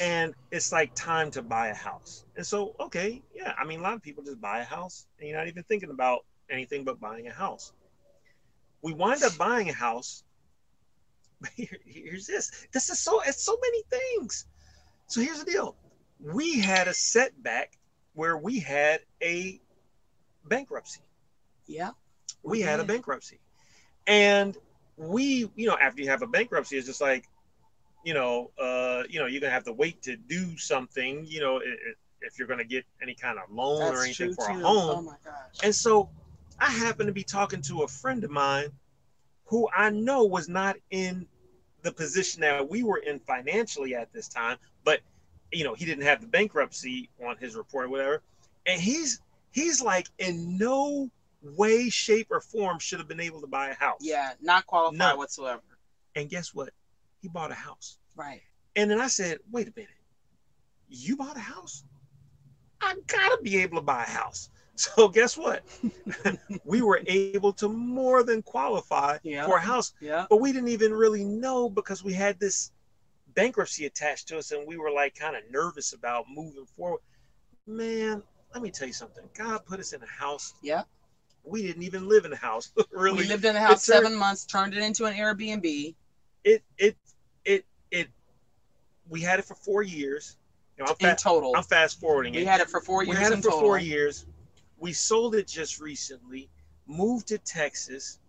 and 0.00 0.34
it's 0.50 0.72
like 0.72 0.94
time 0.94 1.30
to 1.32 1.42
buy 1.42 1.68
a 1.68 1.74
house. 1.74 2.24
And 2.36 2.44
so, 2.44 2.74
okay, 2.80 3.22
yeah, 3.34 3.54
I 3.58 3.64
mean, 3.64 3.80
a 3.80 3.82
lot 3.82 3.94
of 3.94 4.02
people 4.02 4.24
just 4.24 4.40
buy 4.40 4.58
a 4.60 4.64
house, 4.64 5.06
and 5.18 5.28
you're 5.28 5.38
not 5.38 5.46
even 5.48 5.62
thinking 5.64 5.90
about 5.90 6.24
anything 6.50 6.84
but 6.84 7.00
buying 7.00 7.28
a 7.28 7.32
house. 7.32 7.72
We 8.86 8.92
wind 8.92 9.24
up 9.24 9.36
buying 9.36 9.68
a 9.68 9.72
house. 9.72 10.22
But 11.40 11.50
here, 11.56 11.76
here's 11.84 12.24
this. 12.24 12.68
This 12.70 12.88
is 12.88 13.00
so. 13.00 13.20
It's 13.26 13.42
so 13.42 13.58
many 13.60 13.82
things. 13.90 14.46
So 15.08 15.20
here's 15.20 15.42
the 15.42 15.50
deal. 15.50 15.74
We 16.20 16.60
had 16.60 16.86
a 16.86 16.94
setback 16.94 17.78
where 18.14 18.36
we 18.36 18.60
had 18.60 19.00
a 19.20 19.60
bankruptcy. 20.44 21.00
yeah. 21.66 21.90
We 22.44 22.60
had 22.60 22.78
a 22.78 22.84
bankruptcy. 22.84 23.40
And 24.06 24.56
we, 24.96 25.50
you 25.56 25.66
know, 25.66 25.76
after 25.76 26.00
you 26.00 26.08
have 26.10 26.22
a 26.22 26.28
bankruptcy, 26.28 26.78
it's 26.78 26.86
just 26.86 27.00
like, 27.00 27.24
you 28.04 28.14
know, 28.14 28.52
uh, 28.56 29.02
you 29.10 29.18
know, 29.18 29.26
you're 29.26 29.40
gonna 29.40 29.52
have 29.52 29.64
to 29.64 29.72
wait 29.72 30.00
to 30.02 30.16
do 30.16 30.56
something, 30.56 31.26
you 31.26 31.40
know, 31.40 31.60
if 32.20 32.38
you're 32.38 32.46
gonna 32.46 32.64
get 32.64 32.84
any 33.02 33.14
kind 33.14 33.36
of 33.36 33.52
loan 33.52 33.82
or 33.82 34.04
anything 34.04 34.32
for 34.32 34.46
too. 34.46 34.52
a 34.52 34.62
home. 34.62 34.98
Oh 34.98 35.02
my 35.02 35.16
gosh. 35.24 35.58
And 35.64 35.74
so 35.74 36.08
I 36.60 36.70
happened 36.70 37.08
to 37.08 37.12
be 37.12 37.24
talking 37.24 37.60
to 37.62 37.82
a 37.82 37.88
friend 37.88 38.22
of 38.22 38.30
mine 38.30 38.70
who 39.46 39.68
I 39.74 39.90
know 39.90 40.24
was 40.24 40.48
not 40.48 40.76
in 40.90 41.26
the 41.82 41.92
position 41.92 42.40
that 42.42 42.68
we 42.68 42.82
were 42.82 42.98
in 42.98 43.18
financially 43.20 43.94
at 43.94 44.12
this 44.12 44.28
time, 44.28 44.58
but 44.84 45.00
you 45.52 45.64
know, 45.64 45.74
he 45.74 45.84
didn't 45.84 46.04
have 46.04 46.20
the 46.20 46.26
bankruptcy 46.26 47.08
on 47.24 47.36
his 47.38 47.54
report 47.54 47.86
or 47.86 47.88
whatever. 47.88 48.22
And 48.66 48.80
he's 48.80 49.20
he's 49.52 49.80
like 49.80 50.08
in 50.18 50.58
no 50.58 51.10
way, 51.42 51.88
shape, 51.88 52.28
or 52.30 52.40
form 52.40 52.78
should 52.80 52.98
have 52.98 53.08
been 53.08 53.20
able 53.20 53.40
to 53.40 53.46
buy 53.46 53.68
a 53.68 53.74
house. 53.74 54.00
Yeah, 54.00 54.32
not 54.40 54.66
qualified 54.66 54.98
No. 54.98 55.16
whatsoever. 55.16 55.62
And 56.16 56.28
guess 56.28 56.52
what? 56.52 56.70
He 57.20 57.28
bought 57.28 57.52
a 57.52 57.54
house. 57.54 57.98
Right. 58.16 58.42
And 58.74 58.90
then 58.90 59.00
I 59.00 59.06
said, 59.06 59.38
wait 59.50 59.68
a 59.68 59.72
minute, 59.76 59.90
you 60.88 61.16
bought 61.16 61.36
a 61.36 61.40
house? 61.40 61.84
I 62.80 62.94
gotta 63.06 63.42
be 63.42 63.58
able 63.58 63.76
to 63.78 63.82
buy 63.82 64.02
a 64.02 64.10
house. 64.10 64.50
So 64.96 65.08
guess 65.08 65.38
what? 65.38 65.62
we 66.64 66.82
were 66.82 67.00
able 67.06 67.52
to 67.54 67.68
more 67.68 68.22
than 68.22 68.42
qualify 68.42 69.16
Yeah. 69.22 69.46
for 69.46 69.56
a 69.56 69.60
house, 69.60 69.92
Yeah. 70.00 70.26
but 70.28 70.36
we 70.38 70.52
didn't 70.52 70.68
even 70.68 70.92
really 70.92 71.24
know 71.24 71.70
because 71.70 72.04
we 72.04 72.12
had 72.12 72.38
this 72.38 72.72
bankruptcy 73.34 73.86
attached 73.86 74.28
to 74.28 74.38
us 74.38 74.52
and 74.52 74.66
we 74.66 74.76
were 74.76 74.90
like 74.90 75.14
kind 75.14 75.34
of 75.34 75.42
nervous 75.50 75.94
about 75.94 76.26
moving 76.28 76.66
forward. 76.76 77.00
Man, 77.66 78.22
let 78.52 78.62
me 78.62 78.70
tell 78.70 78.86
you 78.86 78.92
something. 78.92 79.24
God 79.34 79.64
put 79.64 79.80
us 79.80 79.92
in 79.94 80.02
a 80.02 80.06
house. 80.06 80.52
Yeah. 80.62 80.82
We 81.42 81.62
didn't 81.62 81.82
even 81.82 82.06
live 82.08 82.24
in 82.26 82.32
a 82.32 82.36
house. 82.36 82.70
really. 82.90 83.18
We 83.22 83.28
lived 83.28 83.44
in 83.46 83.54
the 83.54 83.60
house 83.60 83.82
seven 83.82 84.14
months, 84.14 84.44
turned 84.44 84.74
it 84.74 84.82
into 84.82 85.06
an 85.06 85.14
Airbnb. 85.14 85.94
it 86.44 86.62
it 86.76 86.96
it 87.44 87.64
it 87.90 88.08
we 89.08 89.20
had 89.22 89.38
it 89.38 89.44
for 89.46 89.54
four 89.54 89.82
years. 89.82 90.36
You 90.76 90.84
know, 90.84 90.94
I'm, 91.00 91.08
in 91.10 91.16
total. 91.16 91.54
I'm 91.56 91.62
fast 91.62 91.98
forwarding 91.98 92.34
we 92.34 92.42
it. 92.42 92.46
had 92.46 92.60
it 92.60 92.68
for 92.68 92.80
four 92.82 93.02
years. 93.04 93.16
we 93.16 93.22
had 93.22 93.32
it 93.32 93.36
for 93.36 93.44
total. 93.50 93.60
four 93.60 93.78
years. 93.78 94.26
We 94.86 94.92
sold 94.92 95.34
it 95.34 95.48
just 95.48 95.80
recently, 95.80 96.48
moved 96.86 97.26
to 97.28 97.38
Texas, 97.38 98.20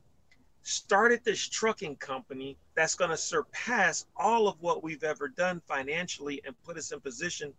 started 0.63 1.23
this 1.23 1.47
trucking 1.47 1.97
company 1.97 2.57
that's 2.73 2.95
going 2.95 3.11
to 3.11 3.17
surpass 3.17 4.07
all 4.15 4.47
of 4.47 4.59
what 4.59 4.81
we've 4.81 5.03
ever 5.03 5.27
done 5.27 5.61
financially 5.67 6.41
and 6.47 6.55
put 6.63 6.75
us 6.75 6.91
in 6.91 6.99
position 6.99 7.53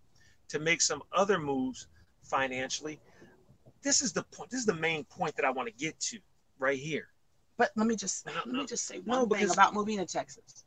to 0.49 0.59
make 0.59 0.83
some 0.83 1.05
other 1.13 1.39
moves 1.39 1.87
financially. 2.25 2.99
This 3.83 4.03
is 4.03 4.13
the 4.13 4.25
point. 4.25 4.51
This 4.51 4.59
is 4.59 4.67
the 4.67 4.75
main 4.75 5.05
point 5.05 5.37
that 5.37 5.45
I 5.45 5.51
want 5.53 5.69
to 5.69 5.75
get 5.75 6.01
to 6.01 6.19
right 6.59 6.77
here. 6.77 7.07
But 7.57 7.71
let 7.77 7.87
me 7.87 7.95
just 7.95 8.27
No, 8.27 8.33
let 8.33 8.47
no. 8.47 8.53
me 8.53 8.59
uh-huh. 8.59 8.67
just 8.67 8.85
say 8.85 9.01
No, 9.07 9.23
one 9.23 9.39
thing 9.39 9.49
about 9.49 9.75
moving 9.75 9.99
to 9.99 10.07
Texas. 10.07 10.65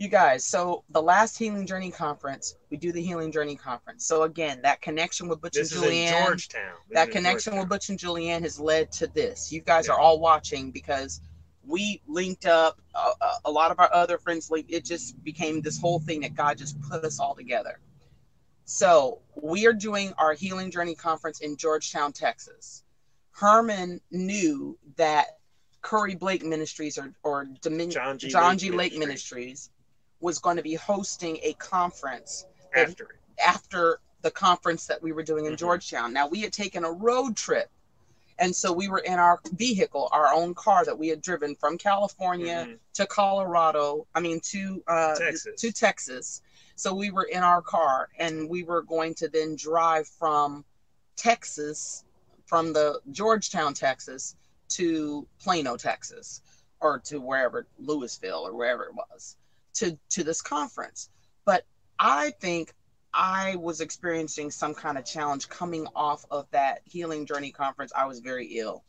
You 0.00 0.06
guys, 0.08 0.44
so 0.44 0.84
the 0.90 1.02
last 1.02 1.36
Healing 1.36 1.66
Journey 1.66 1.90
conference, 1.90 2.54
we 2.70 2.76
do 2.76 2.92
the 2.92 3.02
Healing 3.02 3.32
Journey 3.32 3.56
conference. 3.56 4.06
So 4.06 4.22
again, 4.22 4.60
that 4.62 4.80
connection 4.80 5.26
with 5.26 5.40
Butch 5.40 5.54
This 5.54 5.72
and 5.74 5.82
Julianne, 5.82 6.24
Georgetown. 6.24 6.62
This 6.88 6.94
that 6.94 7.10
connection 7.10 7.58
with 7.58 7.68
Butch 7.68 7.88
and 7.88 7.98
Julianne 7.98 8.42
has 8.42 8.60
led 8.60 8.92
to 8.92 9.08
this. 9.08 9.50
You 9.50 9.60
guys 9.60 9.88
Yeah. 9.88 9.94
are 9.94 9.98
all 9.98 10.20
watching 10.20 10.70
because 10.70 11.20
we 11.64 12.00
linked 12.06 12.46
up. 12.46 12.80
A, 12.94 12.98
a, 12.98 13.32
a 13.46 13.50
lot 13.50 13.72
of 13.72 13.80
our 13.80 13.92
other 13.92 14.18
friends 14.18 14.52
linked. 14.52 14.70
It 14.70 14.84
just 14.84 15.22
became 15.24 15.62
this 15.62 15.80
whole 15.80 15.98
thing 15.98 16.20
that 16.20 16.36
God 16.36 16.58
just 16.58 16.80
put 16.80 17.04
us 17.04 17.18
all 17.18 17.34
together. 17.34 17.80
So 18.66 19.18
we 19.34 19.66
are 19.66 19.72
doing 19.72 20.12
our 20.16 20.32
Healing 20.32 20.70
Journey 20.70 20.94
conference 20.94 21.40
in 21.40 21.56
Georgetown, 21.56 22.12
Texas. 22.12 22.84
Herman 23.32 24.00
knew 24.12 24.78
that 24.94 25.38
Curry 25.82 26.14
Blake 26.14 26.44
Ministries 26.44 26.98
or 26.98 27.12
or 27.24 27.46
Domin- 27.62 27.90
John 27.90 28.16
G. 28.16 28.28
John 28.28 28.50
Lake 28.50 28.58
G. 28.60 28.70
Lake 28.70 28.92
Ministries. 28.96 29.00
Ministries 29.00 29.70
was 30.20 30.38
going 30.38 30.56
to 30.56 30.62
be 30.62 30.74
hosting 30.74 31.38
a 31.42 31.52
conference 31.54 32.46
that 32.74 32.88
after 32.88 33.08
after 33.44 34.00
the 34.22 34.30
conference 34.32 34.86
that 34.86 35.00
we 35.00 35.12
were 35.12 35.22
doing 35.22 35.46
in 35.46 35.52
Mhm. 35.52 35.58
Georgetown. 35.58 36.12
Now 36.12 36.26
we 36.26 36.40
had 36.40 36.52
taken 36.52 36.84
a 36.84 36.90
road 36.90 37.36
trip. 37.36 37.70
And 38.40 38.54
so 38.54 38.72
we 38.72 38.88
were 38.88 38.98
in 38.98 39.14
our 39.18 39.40
vehicle, 39.52 40.08
our 40.12 40.32
own 40.32 40.54
car 40.54 40.84
that 40.84 40.96
we 40.98 41.08
had 41.08 41.20
driven 41.20 41.54
from 41.56 41.78
California 41.78 42.66
Mhm. 42.68 42.78
to 42.94 43.06
Colorado, 43.06 44.06
I 44.14 44.20
mean 44.20 44.40
to 44.40 44.82
uh 44.88 45.14
Texas. 45.16 45.60
to 45.60 45.72
Texas. 45.72 46.42
So 46.74 46.94
we 46.94 47.10
were 47.10 47.24
in 47.24 47.42
our 47.42 47.62
car 47.62 48.08
and 48.18 48.48
we 48.48 48.62
were 48.64 48.82
going 48.82 49.14
to 49.16 49.28
then 49.28 49.54
drive 49.56 50.08
from 50.08 50.64
Texas 51.16 52.04
from 52.46 52.72
the 52.72 53.00
Georgetown, 53.12 53.74
Texas 53.74 54.34
to 54.70 55.26
Plano, 55.40 55.76
Texas 55.76 56.40
or 56.80 56.98
to 57.00 57.20
wherever 57.20 57.66
Louisville 57.78 58.46
or 58.46 58.52
wherever 58.52 58.84
it 58.84 58.94
was 58.94 59.36
to 59.74 59.98
to 60.10 60.24
this 60.24 60.40
conference. 60.40 61.10
But 61.44 61.64
I 61.98 62.30
think 62.40 62.74
I 63.14 63.56
was 63.56 63.80
experiencing 63.80 64.50
some 64.50 64.74
kind 64.74 64.98
of 64.98 65.04
challenge 65.04 65.48
coming 65.48 65.86
off 65.94 66.24
of 66.30 66.46
that 66.50 66.82
healing 66.84 67.26
journey 67.26 67.50
conference. 67.50 67.92
I 67.96 68.04
was 68.06 68.20
very 68.20 68.46
ill 68.58 68.84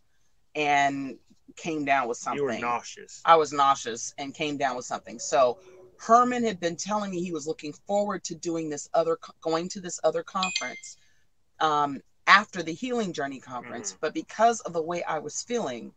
and 0.55 1.17
came 1.55 1.85
down 1.85 2.07
with 2.07 2.17
something. 2.17 2.39
You 2.39 2.45
were 2.45 2.57
nauseous. 2.57 3.21
I 3.25 3.35
was 3.35 3.53
nauseous 3.53 4.13
and 4.17 4.33
came 4.33 4.57
down 4.57 4.75
with 4.75 4.85
something. 4.85 5.19
So 5.19 5.59
Herman 5.97 6.43
had 6.43 6.59
been 6.59 6.75
telling 6.75 7.11
me 7.11 7.21
he 7.21 7.31
was 7.31 7.47
looking 7.47 7.73
forward 7.73 8.23
to 8.25 8.35
doing 8.35 8.69
this 8.69 8.89
other 8.93 9.17
going 9.41 9.69
to 9.69 9.81
this 9.81 9.99
other 10.03 10.23
conference 10.23 10.97
um, 11.59 12.01
after 12.27 12.63
the 12.63 12.73
healing 12.73 13.11
journey 13.11 13.39
conference, 13.39 13.93
Mhm. 13.93 13.97
but 14.01 14.13
because 14.13 14.61
of 14.61 14.73
the 14.73 14.81
way 14.81 15.03
I 15.03 15.19
was 15.19 15.41
feeling, 15.41 15.93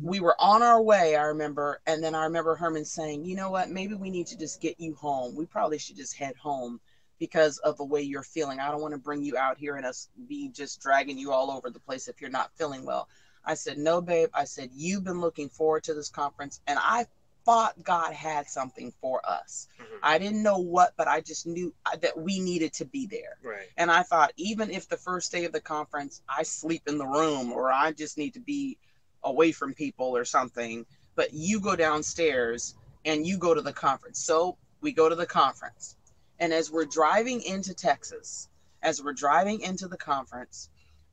we 0.00 0.20
were 0.20 0.34
on 0.40 0.62
our 0.62 0.82
way. 0.82 1.16
I 1.16 1.24
remember, 1.24 1.80
and 1.86 2.02
then 2.02 2.14
I 2.14 2.24
remember 2.24 2.56
Herman 2.56 2.84
saying, 2.84 3.24
"You 3.24 3.36
know 3.36 3.50
what? 3.50 3.70
Maybe 3.70 3.94
we 3.94 4.10
need 4.10 4.26
to 4.28 4.36
just 4.36 4.60
get 4.60 4.80
you 4.80 4.94
home. 4.94 5.36
We 5.36 5.46
probably 5.46 5.78
should 5.78 5.96
just 5.96 6.16
head 6.16 6.36
home." 6.36 6.80
Because 7.20 7.58
of 7.58 7.76
the 7.76 7.84
way 7.84 8.02
you're 8.02 8.24
feeling, 8.24 8.58
I 8.58 8.72
don't 8.72 8.82
want 8.82 8.92
to 8.92 8.98
bring 8.98 9.22
you 9.22 9.38
out 9.38 9.56
here 9.56 9.76
and 9.76 9.86
us 9.86 10.08
be 10.26 10.48
just 10.48 10.80
dragging 10.80 11.16
you 11.16 11.30
all 11.30 11.48
over 11.48 11.70
the 11.70 11.78
place 11.78 12.08
if 12.08 12.20
you're 12.20 12.28
not 12.28 12.50
feeling 12.56 12.84
well. 12.84 13.08
I 13.44 13.54
said, 13.54 13.78
No, 13.78 14.00
babe. 14.00 14.30
I 14.34 14.44
said, 14.44 14.70
You've 14.74 15.04
been 15.04 15.20
looking 15.20 15.48
forward 15.48 15.84
to 15.84 15.94
this 15.94 16.08
conference, 16.08 16.60
and 16.66 16.76
I 16.82 17.06
thought 17.44 17.82
God 17.82 18.12
had 18.12 18.48
something 18.48 18.92
for 19.00 19.20
us. 19.24 19.68
Mhm. 19.78 19.98
I 20.02 20.18
didn't 20.18 20.42
know 20.42 20.58
what, 20.58 20.94
but 20.96 21.08
I 21.08 21.20
just 21.20 21.46
knew 21.46 21.72
uh, 21.86 21.96
that 21.96 22.18
we 22.18 22.40
needed 22.40 22.72
to 22.74 22.84
be 22.84 23.06
there. 23.06 23.38
Right. 23.42 23.68
And 23.76 23.92
I 23.92 24.02
thought, 24.02 24.32
even 24.36 24.70
if 24.70 24.88
the 24.88 24.96
first 24.96 25.30
day 25.30 25.44
of 25.44 25.52
the 25.52 25.60
conference 25.60 26.20
I 26.28 26.42
sleep 26.42 26.82
in 26.88 26.98
the 26.98 27.06
room 27.06 27.52
or 27.52 27.70
I 27.70 27.92
just 27.92 28.18
need 28.18 28.34
to 28.34 28.40
be 28.40 28.76
away 29.24 29.52
from 29.52 29.74
people 29.74 30.16
or 30.16 30.24
something, 30.24 30.86
but 31.14 31.32
you 31.32 31.60
go 31.60 31.76
downstairs 31.76 32.74
and 33.04 33.26
you 33.26 33.38
go 33.38 33.54
to 33.54 33.60
the 33.60 33.72
conference. 33.72 34.20
So 34.20 34.56
we 34.80 34.92
go 34.92 35.08
to 35.08 35.14
the 35.14 35.26
conference. 35.26 35.96
And 36.38 36.52
as 36.52 36.70
we're 36.70 36.84
driving 36.84 37.42
into 37.42 37.74
Texas, 37.74 38.48
as 38.82 39.02
we're 39.02 39.12
driving 39.12 39.60
into 39.60 39.88
the 39.88 39.96
conference, 39.96 40.70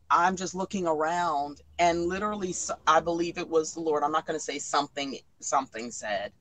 I'm 0.10 0.36
just 0.36 0.54
looking 0.56 0.88
around 0.88 1.62
and 1.80 2.08
literally, 2.08 2.54
I 2.86 3.00
believe 3.00 3.38
it 3.38 3.48
was 3.48 3.74
the 3.74 3.80
Lord. 3.80 4.04
I'm 4.04 4.12
not 4.12 4.28
going 4.28 4.38
to 4.38 4.44
say 4.44 4.60
something, 4.60 5.18
something 5.40 5.90
said, 5.92 6.34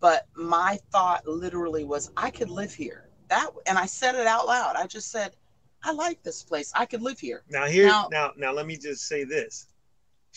but 0.00 0.26
my 0.34 0.78
thought 0.90 1.26
literally 1.26 1.84
was, 1.84 2.10
I 2.16 2.30
could 2.30 2.50
live 2.50 2.74
here. 2.74 3.08
That, 3.28 3.50
and 3.66 3.78
I 3.78 3.86
said 3.86 4.14
it 4.14 4.26
out 4.26 4.46
loud. 4.46 4.76
I 4.76 4.86
just 4.86 5.10
said, 5.10 5.36
I 5.84 5.92
like 5.92 6.22
this 6.22 6.42
place. 6.42 6.72
I 6.74 6.84
could 6.84 7.02
live 7.02 7.20
here. 7.20 7.44
Now 7.48 7.66
here 7.66 7.86
Now- 7.86 8.08
now 8.10 8.32
now 8.36 8.52
let 8.52 8.66
me 8.66 8.76
just 8.76 9.06
say 9.06 9.24
this. 9.24 9.66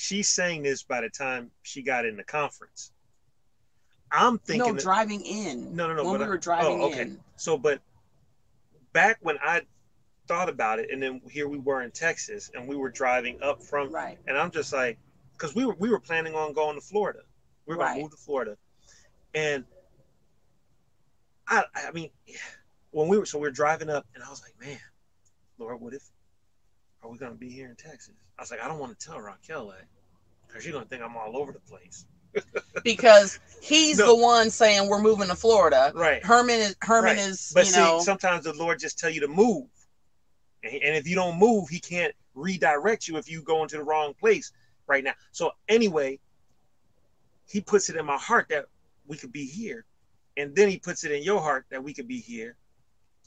She's 0.02 0.30
saying 0.30 0.64
this 0.64 0.82
by 0.82 1.02
the 1.02 1.10
time 1.10 1.52
she 1.62 1.82
got 1.82 2.06
in 2.06 2.16
the 2.16 2.24
conference. 2.24 2.94
I'm 4.10 4.38
thinking 4.40 4.68
no, 4.70 4.74
that- 4.76 4.82
driving 4.82 5.20
in. 5.26 5.76
no 5.76 5.90
no 5.90 5.96
no 5.96 6.10
when 6.10 6.20
we 6.22 6.26
I- 6.26 6.30
were 6.30 6.38
driving 6.38 6.82
oh, 6.82 6.86
okay. 6.88 7.02
in. 7.02 7.20
So 7.36 7.58
but 7.58 7.82
back 8.94 9.18
when 9.20 9.38
I 9.44 9.64
thought 10.26 10.48
about 10.48 10.80
it 10.80 10.90
and 10.90 11.04
then 11.04 11.20
here 11.30 11.50
we 11.50 11.58
were 11.58 11.82
in 11.82 11.92
Texas 11.92 12.50
and 12.56 12.66
we 12.66 12.78
were 12.78 12.90
driving 12.90 13.42
up 13.44 13.62
from 13.62 13.92
Right. 13.92 14.18
and 14.26 14.38
I'm 14.38 14.52
just 14.52 14.72
like 14.72 14.98
because 15.34 15.54
we 15.54 15.66
were 15.66 15.76
we 15.76 15.90
were 15.90 16.00
planning 16.00 16.34
on 16.34 16.54
going 16.54 16.76
to 16.76 16.82
Florida. 16.82 17.20
We 17.66 17.76
were 17.76 17.82
Right. 17.82 17.90
gonna 17.90 18.02
move 18.04 18.12
to 18.12 18.18
Florida. 18.18 18.58
And 19.36 19.66
I 21.46 21.66
I 21.76 21.92
mean 21.92 22.10
when 22.92 23.10
we 23.10 23.18
were 23.18 23.26
so 23.26 23.38
we 23.38 23.48
were 23.50 23.52
driving 23.52 23.90
up 23.90 24.08
and 24.16 24.24
I 24.24 24.30
was 24.30 24.42
like, 24.42 24.58
man, 24.66 24.80
Lord, 25.58 25.82
what 25.82 25.94
if 25.94 26.04
are 27.04 27.10
we 27.10 27.18
gonna 27.18 27.36
be 27.36 27.50
here 27.50 27.70
in 27.70 27.76
Texas? 27.76 28.14
I 28.38 28.42
was 28.42 28.52
like, 28.52 28.62
I 28.64 28.68
don't 28.68 28.80
want 28.80 28.98
to 28.98 29.06
tell 29.06 29.20
Raquel 29.20 29.68
that 29.70 29.86
because 30.48 30.64
she's 30.64 30.74
gonna 30.74 30.86
think 30.86 31.02
I'm 31.02 31.16
all 31.16 31.38
over 31.38 31.52
the 31.52 31.60
place. 31.60 32.06
Because 32.84 33.40
he's 33.62 33.98
No. 33.98 34.06
the 34.16 34.16
one 34.24 34.50
saying 34.50 34.88
we're 34.88 35.02
moving 35.02 35.28
to 35.28 35.36
Florida. 35.36 35.92
Right. 35.94 36.24
Herman 36.24 36.60
is 36.62 36.76
Herman 36.82 37.18
Right. 37.18 37.28
is 37.28 37.52
But 37.54 37.66
you 37.66 37.72
see, 37.72 37.78
know 37.78 38.00
sometimes 38.00 38.46
the 38.46 38.54
Lord 38.54 38.80
just 38.80 38.98
tell 38.98 39.10
you 39.10 39.20
to 39.22 39.28
move, 39.28 39.68
and, 40.64 40.74
and 40.74 40.96
if 40.96 41.06
you 41.06 41.16
don't 41.16 41.38
move, 41.38 41.68
He 41.68 41.80
can't 41.80 42.14
redirect 42.36 43.08
you 43.08 43.18
if 43.18 43.30
you 43.30 43.42
go 43.44 43.64
into 43.64 43.76
the 43.78 43.84
wrong 43.84 44.14
place 44.14 44.52
right 44.88 45.04
now. 45.04 45.14
So 45.32 45.52
anyway, 45.68 46.20
He 47.48 47.60
puts 47.60 47.90
it 47.90 47.98
in 47.98 48.06
my 48.06 48.18
heart 48.18 48.48
that 48.50 48.66
we 49.06 49.18
could 49.18 49.34
be 49.34 49.46
here, 49.46 49.84
and 50.38 50.56
then 50.56 50.70
He 50.70 50.78
puts 50.80 51.04
it 51.04 51.12
in 51.12 51.22
your 51.22 51.42
heart 51.42 51.66
that 51.72 51.84
we 51.84 51.94
could 51.94 52.08
be 52.08 52.20
here. 52.20 52.56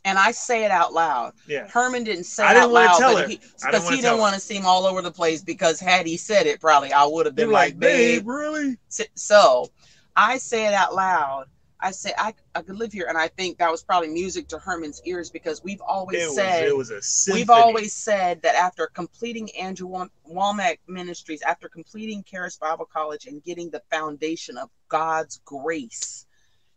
And 0.05 0.19
I 0.19 0.33
say 0.33 0.65
it 0.65 0.71
out 0.71 0.93
loud. 0.93 1.33
Yeah, 1.47 1.69
Herman 1.69 2.05
didn't 2.05 2.25
say 2.25 2.45
I 2.45 2.53
it 2.53 2.57
out 2.57 2.73
loud, 2.73 2.99
tell 2.99 3.15
but 3.15 3.23
her. 3.23 3.29
he 3.29 3.41
I 3.63 3.71
didn't 3.71 3.83
because 3.83 3.89
he 3.89 4.01
tell 4.01 4.11
didn't 4.13 4.21
want 4.21 4.35
to 4.35 4.41
seem 4.41 4.67
all 4.67 4.85
over 4.85 5.01
the 5.01 5.13
place. 5.13 5.43
Because 5.43 5.79
had 5.79 6.07
he 6.07 6.17
said 6.17 6.47
it, 6.47 6.61
probably 6.61 6.93
I 6.93 7.05
would 7.05 7.27
have 7.27 7.35
been 7.37 7.47
You're 7.47 7.55
like, 7.55 7.79
babe. 7.79 8.27
really? 8.27 8.79
So 9.15 9.69
I 10.17 10.39
say 10.39 10.67
it 10.67 10.75
out 10.75 10.95
loud. 10.95 11.47
I 11.85 11.91
say 11.91 12.13
I, 12.17 12.33
I 12.55 12.63
could 12.63 12.77
live 12.77 12.93
here, 12.93 13.07
and 13.09 13.19
I 13.19 13.27
think 13.27 13.59
that 13.59 13.71
was 13.71 13.83
probably 13.83 14.09
music 14.09 14.47
to 14.49 14.59
Herman's 14.59 15.03
ears 15.05 15.31
because 15.31 15.65
we've 15.65 15.81
always 15.81 16.23
It 16.23 16.27
was, 16.27 16.35
said 16.37 16.67
it 16.69 16.77
was 16.77 16.91
a 16.91 17.03
symphony. 17.03 17.43
We've 17.43 17.51
always 17.51 17.93
said 17.93 18.41
that 18.43 18.55
after 18.55 18.87
completing 18.87 19.51
Andrew 19.57 19.89
Wal- 19.89 20.09
Wommack 20.31 20.79
Ministries, 20.87 21.43
after 21.43 21.69
completing 21.69 22.23
Charis 22.23 22.57
Bible 22.57 22.85
College 22.93 23.27
and 23.27 23.43
getting 23.43 23.69
the 23.71 23.83
foundation 23.91 24.57
of 24.57 24.71
God's 24.89 25.41
grace, 25.45 26.27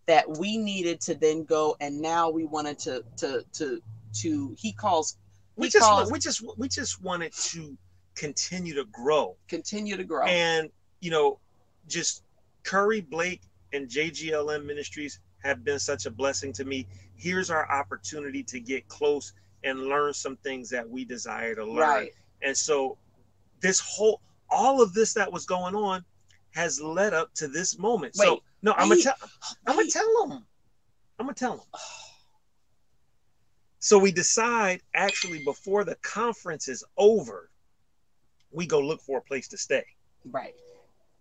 that 0.08 0.38
we 0.38 0.58
needed 0.58 1.02
to 1.02 1.16
then 1.16 1.44
go 1.44 1.76
and 1.80 2.00
now 2.00 2.30
we 2.30 2.46
wanted 2.46 2.78
to 2.78 3.04
to 3.18 3.44
to 3.54 3.82
to 4.14 4.56
he 4.58 4.72
calls 4.72 5.18
we 5.56 5.70
just 5.70 5.86
calls 5.86 6.12
we 6.12 6.20
just 6.20 6.44
we 6.58 6.68
just 6.68 7.02
wanted 7.02 7.34
to 7.34 7.78
continue 8.16 8.74
to 8.74 8.86
grow. 8.86 9.36
continue 9.48 9.96
to 9.98 10.04
grow. 10.04 10.26
And 10.26 10.70
you 11.02 11.12
know, 11.12 11.40
just 11.88 12.24
Curry 12.64 13.02
Blake 13.02 13.42
and 13.74 13.88
JGLM 13.88 14.66
Ministries 14.66 15.20
have 15.44 15.64
been 15.64 15.80
such 15.80 16.06
a 16.06 16.12
blessing 16.12 16.52
to 16.54 16.66
me. 16.66 16.88
Here's 17.16 17.52
our 17.52 17.70
opportunity 17.72 18.42
to 18.44 18.60
get 18.60 18.88
close 18.88 19.34
and 19.64 19.84
learn 19.84 20.14
some 20.14 20.38
things 20.38 20.70
that 20.70 20.90
we 20.90 21.06
desire 21.06 21.54
to 21.56 21.66
learn. 21.66 21.78
right. 21.78 22.12
And 22.42 22.56
so 22.56 22.98
this 23.62 23.80
whole 23.80 24.22
all 24.50 24.82
of 24.82 24.94
this 24.94 25.14
that 25.14 25.32
was 25.32 25.46
going 25.46 25.76
on 25.76 26.04
has 26.52 26.82
led 26.82 27.14
up 27.14 27.34
to 27.36 27.48
this 27.48 27.78
moment. 27.78 28.16
so 28.16 28.34
Wait, 28.34 28.42
no, 28.66 28.74
I'm 28.74 28.90
gonna 28.90 29.02
tell 29.02 29.14
I'm 29.68 29.76
gonna 29.76 29.90
tell 29.90 30.28
them. 30.28 30.46
I'm 31.20 31.28
gonna 31.28 31.36
tell 31.36 31.58
them. 31.58 31.66
So 33.80 34.00
we 34.00 34.12
decide 34.12 34.82
actually 34.96 35.44
before 35.44 35.84
the 35.84 35.94
conference 36.02 36.68
is 36.68 36.84
over, 36.98 37.52
we 38.52 38.66
go 38.66 38.80
look 38.80 39.02
for 39.02 39.20
a 39.20 39.22
place 39.22 39.48
to 39.50 39.58
stay. 39.58 39.86
Right. 40.32 40.56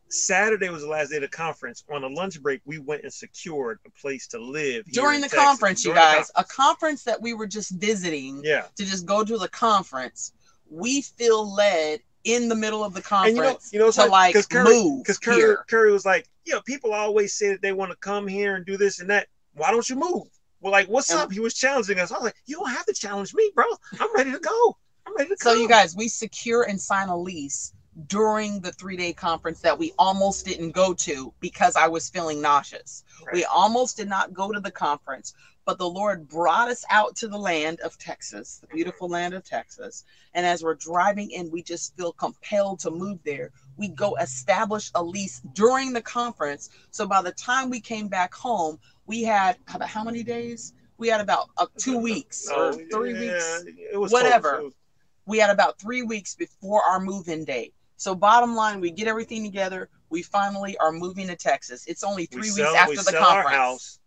Saturday 0.09 0.71
was 0.71 0.83
the 0.83 0.89
last 0.89 1.11
day 1.11 1.17
of 1.17 1.23
the 1.23 1.29
conference. 1.29 1.85
On 1.93 2.03
a 2.05 2.09
lunch 2.09 2.41
break, 2.41 2.63
we 2.65 2.79
went 2.79 3.03
and 3.03 3.13
secured 3.13 3.79
a 3.87 3.91
place 3.91 4.27
to 4.29 4.39
live 4.39 4.87
During 4.87 5.21
the 5.21 5.29
Texas. 5.29 5.45
conference, 5.45 5.85
you 5.85 5.93
During 5.93 6.03
the 6.03 6.17
guys, 6.17 6.31
a 6.37 6.45
conference 6.45 7.03
that 7.03 7.21
we 7.21 7.35
were 7.35 7.47
just 7.47 7.73
visiting 7.73 8.41
yeah. 8.43 8.67
to 8.77 8.85
just 8.87 9.05
go 9.05 9.23
to 9.23 9.37
the 9.37 9.49
conference, 9.49 10.33
we 10.71 11.03
feel 11.03 11.53
led 11.55 12.01
in 12.25 12.49
the 12.49 12.55
middle 12.55 12.83
of 12.85 12.95
the 12.95 13.03
And 13.15 13.29
you 13.29 13.35
know, 13.35 13.43
conference 13.43 13.73
you 13.73 13.79
know, 13.79 13.91
to 13.91 14.07
like 14.07 14.33
because 14.35 14.47
Curry, 14.47 14.65
move 14.65 15.03
because 15.03 15.19
Curry, 15.19 15.37
here. 15.37 15.65
Curry 15.69 15.93
was 15.93 16.05
like, 16.05 16.29
yeah, 16.45 16.59
people 16.65 16.93
always 16.93 17.35
say 17.35 17.49
that 17.49 17.63
they 17.63 17.73
want 17.73 17.91
to 17.91 17.97
come 17.99 18.27
here 18.27 18.57
and 18.57 18.65
do 18.67 18.77
this 18.77 19.01
and 19.01 19.09
that. 19.11 19.29
Why 19.55 19.71
don't 19.71 19.89
you 19.89 19.97
move? 19.97 20.25
Well, 20.61 20.73
like, 20.73 20.89
what's 20.89 21.11
And- 21.11 21.21
up? 21.21 21.31
He 21.33 21.41
was 21.41 21.55
challenging 21.55 21.99
us. 22.01 22.11
I 22.11 22.15
was 22.15 22.25
like, 22.25 22.35
you 22.47 22.57
don't 22.57 22.71
have 22.71 22.87
to 22.87 22.93
challenge 22.95 23.35
me, 23.35 23.51
bro. 23.55 23.65
I'm 24.01 24.13
ready 24.15 24.33
to 24.33 24.39
go. 24.39 24.77
I'm 25.07 25.15
ready 25.17 25.31
to 25.31 25.37
So 25.41 25.55
go. 25.55 25.61
you 25.61 25.69
guys, 25.69 25.95
we 25.95 26.09
secure 26.09 26.63
and 26.65 26.81
sign 26.81 27.09
a 27.09 27.17
lease 27.17 27.73
during 28.09 28.61
the 28.61 28.73
three 28.73 28.97
day 28.97 29.13
conference 29.13 29.61
that 29.61 29.79
we 29.79 29.93
almost 29.99 30.45
didn't 30.47 30.73
go 30.73 30.93
to 30.95 31.33
because 31.41 31.77
I 31.77 31.87
was 31.87 32.09
feeling 32.09 32.41
nauseous. 32.41 33.05
Right. 33.25 33.35
We 33.37 33.45
almost 33.45 33.97
did 33.97 34.09
not 34.09 34.33
go 34.33 34.51
to 34.51 34.59
the 34.59 34.71
conference, 34.71 35.35
but 35.65 35.79
the 35.79 35.89
Lord 35.89 36.29
brought 36.29 36.69
us 36.69 36.85
out 36.91 37.17
to 37.17 37.29
the 37.29 37.39
land 37.39 37.81
of 37.81 37.99
Texas, 37.99 38.59
the 38.61 38.67
beautiful 38.67 39.09
land 39.09 39.35
of 39.35 39.45
Texas. 39.45 40.05
And 40.35 40.45
as 40.45 40.63
we're 40.63 40.75
driving 40.75 41.31
in, 41.31 41.51
we 41.51 41.63
just 41.63 41.97
feel 41.97 42.13
compelled 42.13 42.81
to 42.81 42.91
move 42.91 43.19
there. 43.25 43.51
We 43.77 43.89
go 43.89 44.15
establish 44.17 44.91
a 44.95 45.03
lease 45.03 45.41
during 45.55 45.93
the 45.93 46.03
conference. 46.03 46.71
So 46.91 47.07
by 47.07 47.23
the 47.23 47.33
time 47.33 47.71
we 47.71 47.81
came 47.81 48.09
back 48.09 48.35
home, 48.35 48.79
we 49.07 49.23
had 49.23 49.57
about 49.75 49.89
how 49.89 50.05
many 50.05 50.23
days? 50.23 50.75
We 50.99 51.09
had 51.09 51.21
about 51.21 51.49
uh, 51.57 51.67
two 51.77 51.99
weeks 51.99 52.49
or 52.49 52.73
Oh, 52.75 52.81
three 52.93 53.15
yeah, 53.15 53.21
weeks. 53.21 53.65
It 53.93 53.97
was 53.99 54.13
whatever. 54.13 54.59
close. 54.59 54.73
We 55.27 55.39
had 55.39 55.51
about 55.51 55.79
three 55.79 56.03
weeks 56.03 56.35
before 56.35 56.83
our 56.83 57.01
move-in 57.01 57.45
date. 57.45 57.75
So 57.97 58.15
bottom 58.15 58.55
line, 58.55 58.81
we 58.81 58.91
get 58.91 59.09
everything 59.09 59.43
together. 59.45 59.89
We 60.11 60.23
finally 60.23 60.77
are 60.79 60.93
moving 60.93 61.27
to 61.29 61.37
Texas. 61.37 61.87
It's 61.87 62.05
only 62.05 62.29
we 62.31 62.37
three 62.39 62.49
sell, 62.51 62.67
weeks 62.73 62.77
after 62.79 62.91
we 62.91 62.97
the 62.97 63.03
sell 63.05 63.25
conference. 63.25 63.47
our 63.47 63.53
house. 63.53 63.99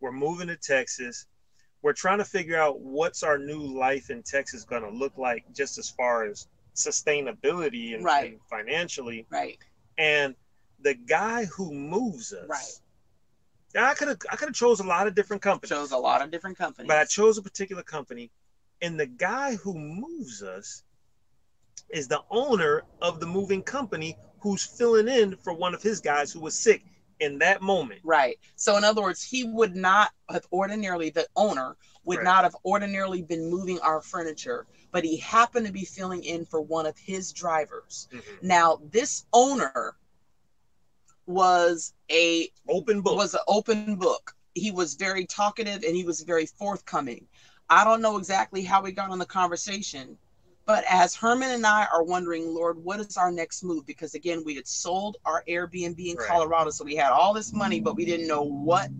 We're 0.00 0.12
moving 0.12 0.48
to 0.48 0.56
Texas. 0.56 1.26
We're 1.82 1.92
trying 1.92 2.18
to 2.18 2.24
figure 2.24 2.58
out 2.58 2.80
what's 2.80 3.22
our 3.22 3.38
new 3.38 3.60
life 3.60 4.10
in 4.10 4.22
Texas 4.22 4.64
going 4.64 4.82
to 4.82 4.90
look 4.90 5.16
like, 5.18 5.44
just 5.54 5.78
as 5.78 5.88
far 5.90 6.24
as 6.24 6.48
sustainability 6.74 7.94
and, 7.94 8.04
Right. 8.04 8.32
and 8.32 8.40
financially. 8.50 9.26
Right. 9.30 9.58
And 9.98 10.34
the 10.80 10.94
guy 10.94 11.44
who 11.46 11.72
moves 11.72 12.32
us, 12.32 12.48
Right. 12.48 12.80
Now, 13.74 13.86
I 13.90 13.94
could 13.94 14.08
have 14.08 14.18
I 14.30 14.36
could 14.36 14.48
have 14.48 14.54
chose 14.54 14.80
a 14.80 14.84
lot 14.84 15.06
of 15.06 15.14
different 15.14 15.42
companies, 15.42 15.68
Shows 15.68 15.92
a 15.92 15.98
lot 15.98 16.22
of 16.22 16.30
different 16.30 16.56
companies. 16.56 16.88
but 16.88 16.96
I 16.96 17.04
chose 17.04 17.36
a 17.36 17.42
particular 17.42 17.82
company, 17.82 18.30
and 18.80 18.98
the 18.98 19.06
guy 19.06 19.54
who 19.56 19.74
moves 19.78 20.42
us 20.42 20.82
is 21.90 22.08
the 22.08 22.22
owner 22.30 22.84
of 23.02 23.20
the 23.20 23.26
moving 23.26 23.62
company 23.62 24.16
who's 24.40 24.64
filling 24.64 25.08
in 25.08 25.36
for 25.36 25.52
one 25.52 25.74
of 25.74 25.82
his 25.82 26.00
guys 26.00 26.32
who 26.32 26.40
was 26.40 26.58
sick 26.58 26.84
in 27.20 27.38
that 27.38 27.62
moment. 27.62 28.00
Right. 28.04 28.38
So 28.56 28.76
in 28.76 28.84
other 28.84 29.02
words, 29.02 29.22
he 29.22 29.44
would 29.44 29.74
not 29.74 30.10
have 30.30 30.46
ordinarily 30.52 31.10
the 31.10 31.26
owner 31.36 31.76
would 32.04 32.18
Right. 32.18 32.24
not 32.24 32.44
have 32.44 32.56
ordinarily 32.64 33.22
been 33.22 33.50
moving 33.50 33.80
our 33.80 34.00
furniture, 34.00 34.66
but 34.92 35.04
he 35.04 35.16
happened 35.16 35.66
to 35.66 35.72
be 35.72 35.84
filling 35.84 36.22
in 36.22 36.44
for 36.44 36.60
one 36.60 36.86
of 36.86 36.96
his 36.98 37.32
drivers. 37.32 38.08
Mhm. 38.12 38.42
Now, 38.42 38.80
this 38.90 39.24
owner 39.32 39.96
was 41.26 41.92
a 42.10 42.48
Open 42.68 43.00
book. 43.00 43.16
was 43.16 43.34
an 43.34 43.40
open 43.48 43.96
book. 43.96 44.36
He 44.54 44.70
was 44.70 44.94
very 44.94 45.26
talkative 45.26 45.82
and 45.82 45.96
he 45.96 46.04
was 46.04 46.20
very 46.22 46.46
forthcoming. 46.46 47.26
I 47.68 47.84
don't 47.84 48.00
know 48.00 48.16
exactly 48.16 48.62
how 48.62 48.80
we 48.82 48.92
got 48.92 49.10
on 49.10 49.18
the 49.18 49.26
conversation, 49.26 50.16
but 50.66 50.84
as 50.88 51.14
Herman 51.14 51.50
and 51.50 51.66
I 51.66 51.86
are 51.92 52.02
wondering, 52.02 52.52
Lord, 52.52 52.76
what 52.82 53.00
is 53.00 53.16
our 53.16 53.30
next 53.32 53.62
move? 53.62 53.86
Because 53.86 54.14
again, 54.14 54.42
we 54.44 54.54
had 54.56 54.66
sold 54.66 55.16
our 55.24 55.42
Airbnb 55.48 55.98
in 55.98 56.16
Right. 56.16 56.28
Colorado, 56.28 56.70
so 56.70 56.84
we 56.84 56.96
had 56.96 57.12
all 57.12 57.32
this 57.32 57.52
money, 57.52 57.80
but 57.80 57.96
we 57.96 58.04
didn't 58.04 58.28
know 58.28 58.42
what 58.42 58.90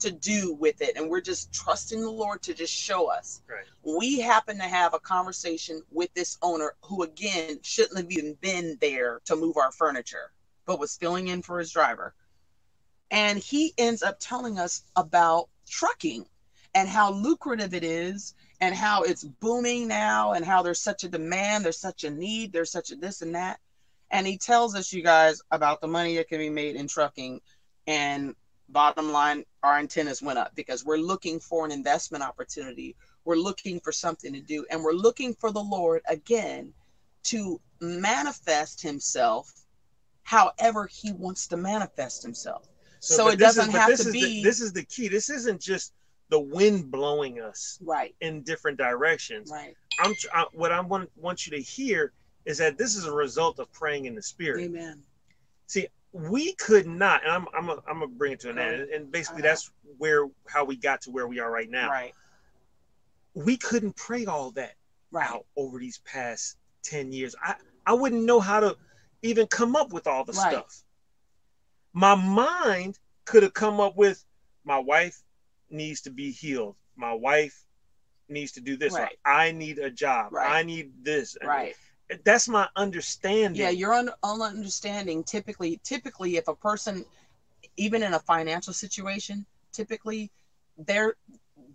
to 0.00 0.10
do 0.10 0.54
with 0.54 0.80
it. 0.80 0.96
And 0.96 1.08
we're 1.08 1.20
just 1.20 1.52
trusting 1.52 2.00
the 2.00 2.10
Lord 2.10 2.42
to 2.42 2.54
just 2.54 2.72
show 2.72 3.06
us. 3.10 3.42
Right. 3.48 3.64
We 3.84 4.20
happen 4.20 4.56
to 4.56 4.64
have 4.64 4.94
a 4.94 4.98
conversation 4.98 5.82
with 5.90 6.12
this 6.14 6.38
owner 6.42 6.74
who, 6.82 7.02
again, 7.02 7.58
shouldn't 7.62 7.98
have 7.98 8.10
even 8.10 8.34
been 8.40 8.78
there 8.80 9.20
to 9.26 9.36
move 9.36 9.56
our 9.56 9.70
furniture, 9.70 10.32
but 10.66 10.80
was 10.80 10.96
filling 10.96 11.28
in 11.28 11.42
for 11.42 11.58
his 11.58 11.70
driver 11.70 12.14
and 13.12 13.38
he 13.38 13.74
ends 13.76 14.02
up 14.02 14.16
telling 14.18 14.58
us 14.58 14.84
about 14.96 15.48
trucking 15.68 16.24
and 16.74 16.88
how 16.88 17.12
lucrative 17.12 17.74
it 17.74 17.84
is 17.84 18.34
and 18.62 18.76
how 18.76 19.02
it's 19.02 19.24
booming 19.24 19.88
now 19.88 20.34
and 20.34 20.44
how 20.44 20.62
there's 20.62 20.78
such 20.78 21.02
a 21.02 21.08
demand 21.08 21.64
there's 21.64 21.80
such 21.80 22.04
a 22.04 22.10
need 22.10 22.52
there's 22.52 22.70
such 22.70 22.92
a 22.92 22.96
this 22.96 23.20
and 23.20 23.34
that. 23.34 23.58
And 24.12 24.26
he 24.26 24.38
tells 24.38 24.76
us 24.76 24.92
you 24.92 25.02
guys 25.02 25.42
about 25.50 25.80
the 25.80 25.88
money 25.88 26.16
that 26.16 26.28
can 26.28 26.38
be 26.38 26.50
made 26.50 26.76
in 26.76 26.86
trucking. 26.86 27.40
And 27.86 28.36
bottom 28.68 29.10
line 29.10 29.44
our 29.64 29.78
antennas 29.78 30.22
went 30.22 30.38
up 30.38 30.54
because 30.54 30.84
we're 30.84 30.98
looking 30.98 31.40
for 31.40 31.64
an 31.64 31.72
investment 31.72 32.22
opportunity. 32.22 32.94
We're 33.24 33.36
looking 33.36 33.80
for 33.80 33.90
something 33.90 34.32
to 34.32 34.40
do. 34.40 34.64
And 34.70 34.82
we're 34.84 34.92
looking 34.92 35.34
for 35.34 35.50
the 35.50 35.62
lord 35.62 36.02
again 36.08 36.72
to 37.24 37.60
manifest 37.80 38.80
himself 38.80 39.52
however 40.22 40.86
he 40.86 41.10
wants 41.12 41.48
to 41.48 41.56
manifest 41.56 42.22
himself. 42.22 42.68
So 43.00 43.24
but 43.24 43.34
it 43.34 43.38
doesn't 43.38 43.72
but 43.72 43.80
have 43.80 43.86
to 43.88 43.92
is 43.94 44.04
the- 44.04 44.12
be- 44.12 44.44
this 44.44 44.60
is 44.60 44.72
the 44.72 44.84
key. 44.84 45.08
This 45.08 45.30
isn't 45.30 45.60
just 45.60 45.94
the 46.32 46.40
wind 46.40 46.90
blowing 46.90 47.40
us 47.42 47.78
right 47.84 48.14
in 48.22 48.40
different 48.42 48.78
directions. 48.78 49.50
right 49.52 49.76
I'm 50.00 50.14
I, 50.32 50.46
what 50.54 50.72
I 50.72 50.80
want 50.80 51.10
want 51.14 51.46
you 51.46 51.52
to 51.58 51.62
hear 51.62 52.12
is 52.46 52.56
that 52.58 52.78
this 52.78 52.96
is 52.96 53.04
a 53.04 53.12
result 53.12 53.58
of 53.58 53.70
praying 53.72 54.06
in 54.06 54.14
the 54.14 54.22
spirit. 54.22 54.64
amen 54.64 55.02
See, 55.66 55.86
We 56.12 56.54
could 56.54 56.86
not, 56.86 57.22
and 57.22 57.30
I'm 57.32 57.46
I'm 57.54 57.68
a, 57.68 57.74
I'm 57.86 58.00
gonna 58.00 58.06
bring 58.08 58.32
it 58.32 58.40
to 58.40 58.50
an 58.50 58.58
end, 58.58 58.80
and- 58.90 59.12
basically 59.12 59.42
that's 59.42 59.70
where 59.98 60.26
how 60.48 60.64
we 60.64 60.76
got 60.76 61.02
to 61.02 61.10
where 61.10 61.26
we 61.28 61.38
are 61.38 61.50
right 61.50 61.68
now. 61.70 61.90
right 61.90 62.14
We 63.34 63.58
couldn't 63.58 63.94
pray 63.96 64.24
all 64.24 64.50
that 64.52 64.74
right 65.10 65.30
out 65.30 65.44
over 65.56 65.78
these 65.78 65.98
past 65.98 66.56
ten 66.82 67.12
years. 67.12 67.34
I 67.42 67.56
I 67.86 67.92
wouldn't 67.92 68.24
know 68.24 68.40
how 68.40 68.60
to 68.60 68.76
even 69.20 69.46
come 69.46 69.76
up 69.76 69.92
with 69.92 70.06
all 70.06 70.24
the 70.24 70.32
Right. 70.32 70.52
stuff. 70.52 70.82
My 71.92 72.14
mind 72.14 72.98
could 73.26 73.42
have 73.42 73.52
come 73.52 73.80
up 73.80 73.96
with 73.96 74.24
my 74.64 74.78
wife 74.78 75.22
needs 75.72 76.00
to 76.02 76.10
be 76.10 76.30
healed. 76.30 76.76
My 76.96 77.12
wife 77.12 77.64
needs 78.28 78.52
to 78.52 78.60
do 78.60 78.76
this. 78.76 78.92
Right. 78.92 79.18
I 79.24 79.52
need 79.52 79.78
a 79.78 79.90
job. 79.90 80.32
Right. 80.32 80.50
I 80.50 80.62
need 80.62 80.92
this. 81.02 81.36
right 81.44 81.74
That's 82.24 82.48
my 82.48 82.68
understanding. 82.76 83.60
yeah 83.60 83.70
you're 83.70 83.94
un- 83.94 84.10
un- 84.22 84.42
understanding 84.42 85.24
typically 85.24 85.80
typically 85.82 86.36
if 86.36 86.48
a 86.48 86.54
person 86.54 87.04
even 87.76 88.02
in 88.02 88.14
a 88.14 88.18
financial 88.20 88.72
situation 88.72 89.46
typically 89.72 90.30
their 90.76 91.14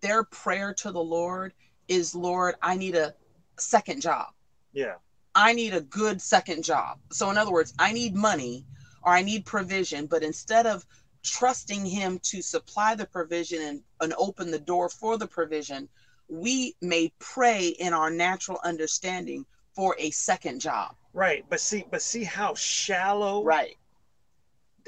their 0.02 0.24
prayer 0.24 0.74
to 0.76 0.92
the 0.92 1.02
lord 1.18 1.54
is 1.88 2.14
lord 2.14 2.54
i 2.62 2.76
need 2.76 2.96
a 2.96 3.14
second 3.58 4.02
job 4.02 4.28
Yeah. 4.74 4.96
I 5.34 5.54
need 5.54 5.74
a 5.76 5.82
good 5.82 6.20
second 6.20 6.64
job. 6.64 6.98
So, 7.12 7.30
in 7.30 7.38
other 7.38 7.52
words, 7.52 7.72
I 7.78 7.94
need 7.94 8.16
money 8.16 8.66
or 9.04 9.12
I 9.14 9.22
need 9.22 9.46
provision, 9.46 10.08
but 10.08 10.24
instead 10.24 10.66
of 10.66 10.84
trusting 11.24 11.86
Him 11.86 12.20
to 12.24 12.42
supply 12.42 12.96
the 12.96 13.06
provision 13.06 13.62
and, 13.62 13.84
and 14.02 14.14
open 14.18 14.52
the 14.52 14.60
door 14.60 14.90
for 14.90 15.18
the 15.18 15.28
provision, 15.28 15.90
we 16.28 16.76
may 16.82 17.12
pray 17.20 17.68
in 17.68 17.94
our 17.94 18.10
natural 18.10 18.60
understanding 18.64 19.46
for 19.76 19.96
a 20.00 20.12
second 20.12 20.60
job. 20.60 20.96
Right. 21.14 21.46
But 21.50 21.60
see, 21.60 21.86
but 21.90 22.02
see 22.02 22.24
how 22.24 22.54
shallow, 22.56 23.44
Right. 23.44 23.78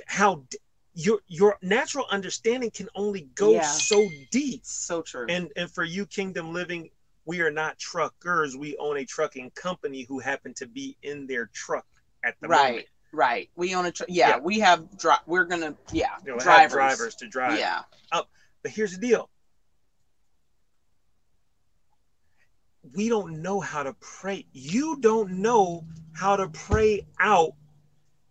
how 0.07 0.43
your 0.93 1.19
your 1.27 1.57
natural 1.61 2.05
understanding 2.11 2.71
can 2.71 2.89
only 2.95 3.21
go 3.35 3.51
Yeah. 3.53 3.61
so 3.61 4.09
deep. 4.31 4.61
So 4.65 5.01
true. 5.01 5.27
And 5.29 5.51
and 5.55 5.71
for 5.71 5.83
you, 5.83 6.05
Kingdom 6.05 6.53
Living, 6.53 6.89
we 7.25 7.41
are 7.41 7.51
not 7.51 7.77
truckers. 7.77 8.57
We 8.57 8.75
own 8.77 8.97
a 8.97 9.05
trucking 9.05 9.51
company 9.51 10.03
who 10.03 10.19
happen 10.19 10.53
to 10.55 10.65
be 10.65 10.97
in 11.03 11.27
their 11.27 11.47
truck 11.53 11.85
at 12.23 12.35
the 12.41 12.47
right. 12.47 12.69
moment. 12.71 12.87
Right. 13.11 13.49
We 13.55 13.73
own 13.75 13.85
a, 13.85 13.91
tr- 13.91 14.03
yeah, 14.07 14.29
Yeah. 14.29 14.37
we 14.39 14.59
have, 14.59 14.97
dri- 14.97 15.13
we're 15.25 15.45
going 15.45 15.61
to, 15.61 15.75
yeah, 15.91 16.15
You 16.25 16.33
know, 16.33 16.37
drivers. 16.39 16.73
drivers 16.73 17.15
to 17.15 17.27
drive. 17.27 17.57
Yeah. 17.57 17.81
Up. 18.11 18.29
But 18.61 18.71
here's 18.71 18.91
the 18.97 18.99
deal. 19.07 19.29
We 22.95 23.09
don't 23.09 23.41
know 23.41 23.59
how 23.59 23.83
to 23.83 23.93
pray. 23.99 24.45
You 24.51 24.97
don't 24.99 25.31
know 25.41 25.85
how 26.13 26.35
to 26.35 26.47
pray 26.49 27.05
out 27.19 27.53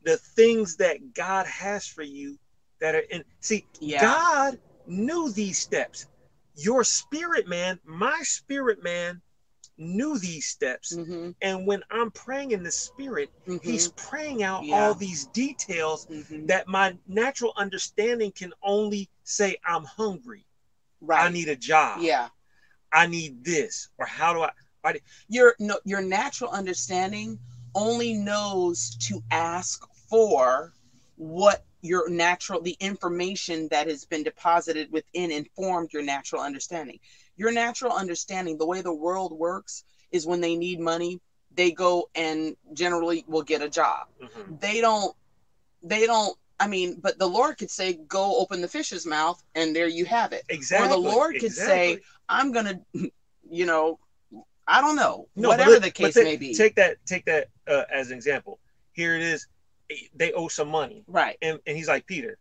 the 0.04 0.16
things 0.16 0.76
that 0.76 1.14
God 1.14 1.46
has 1.46 1.86
for 1.86 2.02
you 2.02 2.38
that 2.80 2.94
are 2.94 3.04
in 3.10 3.24
see 3.40 3.66
Yeah. 3.80 4.00
God 4.00 4.58
knew 4.86 5.30
these 5.30 5.58
steps. 5.58 6.06
Your 6.54 6.82
spirit 6.82 7.46
man, 7.46 7.78
my 7.84 8.18
spirit 8.22 8.82
man 8.82 9.20
knew 9.78 10.18
these 10.18 10.46
steps. 10.46 10.94
Mm-hmm. 10.96 11.30
And 11.40 11.66
when 11.66 11.82
I'm 11.90 12.10
praying 12.10 12.50
in 12.50 12.62
the 12.62 12.70
spirit, 12.72 13.30
Mhm. 13.46 13.62
he's 13.64 13.88
praying 13.92 14.42
out 14.42 14.64
Yeah. 14.64 14.74
all 14.88 14.94
these 14.94 15.26
details 15.26 16.06
Mhm. 16.06 16.48
that 16.48 16.66
my 16.66 16.96
natural 17.06 17.52
understanding 17.56 18.32
can 18.32 18.52
only 18.62 19.08
say, 19.24 19.56
I'm 19.64 19.84
hungry. 19.84 20.44
right. 21.00 21.24
I 21.24 21.28
need 21.28 21.48
a 21.48 21.54
job. 21.54 22.00
yeah. 22.02 22.28
I 22.92 23.06
need 23.06 23.44
this. 23.44 23.88
Or 23.98 24.06
how 24.06 24.32
do 24.32 24.42
I? 24.42 24.50
Your 25.28 25.54
no, 25.60 25.78
your 25.84 26.00
natural 26.00 26.50
understanding 26.50 27.38
only 27.74 28.14
knows 28.14 28.96
to 29.06 29.22
ask 29.30 29.86
for 30.08 30.72
what 31.16 31.64
your 31.82 32.08
natural 32.08 32.60
the 32.60 32.76
information 32.80 33.68
that 33.68 33.86
has 33.86 34.04
been 34.04 34.24
deposited 34.24 34.90
within 34.90 35.30
informed 35.30 35.92
your 35.92 36.02
natural 36.02 36.42
understanding. 36.42 36.98
Your 37.38 37.52
natural 37.52 37.92
understanding, 37.92 38.58
the 38.58 38.66
way 38.66 38.82
the 38.82 38.92
world 38.92 39.32
works, 39.32 39.84
is 40.12 40.26
when 40.26 40.40
they 40.42 40.56
need 40.56 40.80
money, 40.80 41.20
they 41.54 41.70
go 41.70 42.10
and 42.14 42.56
generally 42.74 43.24
will 43.28 43.42
get 43.42 43.62
a 43.62 43.68
job. 43.68 44.08
Mhm. 44.20 44.60
They 44.60 44.80
don't. 44.82 45.16
They 45.82 46.04
don't. 46.06 46.36
I 46.60 46.66
mean, 46.66 46.98
but 47.00 47.18
the 47.18 47.26
Lord 47.28 47.56
could 47.56 47.70
say, 47.70 47.94
"Go 47.94 48.36
open 48.38 48.60
the 48.60 48.68
fish's 48.68 49.06
mouth," 49.06 49.42
and 49.54 49.74
there 49.74 49.86
you 49.88 50.04
have 50.04 50.32
it. 50.32 50.44
Exactly. 50.48 50.86
Or 50.86 50.90
the 50.90 50.96
Lord 50.98 51.36
could 51.38 51.52
say. 51.52 52.00
I'm 52.28 52.52
gonna, 52.52 52.80
you 53.50 53.64
know, 53.64 53.98
I 54.66 54.80
don't 54.82 54.96
know, 54.96 55.28
No, 55.36 55.48
whatever 55.48 55.70
let- 55.72 55.82
the 55.82 55.90
case 55.90 56.14
take- 56.14 56.24
may 56.24 56.36
be. 56.36 56.52
Take 56.54 56.74
that. 56.74 56.96
Take 57.06 57.24
that 57.26 57.48
uh, 57.66 57.84
as 57.90 58.10
an 58.10 58.16
example. 58.16 58.58
Here 58.92 59.14
it 59.16 59.22
is. 59.22 59.46
They 60.14 60.32
owe 60.32 60.48
some 60.48 60.68
money, 60.68 61.04
right, 61.06 61.38
and, 61.40 61.58
and 61.66 61.74
he's 61.76 61.88
like 61.88 62.04
Peter. 62.06 62.36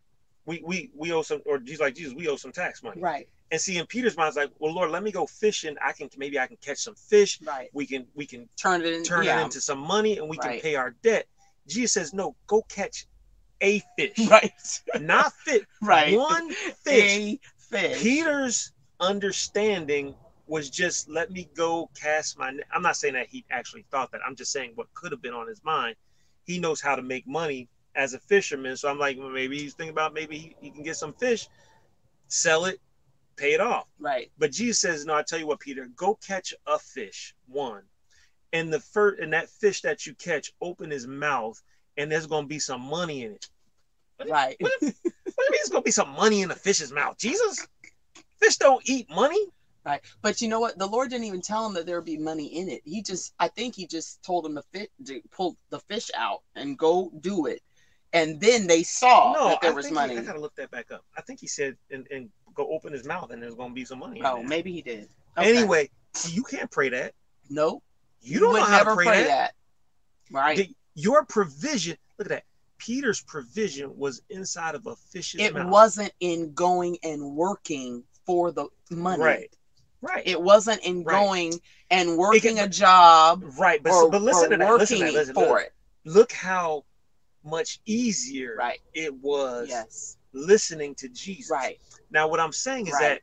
We, 0.46 0.62
we 0.66 0.90
we 0.94 1.14
owe 1.14 1.22
some, 1.22 1.42
or 1.46 1.62
he's 1.66 1.80
like 1.80 1.96
Jesus. 1.96 2.14
We 2.14 2.28
owe 2.28 2.36
some 2.36 2.52
tax 2.52 2.84
money. 2.84 3.00
right, 3.00 3.30
And 3.52 3.62
see, 3.62 3.78
in 3.78 3.86
Peter's 3.86 4.18
mind, 4.18 4.30
it's 4.30 4.38
like, 4.38 4.52
well, 4.60 4.74
Lord, 4.74 4.92
let 4.92 5.04
me 5.04 5.12
go 5.12 5.26
fishing. 5.26 5.76
I 5.84 5.94
can 5.94 6.10
maybe 6.18 6.38
I 6.38 6.48
can 6.48 6.58
catch 6.58 6.80
some 6.80 6.96
fish. 6.96 7.40
right. 7.46 7.70
We 7.74 7.86
can 7.86 8.06
we 8.14 8.26
can 8.26 8.50
Turn 8.58 8.82
it 8.82 8.94
in. 8.94 9.04
turn 9.04 9.24
yeah. 9.26 9.40
it 9.40 9.46
into 9.46 9.62
some 9.62 9.80
money, 9.80 10.18
and 10.18 10.30
we 10.30 10.38
can 10.38 10.60
pay 10.60 10.76
our 10.76 10.92
debt. 11.02 11.28
Jesus 11.68 11.94
says, 11.94 12.14
no, 12.14 12.36
go 12.48 12.62
catch 12.70 13.06
a 13.62 13.82
fish, 13.98 14.18
right, 14.30 14.52
not 15.00 15.34
fit 15.34 15.66
right. 15.82 16.16
one 16.18 16.50
fish. 16.52 17.18
A 17.18 17.40
fish. 17.58 18.02
Peter's 18.02 18.72
understanding 19.00 20.14
was 20.48 20.70
just 20.70 21.10
let 21.10 21.32
me 21.32 21.50
go 21.56 21.90
cast 22.00 22.38
my 22.40 22.52
net. 22.52 22.66
I'm 22.74 22.82
not 22.82 22.96
saying 22.96 23.16
that 23.16 23.28
he 23.28 23.44
actually 23.52 23.86
thought 23.92 24.12
that. 24.12 24.22
I'm 24.26 24.36
just 24.36 24.52
saying 24.52 24.72
what 24.76 24.94
could 24.94 25.12
have 25.12 25.22
been 25.22 25.34
on 25.34 25.48
his 25.48 25.64
mind. 25.64 25.96
He 26.46 26.60
knows 26.60 26.80
how 26.80 26.96
to 26.96 27.02
make 27.02 27.28
money 27.28 27.68
as 27.96 28.14
a 28.14 28.20
fisherman. 28.20 28.78
So 28.78 28.90
I'm 28.90 29.00
like, 29.00 29.18
well, 29.18 29.30
maybe 29.30 29.60
he's 29.60 29.74
thinking 29.74 29.92
about 29.92 30.14
maybe 30.14 30.38
he, 30.38 30.56
he 30.62 30.72
can 30.72 30.84
get 30.84 30.96
some 30.96 31.14
fish, 31.14 31.50
sell 32.30 32.66
it, 32.66 32.80
pay 33.38 33.54
it 33.54 33.62
off. 33.62 33.86
Right, 34.00 34.32
But 34.38 34.52
Jesus 34.52 34.80
says, 34.80 35.06
No, 35.06 35.14
I 35.16 35.24
tell 35.24 35.40
you 35.40 35.48
what, 35.48 35.60
Peter, 35.60 35.88
go 35.96 36.16
catch 36.16 36.54
a 36.66 36.78
fish, 36.80 37.34
one. 37.48 37.84
And 38.54 38.72
the 38.74 38.80
first 38.80 39.22
and 39.22 39.34
that 39.34 39.50
fish 39.50 39.82
that 39.82 40.06
you 40.06 40.14
catch, 40.16 40.52
open 40.62 40.90
his 40.90 41.08
mouth, 41.08 41.62
and 41.98 42.12
there's 42.12 42.28
gonna 42.28 42.48
be 42.48 42.60
some 42.60 42.82
money 42.82 43.24
in 43.24 43.34
it. 43.34 43.50
right. 44.30 44.56
What 44.60 44.74
if- 44.82 44.96
What 45.36 45.44
do 45.44 45.50
you 45.50 45.52
mean 45.52 45.60
there's 45.60 45.70
gonna 45.70 45.84
be 45.84 45.92
some 45.92 46.10
money 46.10 46.42
in 46.42 46.50
the 46.50 46.56
fish's 46.56 46.92
mouth? 46.92 47.18
Jesus? 47.18 47.68
Fish 48.40 48.58
don't 48.58 48.82
eat 48.90 49.08
money. 49.10 49.46
Right. 49.86 50.02
But 50.22 50.42
you 50.42 50.48
know 50.48 50.60
what? 50.60 50.78
The 50.80 50.88
Lord 50.88 51.10
didn't 51.12 51.26
even 51.26 51.42
tell 51.42 51.66
him 51.66 51.74
that 51.76 51.86
there 51.86 51.96
would 51.98 52.06
be 52.06 52.18
money 52.18 52.48
in 52.48 52.68
it. 52.70 52.82
He 52.84 53.02
just, 53.02 53.34
I 53.40 53.48
think 53.48 53.76
he 53.76 53.86
just 53.88 54.22
told 54.24 54.46
him 54.46 54.56
to 54.56 54.64
fit, 54.74 54.90
to 55.06 55.22
pull 55.32 55.56
the 55.70 55.80
fish 55.82 56.10
out 56.16 56.42
and 56.56 56.78
go 56.78 57.12
do 57.22 57.46
it. 57.46 57.62
And 58.14 58.42
then 58.42 58.68
they 58.68 58.84
saw 58.84 59.34
no, 59.34 59.48
that 59.50 59.62
there 59.62 59.72
I 59.72 59.76
was 59.76 59.92
money. 59.92 60.14
He, 60.14 60.20
I 60.20 60.24
gotta 60.24 60.40
look 60.42 60.56
that 60.56 60.72
back 60.72 60.92
up. 60.92 61.06
I 61.16 61.22
think 61.22 61.40
he 61.40 61.48
said 61.48 61.78
and, 61.92 62.08
and 62.10 62.30
go 62.58 62.68
open 62.74 62.92
his 62.92 63.06
mouth 63.06 63.32
and 63.32 63.42
there's 63.42 63.56
gonna 63.56 63.74
be 63.74 63.86
some 63.86 64.00
money. 64.00 64.22
oh, 64.26 64.44
maybe 64.44 64.72
he 64.74 64.82
did. 64.82 65.08
Okay. 65.38 65.56
Anyway, 65.58 65.90
see, 66.14 66.34
you 66.34 66.44
can't 66.44 66.70
pray 66.70 66.90
that. 66.90 67.14
nope. 67.50 67.84
You 68.22 68.40
don't 68.40 68.54
would 68.54 68.60
know 68.60 68.66
how 68.66 68.84
to 68.84 68.96
pray, 68.96 69.24
that. 69.24 69.54
Right. 70.32 70.58
The- 70.58 70.76
your 70.96 71.24
provision. 71.24 71.96
Look 72.18 72.26
at 72.26 72.30
that. 72.30 72.44
Peter's 72.80 73.22
provision 73.22 73.96
was 73.98 74.22
inside 74.30 74.74
of 74.76 74.86
a 74.88 74.96
fish's 74.96 75.40
it 75.42 75.54
mouth. 75.54 75.70
wasn't 75.70 76.12
in 76.20 76.54
going 76.54 76.98
and 77.04 77.36
working 77.36 78.04
for 78.26 78.52
the 78.52 78.68
money. 78.90 79.24
Right. 79.24 79.56
Right. 80.02 80.24
It 80.28 80.42
wasn't 80.42 80.82
in 80.84 81.04
Right. 81.04 81.14
going 81.20 81.54
and 81.92 82.18
working 82.18 82.56
can- 82.58 82.66
a 82.66 82.68
job 82.68 83.44
right. 83.58 83.82
But, 83.82 83.94
or, 83.94 84.10
but 84.10 84.22
listen 84.24 84.50
to 84.50 84.58
that. 84.58 84.74
Listen 84.74 84.98
to 85.00 85.04
that. 85.06 85.14
Listen, 85.14 85.34
for 85.36 85.42
look, 85.42 85.60
it. 85.62 85.74
look 86.06 86.32
how 86.32 86.84
much 87.44 87.80
easier 87.86 88.56
Right. 88.58 88.80
it 88.94 89.14
was 89.16 89.70
Yes. 89.70 90.17
Listening 90.38 90.96
to 90.96 91.10
Jesus. 91.10 91.52
Right. 91.52 91.80
Now, 92.12 92.28
what 92.28 92.40
I'm 92.40 92.52
saying 92.54 92.88
is 92.88 92.94
Right. 92.94 93.02
that 93.02 93.22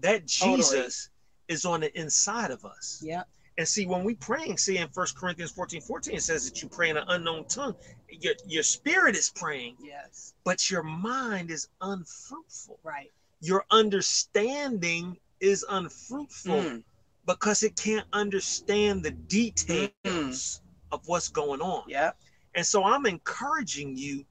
that 0.00 0.28
Totally. 0.28 0.56
Jesus 0.58 1.10
is 1.48 1.64
on 1.64 1.80
the 1.80 1.98
inside 1.98 2.50
of 2.50 2.64
us. 2.64 3.02
Yeah. 3.04 3.24
And 3.58 3.68
see, 3.68 3.86
when 3.86 4.04
we 4.04 4.14
praying, 4.14 4.56
see 4.56 4.78
in 4.78 4.88
First 4.88 5.16
Corinthians 5.16 5.50
14, 5.50 5.82
14, 5.82 6.14
it 6.14 6.22
says 6.22 6.48
that 6.48 6.62
you 6.62 6.68
pray 6.68 6.88
in 6.88 6.96
an 6.96 7.04
unknown 7.08 7.44
tongue. 7.46 7.74
Your, 8.08 8.34
your 8.46 8.62
spirit 8.62 9.14
is 9.16 9.30
praying, 9.34 9.76
Yes. 9.82 10.32
but 10.44 10.70
your 10.70 10.82
mind 10.82 11.50
is 11.50 11.68
unfruitful. 11.82 12.78
Right. 12.82 13.10
Your 13.40 13.64
understanding 13.70 15.18
is 15.40 15.64
unfruitful 15.68 16.62
Mm. 16.62 16.84
because 17.26 17.62
it 17.62 17.76
can't 17.76 18.06
understand 18.12 19.02
the 19.02 19.10
details 19.10 20.62
of 20.92 21.06
what's 21.06 21.28
going 21.28 21.60
on. 21.60 21.84
Yeah. 21.88 22.12
And 22.54 22.64
so 22.66 22.84
I'm 22.84 23.06
encouraging 23.06 23.96
you 23.96 24.24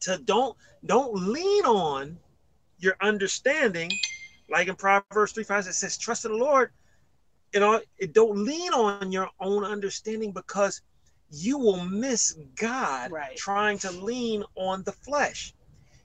to 0.00 0.18
don't 0.18 0.56
don't 0.86 1.14
lean 1.14 1.64
on 1.64 2.18
your 2.78 2.96
understanding, 3.00 3.90
like 4.48 4.68
in 4.68 4.76
Proverbs 4.76 5.32
3 5.32 5.44
5, 5.44 5.66
it 5.66 5.74
says, 5.74 5.98
trust 5.98 6.24
in 6.24 6.32
the 6.32 6.38
Lord. 6.38 6.70
You 7.52 7.60
know, 7.60 7.80
it 7.98 8.12
don't 8.12 8.44
lean 8.44 8.72
on 8.72 9.10
your 9.10 9.30
own 9.40 9.64
understanding 9.64 10.32
because 10.32 10.82
you 11.30 11.58
will 11.58 11.84
miss 11.84 12.38
God 12.54 13.10
Right. 13.10 13.36
trying 13.36 13.78
to 13.78 13.90
lean 13.90 14.44
on 14.54 14.82
the 14.84 14.92
flesh. 14.92 15.54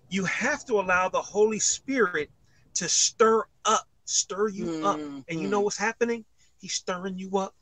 You 0.10 0.26
have 0.26 0.66
to 0.66 0.80
allow 0.80 1.10
the 1.10 1.22
Holy 1.22 1.60
Spirit 1.60 2.30
to 2.76 2.90
stir 2.90 3.44
up, 3.66 3.88
stir 4.06 4.50
you 4.50 4.72
up. 4.84 5.00
And 5.30 5.40
you 5.40 5.48
know 5.48 5.60
Mhm. 5.60 5.64
what's 5.66 5.78
happening? 5.78 6.26
He's 6.60 6.74
stirring 6.74 7.18
you 7.18 7.38
up, 7.38 7.56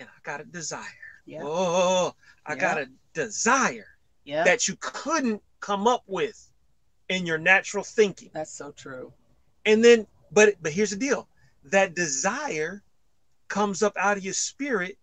and 0.00 0.08
I 0.08 0.18
got 0.22 0.40
a 0.40 0.44
desire. 0.44 0.82
Yeah. 1.26 1.42
Oh, 1.44 2.14
I 2.46 2.54
Yeah. 2.54 2.60
got 2.60 2.78
a 2.78 2.90
desire 3.14 3.88
Yeah. 4.24 4.44
that 4.44 4.68
you 4.68 4.76
couldn't 4.80 5.42
come 5.62 5.88
up 5.88 6.02
with 6.06 6.50
in 7.08 7.24
your 7.24 7.38
natural 7.38 7.84
thinking. 7.84 8.30
That's 8.34 8.52
so 8.52 8.72
true. 8.72 9.14
And 9.64 9.82
then, 9.82 10.06
but 10.30 10.56
but 10.60 10.72
here's 10.72 10.90
the 10.90 10.96
deal: 10.96 11.28
that 11.64 11.94
desire 11.94 12.82
comes 13.48 13.82
up 13.82 13.94
out 13.96 14.18
of 14.18 14.24
your 14.24 14.34
spirit, 14.34 14.98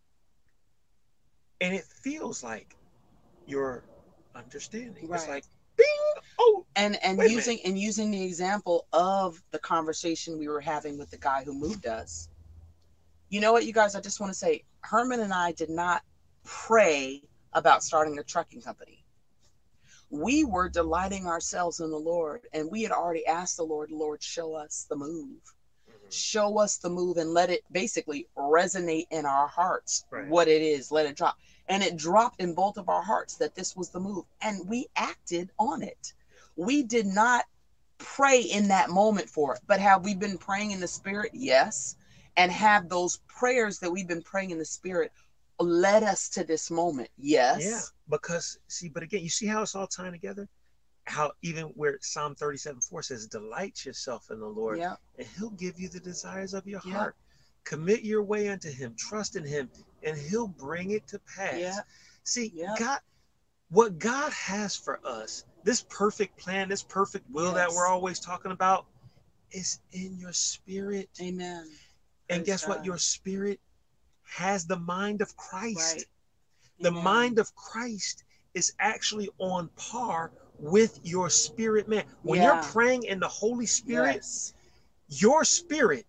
and 1.62 1.74
it 1.74 1.84
feels 1.84 2.44
like 2.44 2.76
your 3.48 3.84
understanding. 4.36 5.04
It's 5.12 5.26
Right. 5.26 5.30
like, 5.30 5.46
bing! 5.78 6.24
Oh, 6.40 6.66
And 6.76 7.04
and 7.04 7.20
using 7.30 7.60
and 7.66 7.80
using 7.80 8.12
the 8.12 8.24
example 8.24 8.86
of 8.94 9.42
the 9.52 9.60
conversation 9.60 10.38
we 10.38 10.48
were 10.48 10.62
having 10.62 10.98
with 10.98 11.10
the 11.10 11.18
guy 11.18 11.44
who 11.44 11.54
moved 11.54 11.88
us. 11.88 12.30
You 13.30 13.40
know 13.42 13.52
what, 13.52 13.66
you 13.66 13.74
guys? 13.74 13.96
I 13.96 14.02
just 14.02 14.20
want 14.20 14.34
to 14.34 14.38
say, 14.38 14.64
Herman 14.82 15.20
and 15.22 15.34
I 15.34 15.52
did 15.54 15.70
not 15.70 16.04
pray 16.44 17.22
about 17.54 17.84
starting 17.84 18.20
a 18.20 18.24
trucking 18.24 18.62
company. 18.62 18.99
We 20.10 20.44
were 20.44 20.70
delighting 20.70 21.28
ourselves 21.28 21.80
in 21.80 21.92
the 21.92 21.98
Lord, 21.98 22.42
and 22.54 22.70
we 22.72 22.84
had 22.84 22.92
already 22.92 23.26
asked 23.28 23.58
the 23.58 23.64
Lord, 23.64 23.92
Lord, 23.92 24.24
show 24.24 24.54
us 24.56 24.86
the 24.90 24.96
move. 24.96 25.38
Mm-hmm. 25.90 26.10
show 26.10 26.58
us 26.60 26.78
the 26.78 26.90
move 26.90 27.18
and 27.18 27.34
let 27.34 27.50
it 27.50 27.64
basically 27.72 28.28
resonate 28.38 29.08
in 29.12 29.26
our 29.26 29.48
hearts 29.48 30.06
Right. 30.12 30.28
what 30.28 30.48
it 30.48 30.62
is. 30.62 30.92
Let 30.92 31.06
it 31.06 31.16
drop. 31.16 31.38
And 31.68 31.84
it 31.84 31.98
dropped 31.98 32.42
in 32.42 32.54
both 32.54 32.78
of 32.78 32.90
our 32.90 33.02
hearts 33.02 33.38
that 33.38 33.56
this 33.56 33.76
was 33.76 33.90
the 33.90 34.00
move 34.00 34.26
and 34.42 34.68
we 34.68 34.88
acted 34.96 35.50
on 35.60 35.82
it. 35.84 36.14
We 36.56 36.84
did 36.84 37.06
not 37.06 37.46
pray 37.98 38.42
in 38.42 38.68
that 38.70 38.90
moment 38.90 39.30
for 39.30 39.56
it 39.56 39.62
but 39.68 39.80
have 39.80 40.04
we 40.06 40.16
been 40.16 40.38
praying 40.38 40.72
in 40.72 40.80
the 40.80 40.88
spirit? 40.88 41.32
Yes. 41.34 41.96
And 42.38 42.52
have 42.52 42.88
those 42.88 43.20
prayers 43.28 43.80
that 43.80 43.92
we've 43.92 44.08
been 44.08 44.22
praying 44.24 44.52
in 44.52 44.58
the 44.60 44.66
spirit 44.66 45.12
led 45.60 46.04
us 46.04 46.30
to 46.30 46.44
this 46.44 46.72
moment 46.72 47.10
yes 47.18 47.62
Yeah, 47.64 47.82
because 48.10 48.58
see, 48.68 48.90
but 48.90 49.04
again, 49.04 49.22
you 49.22 49.30
see 49.30 49.46
how 49.48 49.62
it's 49.62 49.76
all 49.76 49.88
tying 49.88 50.14
together. 50.14 50.48
How 51.06 51.32
even 51.42 51.66
where 51.70 51.98
Psalm 52.02 52.36
37 52.36 52.82
4 52.82 53.02
says, 53.04 53.28
Delight 53.28 53.84
yourself 53.86 54.28
in 54.30 54.40
the 54.40 54.48
Lord, 54.48 54.78
yeah 54.78 54.96
and 55.18 55.28
He'll 55.38 55.50
give 55.52 55.80
you 55.80 55.90
the 55.90 56.00
desires 56.00 56.54
of 56.54 56.68
your 56.68 56.82
Yeah. 56.86 56.94
heart. 56.94 57.16
Commit 57.66 58.04
your 58.04 58.24
way 58.24 58.50
unto 58.50 58.70
Him, 58.72 58.96
trust 58.98 59.36
in 59.36 59.46
Him, 59.46 59.70
and 60.04 60.18
He'll 60.18 60.48
bring 60.48 60.92
it 60.92 61.08
to 61.08 61.20
pass. 61.36 61.58
Yeah. 61.60 61.80
See, 62.24 62.52
Yeah. 62.56 62.76
God, 62.78 63.00
what 63.70 64.00
God 64.00 64.32
has 64.34 64.76
for 64.76 65.00
us, 65.06 65.44
this 65.64 65.82
perfect 65.90 66.38
plan, 66.38 66.70
this 66.70 66.84
perfect 66.84 67.26
will 67.32 67.54
that 67.54 67.70
we're 67.72 67.88
always 67.88 68.20
talking 68.20 68.52
about, 68.52 68.86
is 69.52 69.80
in 69.92 70.18
your 70.18 70.34
spirit. 70.34 71.10
amen 71.22 71.68
And 72.30 72.40
Praise 72.40 72.46
guess 72.46 72.68
what? 72.68 72.86
Your 72.86 72.98
spirit 72.98 73.60
has 74.30 74.66
the 74.66 74.78
mind 74.80 75.22
of 75.22 75.36
Christ 75.38 75.96
right 75.96 76.06
the 76.82 76.90
Amen. 76.90 77.04
mind 77.04 77.40
of 77.40 77.54
Christ 77.56 78.24
is 78.54 78.74
actually 78.80 79.30
on 79.38 79.70
par 79.76 80.32
with 80.60 81.00
your 81.04 81.30
spirit 81.30 81.90
man. 81.90 82.06
When 82.24 82.40
Yeah. 82.40 82.46
you're 82.46 82.72
praying 82.72 83.04
in 83.04 83.20
the 83.20 83.28
Holy 83.28 83.66
Spirit, 83.66 84.16
yes 84.16 84.54
your 85.10 85.44
spirit 85.44 86.06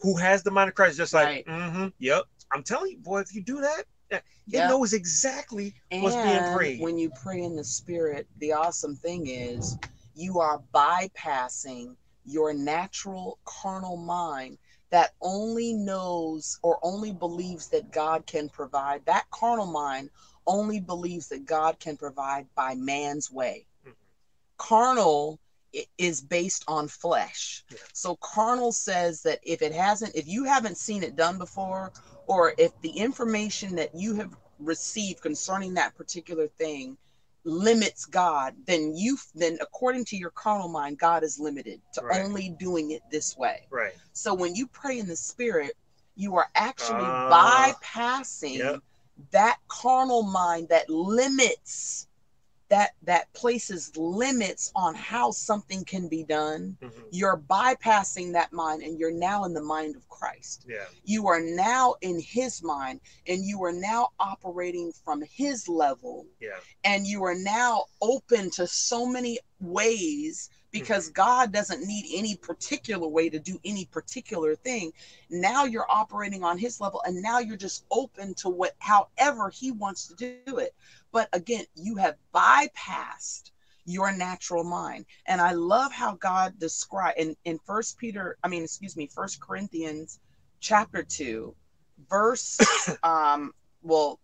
who 0.00 0.16
has 0.16 0.42
the 0.42 0.50
mind 0.50 0.68
of 0.68 0.74
Christ, 0.74 0.96
just 0.96 1.12
like, 1.14 1.26
Right. 1.26 1.46
mm-hmm, 1.46 1.88
yep. 1.98 2.24
I'm 2.50 2.62
telling 2.62 2.92
you, 2.92 2.98
boy, 2.98 3.20
if 3.20 3.34
you 3.34 3.42
do 3.42 3.60
that, 3.60 3.84
it 4.10 4.24
Yeah. 4.46 4.66
knows 4.68 4.92
exactly 4.92 5.74
what's 5.90 6.16
being 6.16 6.44
prayed. 6.52 6.80
when 6.80 6.98
you 6.98 7.10
pray 7.10 7.42
in 7.42 7.54
the 7.54 7.64
spirit, 7.64 8.26
the 8.38 8.52
awesome 8.52 8.96
thing 8.96 9.26
is 9.28 9.78
you 10.14 10.40
are 10.40 10.62
bypassing 10.74 11.96
your 12.24 12.52
natural 12.52 13.38
carnal 13.44 13.96
mind 13.96 14.58
that 14.92 15.14
only 15.22 15.72
knows 15.72 16.58
or 16.62 16.78
only 16.82 17.12
believes 17.12 17.68
that 17.68 17.90
God 17.90 18.26
can 18.26 18.50
provide. 18.50 19.04
That 19.06 19.24
carnal 19.30 19.66
mind 19.66 20.10
only 20.46 20.80
believes 20.80 21.28
that 21.28 21.46
God 21.46 21.80
can 21.80 21.96
provide 21.96 22.46
by 22.54 22.74
man's 22.74 23.30
way. 23.30 23.66
Mhm. 23.86 23.94
Carnal 24.58 25.40
is 25.96 26.20
based 26.20 26.62
on 26.68 26.88
flesh. 26.88 27.64
Yeah. 27.70 27.78
So 27.94 28.16
carnal 28.16 28.70
says 28.70 29.22
that 29.22 29.40
if 29.42 29.62
it 29.62 29.72
hasn't, 29.72 30.14
if 30.14 30.28
you 30.28 30.44
haven't 30.44 30.76
seen 30.76 31.02
it 31.02 31.16
done 31.16 31.38
before, 31.38 31.90
or 32.26 32.52
if 32.58 32.78
the 32.82 32.90
information 32.90 33.74
that 33.76 33.94
you 33.94 34.14
have 34.16 34.36
received 34.58 35.22
concerning 35.22 35.72
that 35.74 35.96
particular 35.96 36.48
thing 36.48 36.98
limits 37.44 38.04
God, 38.04 38.54
then 38.66 38.94
you 38.96 39.18
then 39.34 39.58
according 39.60 40.04
to 40.06 40.16
your 40.16 40.30
carnal 40.30 40.68
mind, 40.68 40.98
God 40.98 41.24
is 41.24 41.38
limited 41.38 41.80
to 41.94 42.02
Right. 42.02 42.24
only 42.24 42.50
doing 42.50 42.90
it 42.92 43.02
this 43.10 43.36
way. 43.36 43.66
right. 43.70 43.94
So 44.12 44.34
when 44.34 44.54
you 44.54 44.66
pray 44.68 44.98
in 44.98 45.06
the 45.06 45.16
spirit, 45.16 45.76
you 46.16 46.36
are 46.36 46.48
actually 46.54 47.16
Ah. 47.30 47.76
bypassing 47.84 48.58
Yep. 48.58 48.82
that 49.30 49.58
carnal 49.68 50.22
mind 50.22 50.68
that 50.68 50.88
limits 50.88 52.06
that 52.72 52.94
that 53.02 53.30
places 53.34 53.94
limits 53.98 54.72
on 54.74 54.94
how 54.94 55.30
something 55.30 55.84
can 55.84 56.08
be 56.08 56.24
done. 56.24 56.78
Mhm. 56.80 57.04
You're 57.10 57.36
bypassing 57.36 58.32
that 58.32 58.50
mind 58.50 58.82
and 58.82 58.98
you're 58.98 59.10
now 59.12 59.44
in 59.44 59.52
the 59.52 59.60
mind 59.60 59.94
of 59.94 60.08
Christ. 60.08 60.64
Yeah. 60.66 60.86
You 61.04 61.28
are 61.28 61.38
now 61.40 61.96
in 62.00 62.18
his 62.18 62.62
mind 62.62 63.02
and 63.26 63.44
you 63.44 63.62
are 63.62 63.72
now 63.72 64.08
operating 64.18 64.90
from 65.04 65.20
his 65.20 65.68
level 65.68 66.26
Yeah. 66.40 66.58
and 66.82 67.06
you 67.06 67.22
are 67.24 67.34
now 67.34 67.84
open 68.00 68.50
to 68.52 68.66
so 68.66 69.04
many 69.04 69.38
ways 69.60 70.48
because 70.72 71.10
God 71.10 71.52
doesn't 71.52 71.86
need 71.86 72.06
any 72.14 72.34
particular 72.36 73.06
way 73.06 73.28
to 73.28 73.38
do 73.38 73.58
any 73.64 73.84
particular 73.84 74.56
thing. 74.56 74.92
Now 75.30 75.64
you're 75.64 75.90
operating 75.90 76.42
on 76.42 76.58
his 76.58 76.80
level 76.80 77.02
and 77.06 77.22
now 77.22 77.38
you're 77.38 77.56
just 77.56 77.84
open 77.90 78.34
to 78.36 78.48
what 78.48 78.74
however 78.78 79.50
he 79.50 79.70
wants 79.70 80.08
to 80.08 80.14
do 80.14 80.58
it. 80.58 80.74
But 81.12 81.28
again, 81.32 81.64
you 81.74 81.96
have 81.96 82.16
bypassed 82.34 83.50
your 83.84 84.12
natural 84.16 84.64
mind. 84.64 85.04
And 85.26 85.40
I 85.40 85.52
love 85.52 85.92
how 85.92 86.14
God 86.14 86.58
described 86.58 87.18
in 87.18 87.36
in 87.44 87.58
First 87.66 87.98
Peter, 87.98 88.38
I 88.42 88.48
mean, 88.48 88.64
excuse 88.64 88.96
me, 88.96 89.06
First 89.06 89.40
Corinthians 89.40 90.20
chapter 90.60 91.02
2, 91.02 91.54
verse 92.08 92.58
um 93.02 93.52
well 93.82 94.18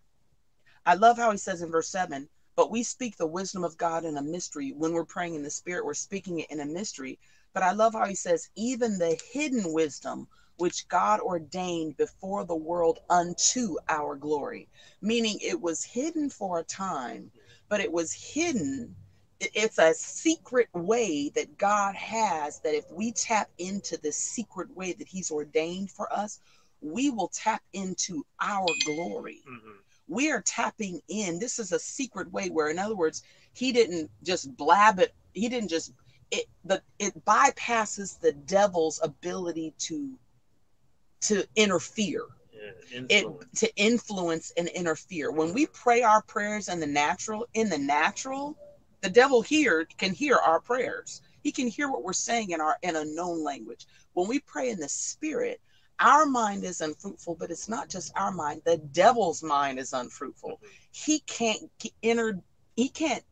I 0.87 0.95
love 0.95 1.19
how 1.19 1.31
he 1.31 1.37
says 1.37 1.63
in 1.63 1.71
verse 1.71 1.89
7 1.89 2.29
but 2.59 2.73
we 2.73 2.83
speak 2.85 3.17
the 3.17 3.29
wisdom 3.29 3.65
of 3.65 3.79
God 3.79 4.05
in 4.05 4.19
a 4.19 4.23
mystery. 4.23 4.75
When 4.77 4.93
we're 4.93 5.07
praying 5.07 5.37
in 5.37 5.45
the 5.45 5.51
spirit, 5.51 5.87
we're 5.87 5.95
speaking 5.95 6.41
it 6.41 6.51
in 6.51 6.61
a 6.61 6.67
mystery. 6.67 7.21
But 7.55 7.65
I 7.65 7.73
love 7.73 7.95
how 7.95 8.07
he 8.07 8.17
says, 8.17 8.51
even 8.57 8.99
the 8.99 9.17
hidden 9.33 9.73
wisdom 9.75 10.29
which 10.59 10.89
God 10.89 11.21
ordained 11.21 11.99
before 11.99 12.45
the 12.45 12.57
world 12.57 13.01
unto 13.11 13.77
our 13.89 14.17
glory. 14.17 14.69
Meaning 15.03 15.39
it 15.43 15.61
was 15.63 15.85
hidden 15.85 16.31
for 16.31 16.61
a 16.61 16.65
time, 16.65 17.33
but 17.71 17.81
it 17.81 17.93
was 17.93 18.13
hidden. 18.13 18.97
It's 19.41 19.79
a 19.79 19.95
secret 19.95 20.69
way 20.75 21.31
that 21.37 21.59
God 21.59 21.97
has 21.97 22.61
that 22.63 22.77
if 22.77 22.91
we 22.93 23.13
tap 23.13 23.51
into 23.59 23.99
the 23.99 24.13
secret 24.13 24.77
way 24.77 24.95
that 24.95 25.09
he's 25.09 25.33
ordained 25.33 25.93
for 25.93 26.13
us, 26.13 26.41
we 26.83 27.11
will 27.11 27.29
tap 27.31 27.63
into 27.73 28.27
our 28.41 28.69
glory 28.87 29.43
Mhm. 29.49 29.79
We 30.09 30.31
are 30.31 30.43
tapping 30.43 31.01
in. 31.09 31.39
This 31.39 31.59
is 31.59 31.73
a 31.73 31.79
secret 31.79 32.33
way 32.33 32.49
where 32.49 32.71
in 32.71 32.79
other 32.79 32.97
words 32.97 33.23
he 33.53 33.73
didn't 33.73 34.11
just 34.23 34.57
blab 34.57 34.99
it 34.99 35.15
he 35.33 35.49
didn't 35.49 35.69
just 35.69 35.93
it 36.31 36.47
the 36.65 36.83
it 36.99 37.25
bypasses 37.25 38.19
the 38.21 38.33
devil's 38.33 39.01
ability 39.03 39.75
to 39.79 40.15
to 41.21 41.45
interfere. 41.57 42.25
Yeah. 42.91 43.03
it 43.09 43.27
to 43.57 43.77
influence 43.77 44.53
and 44.57 44.67
interfere. 44.69 45.31
When 45.31 45.55
we 45.55 45.67
pray 45.67 46.03
our 46.03 46.23
prayers 46.23 46.69
in 46.69 46.81
the 46.81 46.87
natural 46.87 47.47
in 47.55 47.69
the 47.69 47.79
natural 47.79 48.57
the 49.01 49.11
devil 49.11 49.43
here 49.43 49.87
can 49.97 50.13
hear 50.13 50.37
our 50.37 50.61
prayers. 50.61 51.23
He 51.43 51.53
can 51.53 51.69
hear 51.69 51.89
what 51.89 52.03
we're 52.03 52.13
saying 52.13 52.51
in 52.51 52.61
our 52.61 52.77
in 52.83 52.97
a 52.97 53.05
known 53.05 53.45
language. 53.45 53.87
When 54.15 54.27
we 54.27 54.41
pray 54.41 54.71
in 54.71 54.81
the 54.81 54.89
spirit 54.89 55.61
our 56.01 56.27
mind 56.27 56.65
is 56.65 56.81
unfruitful 56.81 57.37
but 57.39 57.51
it's 57.51 57.69
not 57.69 57.89
just 57.89 58.13
our 58.17 58.31
mind 58.31 58.63
the 58.65 58.77
devil's 58.93 59.43
mind 59.43 59.79
is 59.79 59.93
unfruitful 59.93 60.61
he 60.93 61.21
can't 61.21 61.71
enter 62.03 62.39
he 62.77 62.89
can't 62.89 63.25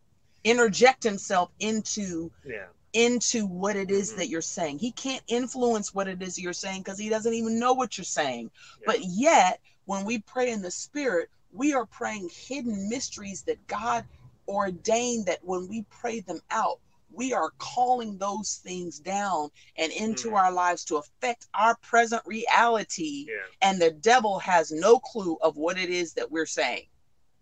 interject 0.45 1.03
himself 1.03 1.51
into 1.61 2.31
Yeah. 2.45 2.67
into 2.93 3.47
what 3.47 3.77
it 3.77 3.91
is 3.91 4.13
Mhm. 4.13 4.17
that 4.17 4.29
you're 4.29 4.41
saying 4.41 4.79
he 4.79 4.93
can't 4.93 5.23
influence 5.29 5.93
what 5.95 6.09
it 6.09 6.23
is 6.23 6.39
you're 6.39 6.53
saying 6.53 6.83
because 6.83 6.99
he 6.99 7.09
doesn't 7.09 7.35
even 7.35 7.59
know 7.59 7.73
what 7.75 7.99
you're 7.99 8.05
saying 8.05 8.51
Yeah. 8.81 8.85
but 8.87 9.05
yet, 9.05 9.61
when 9.85 10.05
we 10.05 10.19
pray 10.19 10.51
in 10.51 10.63
the 10.63 10.71
spirit, 10.71 11.31
we 11.53 11.73
are 11.73 11.87
praying 11.87 12.29
hidden 12.31 12.89
mysteries 12.89 13.43
that 13.43 13.65
God 13.67 14.05
ordained 14.49 15.27
that 15.27 15.45
when 15.45 15.69
we 15.69 15.83
pray 15.91 16.21
them 16.21 16.41
out, 16.51 16.81
we 17.17 17.33
are 17.33 17.51
calling 17.59 18.19
those 18.19 18.61
things 18.63 18.99
down 18.99 19.49
and 19.77 19.91
into 19.93 20.31
Mm. 20.31 20.35
our 20.37 20.53
lives 20.53 20.85
to 20.85 20.97
affect 20.97 21.47
our 21.55 21.77
present 21.77 22.23
reality. 22.27 23.27
Yeah. 23.29 23.37
And 23.63 23.81
the 23.81 23.91
devil 23.91 24.39
has 24.39 24.71
no 24.71 24.99
clue 24.99 25.37
of 25.41 25.57
what 25.57 25.79
it 25.79 25.91
is 25.91 26.13
that 26.15 26.31
we're 26.31 26.47
saying. 26.47 26.87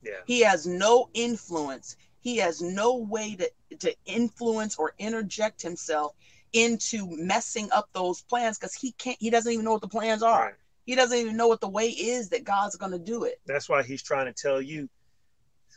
Yeah. 0.03 0.20
He 0.27 0.41
has 0.41 0.66
no 0.66 1.09
influence. 1.14 1.97
He 2.20 2.37
has 2.39 2.62
no 2.62 2.97
way 2.97 3.37
to, 3.37 3.77
to 3.79 3.95
influence 4.07 4.77
or 4.77 4.95
interject 4.99 5.61
himself 5.61 6.14
into 6.53 7.07
messing 7.11 7.70
up 7.72 7.89
those 7.93 8.22
plans 8.22 8.59
because 8.59 8.75
he 8.75 8.93
can't, 8.93 9.16
he 9.18 9.29
doesn't 9.29 9.53
even 9.53 9.64
know 9.64 9.72
what 9.72 9.83
the 9.83 9.89
plans 9.89 10.22
are. 10.22 10.47
Right. 10.47 10.55
He 10.87 10.95
doesn't 10.95 11.18
even 11.18 11.37
know 11.37 11.49
what 11.49 11.61
the 11.61 11.68
way 11.68 11.89
is 11.89 12.29
that 12.29 12.45
God's 12.45 12.77
going 12.77 12.93
to 12.93 12.99
do 12.99 13.25
it. 13.25 13.41
That's 13.47 13.68
why 13.68 13.83
he's 13.83 14.03
trying 14.03 14.27
to 14.27 14.33
tell 14.33 14.61
you, 14.61 14.89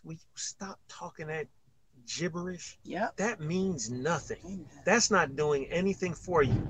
we 0.04 0.20
stop 0.36 0.80
talking 0.88 1.28
that 1.28 1.48
gibberish. 2.08 2.78
Yep. 2.84 3.18
That 3.18 3.40
means 3.40 3.90
nothing. 3.92 4.38
Amen. 4.46 4.66
That's 4.86 5.12
not 5.12 5.36
doing 5.36 5.66
anything 5.68 6.14
for 6.14 6.42
you. 6.44 6.68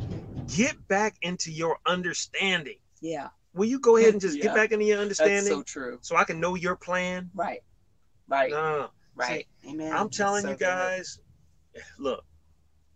Get 0.56 0.88
back 0.88 1.16
into 1.22 1.52
your 1.52 1.78
understanding. 1.86 2.78
Yeah. 3.02 3.30
Will 3.54 3.66
you 3.66 3.80
go 3.80 3.98
ahead 3.98 4.14
and 4.14 4.22
just 4.28 4.36
Yeah. 4.38 4.44
get 4.44 4.56
back 4.56 4.72
into 4.72 4.86
your 4.86 4.98
That's 4.98 5.20
understanding 5.20 5.54
so 5.54 5.64
true. 5.64 6.00
so 6.02 6.16
I 6.16 6.24
can 6.24 6.40
know 6.40 6.56
your 6.56 6.76
plan? 6.76 7.30
Right. 7.34 7.62
Right. 8.28 8.52
No, 8.52 8.90
right. 9.16 9.48
Amen. 9.68 9.94
I'm 9.94 10.10
telling 10.10 10.42
so 10.44 10.50
you 10.50 10.56
good. 10.56 10.66
guys, 10.66 11.20
look, 11.98 12.24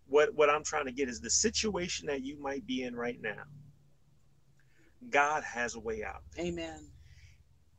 what 0.07 0.33
what 0.35 0.49
I'm 0.49 0.63
trying 0.63 0.85
to 0.85 0.91
get 0.91 1.07
is 1.07 1.21
the 1.21 1.29
situation 1.29 2.07
that 2.07 2.21
you 2.23 2.37
might 2.41 2.65
be 2.65 2.83
in 2.83 2.95
right 2.95 3.19
now. 3.21 3.43
God 5.09 5.43
has 5.43 5.75
a 5.75 5.79
way 5.79 6.03
out. 6.03 6.21
Amen. 6.39 6.79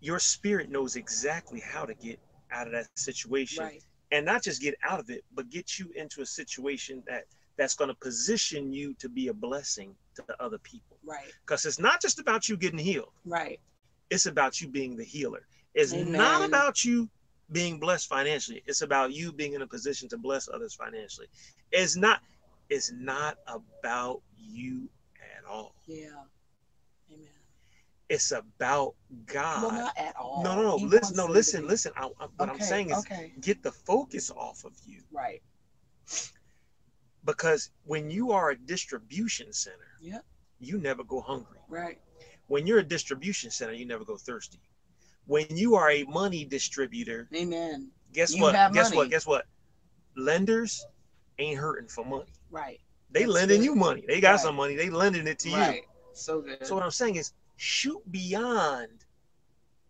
Your 0.01 0.19
spirit 0.19 0.71
knows 0.71 0.97
exactly 0.97 1.61
how 1.61 1.85
to 1.85 1.95
get 1.95 2.19
out 2.51 2.67
of 2.67 2.73
that 2.73 2.89
situation 2.99 3.65
Right. 3.65 3.83
And 4.13 4.27
not 4.27 4.43
just 4.43 4.61
get 4.61 4.75
out 4.85 5.01
of 5.01 5.11
it, 5.11 5.25
but 5.35 5.51
get 5.51 5.79
you 5.79 5.91
into 5.97 6.21
a 6.21 6.27
situation 6.27 7.03
that 7.09 7.25
that's 7.57 7.75
going 7.75 7.89
to 7.89 7.95
position 7.95 8.73
you 8.73 8.95
to 8.95 9.09
be 9.09 9.29
a 9.29 9.35
blessing 9.35 9.95
to 10.15 10.23
the 10.29 10.41
other 10.43 10.59
people. 10.59 10.99
Right. 11.05 11.33
Because 11.45 11.67
it's 11.67 11.79
not 11.79 12.01
just 12.01 12.19
about 12.19 12.49
you 12.49 12.57
getting 12.57 12.79
healed. 12.79 13.13
Right. 13.25 13.59
It's 14.11 14.27
about 14.27 14.61
you 14.61 14.69
being 14.69 14.97
the 14.97 15.05
healer. 15.05 15.47
It's 15.75 15.93
Amen. 15.93 16.13
not 16.13 16.45
about 16.45 16.85
you 16.85 17.09
being 17.51 17.79
blessed 17.79 18.09
financially. 18.09 18.63
It's 18.67 18.83
about 18.83 19.13
you 19.13 19.33
being 19.33 19.55
in 19.55 19.63
a 19.63 19.67
position 19.67 20.09
to 20.11 20.19
bless 20.19 20.49
others 20.49 20.75
financially. 20.75 21.29
It's 21.71 21.97
not 21.97 22.21
it's 22.69 22.93
not 22.93 23.37
about 23.47 24.23
you 24.39 24.89
at 25.37 25.45
all. 25.51 25.75
Yeah. 25.87 26.09
It's 28.13 28.31
about 28.31 28.95
God. 29.25 29.63
well, 29.63 29.73
not 29.73 29.97
at 29.99 30.15
all. 30.17 30.43
no, 30.45 30.55
no, 30.55 30.63
no. 30.63 30.77
He 30.79 30.85
listen, 30.87 31.17
no, 31.17 31.25
listen, 31.27 31.67
listen. 31.67 31.93
I, 31.97 32.11
I, 32.21 32.27
what 32.37 32.51
I'm 32.51 32.61
saying 32.61 32.91
is 32.91 32.99
okay. 32.99 33.33
get 33.41 33.63
the 33.63 33.73
focus 33.73 34.31
off 34.31 34.65
of 34.67 34.73
you 34.85 35.01
Right. 35.11 35.41
because 37.25 37.71
when 37.85 38.11
you 38.11 38.33
are 38.33 38.51
a 38.51 38.57
distribution 38.59 39.51
center, 39.55 39.97
Yep. 40.03 40.25
you 40.61 40.77
never 40.79 41.05
go 41.05 41.23
hungry. 41.23 41.59
Right. 41.69 41.99
When 42.49 42.67
you're 42.67 42.81
a 42.81 42.83
distribution 42.83 43.51
center, 43.51 43.73
you 43.73 43.87
never 43.87 44.05
go 44.05 44.19
thirsty. 44.19 44.61
When 45.27 45.47
you 45.49 45.75
are 45.77 45.91
a 45.91 46.05
money 46.05 46.45
distributor, 46.45 47.29
Amen. 47.35 47.93
guess 48.13 48.35
You 48.35 48.43
what? 48.43 48.53
Guess 48.75 48.75
money. 48.91 48.97
what? 48.99 49.11
Guess 49.11 49.27
what? 49.27 49.47
Lenders 50.17 50.85
ain't 51.39 51.59
hurting 51.59 51.89
for 51.89 52.05
money. 52.05 52.31
Right. 52.51 52.79
They 53.11 53.21
That's 53.21 53.33
lending 53.33 53.61
good. 53.61 53.65
you 53.65 53.75
money. 53.75 54.05
They 54.07 54.21
got 54.21 54.33
Right. 54.33 54.41
some 54.41 54.57
money. 54.57 54.77
They 54.77 54.91
lending 54.91 55.27
it 55.27 55.39
to 55.41 55.49
you. 55.49 55.83
So 56.13 56.43
good. 56.43 56.67
So 56.67 56.75
what 56.75 56.85
I'm 56.85 56.91
saying 56.91 57.15
is 57.15 57.33
shoot 57.57 58.01
beyond 58.11 59.05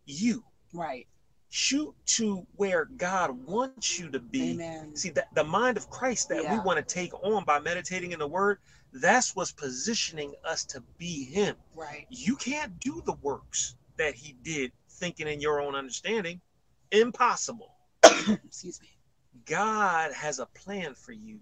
you. 0.07 0.45
right. 0.73 1.07
Shoot 1.55 1.95
to 2.07 2.47
where 2.57 2.87
God 2.87 3.47
wants 3.47 3.99
you 3.99 4.09
to 4.11 4.19
be. 4.21 4.53
Amen. 4.53 4.97
See 4.97 5.11
that 5.11 5.35
the 5.35 5.45
mind 5.45 5.77
of 5.77 5.91
Christ 5.91 6.31
that 6.31 6.51
we 6.51 6.59
want 6.61 6.79
to 6.79 6.95
take 6.95 7.13
on 7.23 7.45
by 7.45 7.59
meditating 7.61 8.13
in 8.13 8.19
the 8.19 8.27
word, 8.27 8.59
That's 8.93 9.37
what's 9.37 9.53
positioning 9.53 10.35
us 10.45 10.65
to 10.67 10.83
be 10.97 11.25
him. 11.25 11.57
Right. 11.75 12.07
You 12.09 12.37
can't 12.37 12.81
do 12.81 13.03
the 13.05 13.13
works 13.21 13.77
that 13.99 14.15
he 14.15 14.33
did 14.43 14.73
thinking 14.89 15.29
in 15.29 15.41
your 15.41 15.61
own 15.61 15.75
understanding. 15.75 16.41
Impossible. 16.91 17.75
Excuse 18.45 18.81
me. 18.81 18.89
God 19.45 20.13
has 20.13 20.39
a 20.39 20.47
plan 20.47 20.95
for 20.95 21.13
you, 21.13 21.41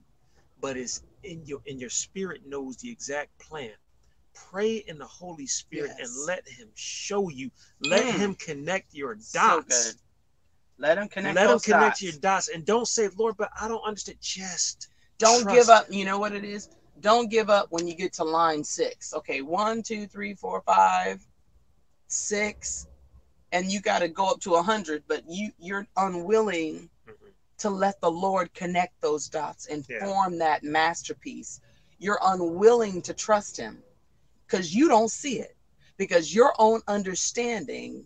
but 0.60 0.76
it's 0.76 1.02
in 1.22 1.44
your 1.44 1.60
in 1.66 1.78
your 1.78 1.90
spirit 1.90 2.46
knows 2.46 2.76
the 2.78 2.90
exact 2.90 3.36
plan. 3.38 3.72
Pray 4.34 4.76
in 4.86 4.98
the 4.98 5.06
Holy 5.06 5.46
Spirit 5.46 5.92
Yes. 5.98 6.08
and 6.16 6.26
let 6.26 6.46
him 6.48 6.68
show 6.74 7.28
you. 7.28 7.50
Let 7.80 8.06
Mm. 8.06 8.18
him 8.18 8.34
connect 8.36 8.94
your 8.94 9.16
dots. 9.32 9.66
good. 9.68 9.96
Let 10.78 10.98
him 10.98 11.08
connect. 11.08 11.34
let 11.36 11.44
him 11.44 11.50
those 11.52 11.62
connect 11.62 11.82
dots. 12.00 12.02
your 12.02 12.12
dots 12.14 12.48
and 12.48 12.64
don't 12.64 12.88
say, 12.88 13.08
Lord, 13.08 13.36
but 13.36 13.50
I 13.60 13.68
don't 13.68 13.82
understand. 13.82 14.18
Just 14.20 14.88
Don't 15.18 15.48
give 15.48 15.68
up. 15.68 15.86
him. 15.88 15.94
You 15.94 16.04
know 16.06 16.18
what 16.18 16.32
it 16.32 16.44
is? 16.44 16.68
Don't 17.00 17.30
give 17.30 17.50
up 17.50 17.66
when 17.70 17.86
you 17.86 17.94
get 17.94 18.12
to 18.14 18.24
line 18.24 18.64
six. 18.64 19.12
Okay, 19.12 19.42
one, 19.42 19.82
two, 19.82 20.06
three, 20.06 20.34
four, 20.34 20.62
five, 20.62 21.26
six, 22.08 22.86
and 23.52 23.70
you 23.70 23.80
got 23.80 24.00
to 24.00 24.08
go 24.08 24.30
up 24.30 24.40
to 24.40 24.54
a 24.54 24.62
hundred, 24.62 25.04
but 25.06 25.22
you 25.28 25.52
you're 25.58 25.86
unwilling 25.96 26.88
Mhm. 27.06 27.34
to 27.58 27.70
let 27.70 28.00
the 28.00 28.10
Lord 28.10 28.52
connect 28.54 29.00
those 29.00 29.28
dots 29.28 29.66
and 29.66 29.84
Yeah. 29.88 30.04
form 30.04 30.38
that 30.38 30.62
masterpiece. 30.62 31.60
You're 31.98 32.20
unwilling 32.22 33.02
to 33.02 33.12
trust 33.14 33.56
Him 33.56 33.82
because 34.50 34.74
you 34.74 34.88
don't 34.88 35.10
see 35.10 35.38
it, 35.38 35.56
because 35.96 36.34
your 36.34 36.52
own 36.58 36.80
understanding 36.88 38.04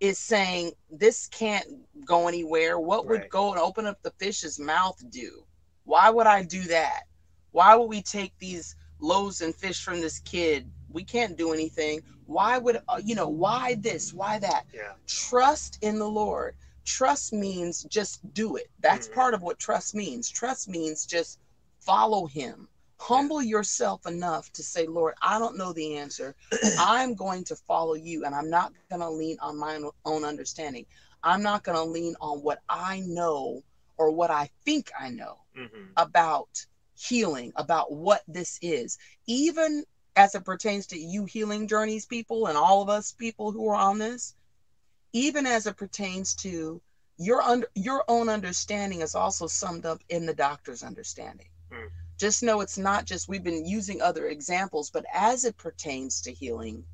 is 0.00 0.18
saying 0.18 0.72
this 0.90 1.28
can't 1.28 1.66
go 2.04 2.28
anywhere. 2.28 2.78
What 2.78 3.06
would 3.06 3.30
go 3.30 3.50
and 3.52 3.58
open 3.60 3.86
up 3.86 4.02
the 4.02 4.10
fish's 4.18 4.58
mouth 4.58 5.02
do? 5.10 5.44
Why 5.84 6.10
would 6.10 6.26
I 6.26 6.42
do 6.42 6.62
that? 6.64 7.04
Why 7.52 7.74
would 7.74 7.88
we 7.88 8.02
take 8.02 8.32
these 8.38 8.76
loaves 9.00 9.40
and 9.40 9.54
fish 9.54 9.82
from 9.82 10.00
this 10.00 10.18
kid? 10.20 10.70
We 10.90 11.04
can't 11.04 11.36
do 11.36 11.52
anything. 11.52 12.00
Why 12.26 12.58
would, 12.58 12.82
uh, 12.88 13.00
you 13.02 13.14
know, 13.14 13.28
why 13.28 13.76
this? 13.80 14.12
Why 14.12 14.38
that? 14.40 14.66
Yeah. 14.74 14.92
trust 15.06 15.78
in 15.82 15.98
the 15.98 16.08
Lord. 16.08 16.56
Trust 16.84 17.32
means 17.32 17.84
just 17.84 18.32
do 18.34 18.56
it. 18.56 18.70
That's 18.80 19.08
Mhm. 19.08 19.12
part 19.14 19.34
of 19.34 19.42
what 19.42 19.58
trust 19.58 19.94
means. 19.94 20.28
Trust 20.30 20.68
means 20.68 21.06
just 21.06 21.38
follow 21.80 22.26
Him. 22.26 22.68
Humble 22.98 23.42
yourself 23.42 24.06
enough 24.06 24.50
to 24.52 24.62
say, 24.62 24.86
Lord, 24.86 25.14
I 25.22 25.38
don't 25.38 25.56
know 25.58 25.72
the 25.72 25.96
answer. 25.96 26.34
I'm 26.78 27.14
going 27.14 27.44
to 27.44 27.56
follow 27.56 27.94
you, 27.94 28.24
and 28.24 28.34
I'm 28.34 28.50
not 28.50 28.72
going 28.90 29.00
to 29.00 29.10
lean 29.10 29.36
on 29.40 29.58
my 29.58 29.80
own 30.04 30.24
understanding. 30.24 30.86
I'm 31.22 31.42
not 31.42 31.64
going 31.64 31.76
to 31.76 31.84
lean 31.84 32.14
on 32.20 32.38
what 32.40 32.60
I 32.68 33.00
know 33.00 33.62
or 33.96 34.10
what 34.10 34.30
I 34.30 34.50
think 34.64 34.90
I 34.98 35.10
know 35.10 35.38
Mhm. 35.56 35.92
about 35.96 36.48
healing, 36.94 37.52
about 37.56 37.92
what 37.92 38.22
this 38.28 38.58
is, 38.62 38.98
even 39.26 39.84
as 40.16 40.34
it 40.34 40.44
pertains 40.44 40.86
to 40.88 40.98
you 40.98 41.24
healing 41.24 41.66
journeys 41.66 42.06
people 42.06 42.46
and 42.46 42.56
all 42.56 42.82
of 42.82 42.88
us 42.88 43.12
people 43.12 43.50
who 43.52 43.68
are 43.68 43.76
on 43.76 43.98
this, 43.98 44.34
even 45.12 45.46
as 45.46 45.66
it 45.66 45.76
pertains 45.76 46.34
to 46.36 46.80
your 47.16 47.42
under 47.42 47.68
your 47.74 48.04
own 48.08 48.28
understanding 48.28 49.00
is 49.00 49.14
also 49.14 49.46
summed 49.46 49.86
up 49.86 50.00
in 50.08 50.26
the 50.26 50.34
doctor's 50.34 50.82
understanding. 50.82 51.48
Mm. 51.72 51.90
Just 52.18 52.42
know 52.42 52.60
it's 52.60 52.78
not 52.78 53.06
just 53.06 53.28
we've 53.28 53.42
been 53.42 53.66
using 53.66 54.00
other 54.00 54.28
examples, 54.28 54.90
but 54.90 55.04
as 55.12 55.44
it 55.44 55.56
pertains 55.56 56.20
to 56.22 56.32
healing, 56.32 56.84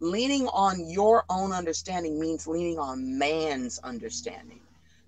leaning 0.00 0.48
on 0.48 0.88
your 0.88 1.24
own 1.28 1.52
understanding 1.52 2.18
means 2.18 2.46
leaning 2.46 2.78
on 2.78 3.18
man's 3.18 3.78
understanding. 3.80 4.60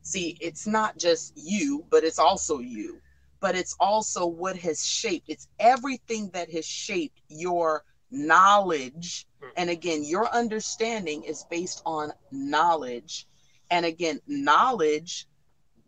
See, 0.03 0.37
it's 0.41 0.67
not 0.67 0.99
just 0.99 1.33
you, 1.37 1.85
but 1.91 2.05
it's 2.05 2.19
also 2.19 2.61
you. 2.61 3.01
But 3.41 3.57
it's 3.57 3.77
also 3.81 4.27
what 4.27 4.57
has 4.59 4.85
shaped. 4.85 5.29
It's 5.29 5.49
everything 5.59 6.31
that 6.33 6.51
has 6.53 6.65
shaped 6.65 7.21
your 7.29 7.85
knowledge. 8.11 9.27
Mm. 9.43 9.51
And 9.57 9.71
again, 9.71 10.05
your 10.05 10.29
understanding 10.33 11.25
is 11.25 11.45
based 11.51 11.83
on 11.85 12.13
knowledge. 12.31 13.27
And 13.71 13.85
again, 13.85 14.21
knowledge, 14.27 15.27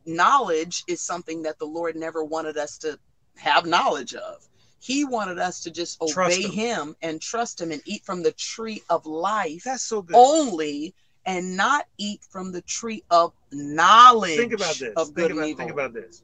knowledge 0.05 0.85
is 0.89 1.01
something 1.01 1.43
that 1.43 1.59
the 1.59 1.67
Lord 1.67 1.97
never 1.97 2.25
wanted 2.25 2.57
us 2.57 2.77
to 2.79 2.99
have 3.39 3.67
knowledge 3.67 4.15
of. 4.15 4.47
He 4.81 5.05
wanted 5.05 5.39
us 5.39 5.61
to 5.63 5.71
just 5.71 6.01
obey 6.01 6.43
him. 6.43 6.51
him 6.53 6.97
and 7.03 7.21
trust 7.21 7.61
him 7.61 7.73
and 7.73 7.83
eat 7.85 8.05
from 8.05 8.23
the 8.23 8.33
tree 8.33 8.83
of 8.91 9.05
life 9.07 9.63
That's 9.65 9.83
so 9.83 10.03
good. 10.03 10.15
only 10.17 10.95
and 11.27 11.57
not 11.57 11.87
eat 11.99 12.23
from 12.31 12.53
the 12.53 12.63
tree 12.63 13.03
of 13.11 13.33
knowledge 13.53 14.37
think 14.37 14.53
about 14.53 14.77
this. 14.77 14.95
of 14.97 15.13
good 15.15 15.29
Think 15.29 15.33
about, 15.33 15.41
and 15.43 15.47
evil. 15.51 15.59
think 15.59 15.73
about 15.73 15.93
this. 15.95 16.23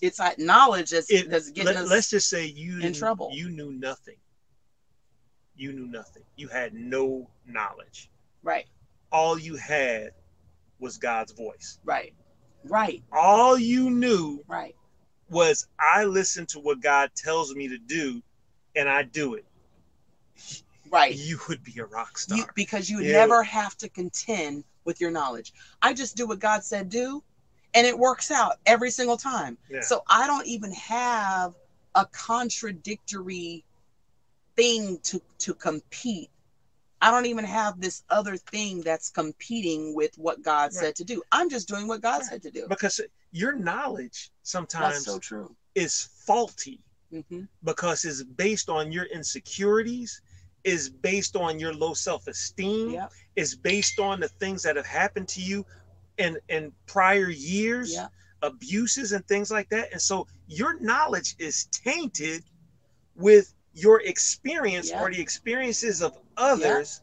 it's 0.00 0.18
like 0.20 0.38
knowledge 0.38 0.90
that's, 0.90 1.10
It- 1.10 1.28
that's 1.28 1.50
getting 1.50 1.74
Let, 1.74 1.84
us 1.84 1.90
us 1.92 2.10
just 2.10 2.28
say 2.30 2.46
you 2.46 2.74
in 2.76 2.80
didn't- 2.80 2.96
trouble. 2.96 3.30
You 3.32 3.50
knew 3.50 3.72
nothing. 3.72 4.16
You 5.56 5.72
knew 5.72 5.86
nothing. 5.86 6.22
You 6.36 6.48
had 6.48 6.72
no 6.72 7.28
knowledge. 7.46 8.10
right, 8.42 8.66
All 9.12 9.38
you 9.38 9.56
had 9.56 10.12
was 10.78 10.96
God's 10.96 11.32
voice. 11.32 11.78
right, 11.84 12.14
right, 12.64 13.02
All 13.12 13.58
you 13.58 13.90
knew 13.90 14.42
right. 14.48 14.74
Was 15.30 15.66
I 15.78 16.04
listen 16.04 16.46
to 16.46 16.60
what 16.60 16.80
God 16.80 17.10
tells 17.14 17.54
me 17.54 17.68
to 17.68 17.78
do 17.78 18.22
and 18.76 18.88
I 18.88 19.02
do 19.04 19.34
it. 19.34 19.44
Right. 20.90 21.14
You 21.14 21.38
would 21.48 21.62
be 21.62 21.78
a 21.78 21.84
rock 21.84 22.18
star. 22.18 22.38
You, 22.38 22.44
because 22.54 22.90
you 22.90 23.00
Yeah. 23.00 23.12
never 23.12 23.42
have 23.42 23.76
to 23.78 23.88
contend 23.88 24.64
with 24.84 25.00
your 25.00 25.10
knowledge. 25.10 25.52
I 25.82 25.92
just 25.94 26.16
do 26.16 26.26
what 26.26 26.40
God 26.40 26.64
said 26.64 26.88
do, 26.88 27.22
and 27.74 27.86
it 27.86 27.96
works 27.96 28.30
out 28.30 28.58
every 28.66 28.90
single 28.90 29.16
time. 29.16 29.56
Yeah. 29.70 29.80
So 29.82 30.02
I 30.08 30.26
don't 30.26 30.46
even 30.46 30.72
have 30.72 31.54
a 31.94 32.06
contradictory 32.06 33.64
thing 34.56 34.98
to 35.00 35.22
to 35.38 35.54
compete. 35.54 36.30
I 37.02 37.10
don't 37.10 37.26
even 37.26 37.44
have 37.44 37.80
this 37.80 38.02
other 38.10 38.36
thing 38.36 38.82
that's 38.82 39.08
competing 39.10 39.94
with 39.94 40.16
what 40.18 40.42
God 40.42 40.64
Right. 40.64 40.72
said 40.74 40.96
to 40.96 41.04
do. 41.04 41.22
I'm 41.32 41.48
just 41.48 41.68
doing 41.68 41.86
what 41.88 42.00
God 42.02 42.18
Right. 42.22 42.26
said 42.26 42.42
to 42.42 42.50
do. 42.50 42.66
because 42.68 43.00
your 43.32 43.52
knowledge 43.54 44.30
That's 44.40 44.50
sometimes 44.50 45.04
so 45.04 45.18
true. 45.18 45.56
is 45.74 46.08
faulty 46.26 46.80
hmm 47.10 47.44
because 47.64 48.04
it's 48.04 48.22
based 48.22 48.68
on 48.68 48.92
your 48.92 49.04
insecurities, 49.04 50.20
is 50.64 50.88
based 50.88 51.36
on 51.36 51.58
your 51.58 51.72
low 51.72 51.94
self-esteem, 51.94 52.90
Yeah, 52.90 53.08
is 53.36 53.54
based 53.54 53.98
on 53.98 54.20
the 54.20 54.28
things 54.28 54.62
that 54.62 54.76
have 54.76 54.86
happened 54.86 55.28
to 55.28 55.40
you 55.40 55.64
in 56.18 56.38
in 56.48 56.72
prior 56.86 57.28
years, 57.28 57.94
yeah, 57.94 58.08
abuses 58.42 59.12
and 59.12 59.26
things 59.26 59.50
like 59.50 59.68
that. 59.70 59.92
And 59.92 60.00
so 60.00 60.26
your 60.46 60.78
knowledge 60.80 61.34
is 61.38 61.66
tainted 61.70 62.42
with 63.14 63.54
your 63.72 64.00
experience 64.02 64.90
Yeah. 64.90 65.02
or 65.02 65.10
the 65.10 65.20
experiences 65.20 66.02
of 66.02 66.16
others, 66.36 67.00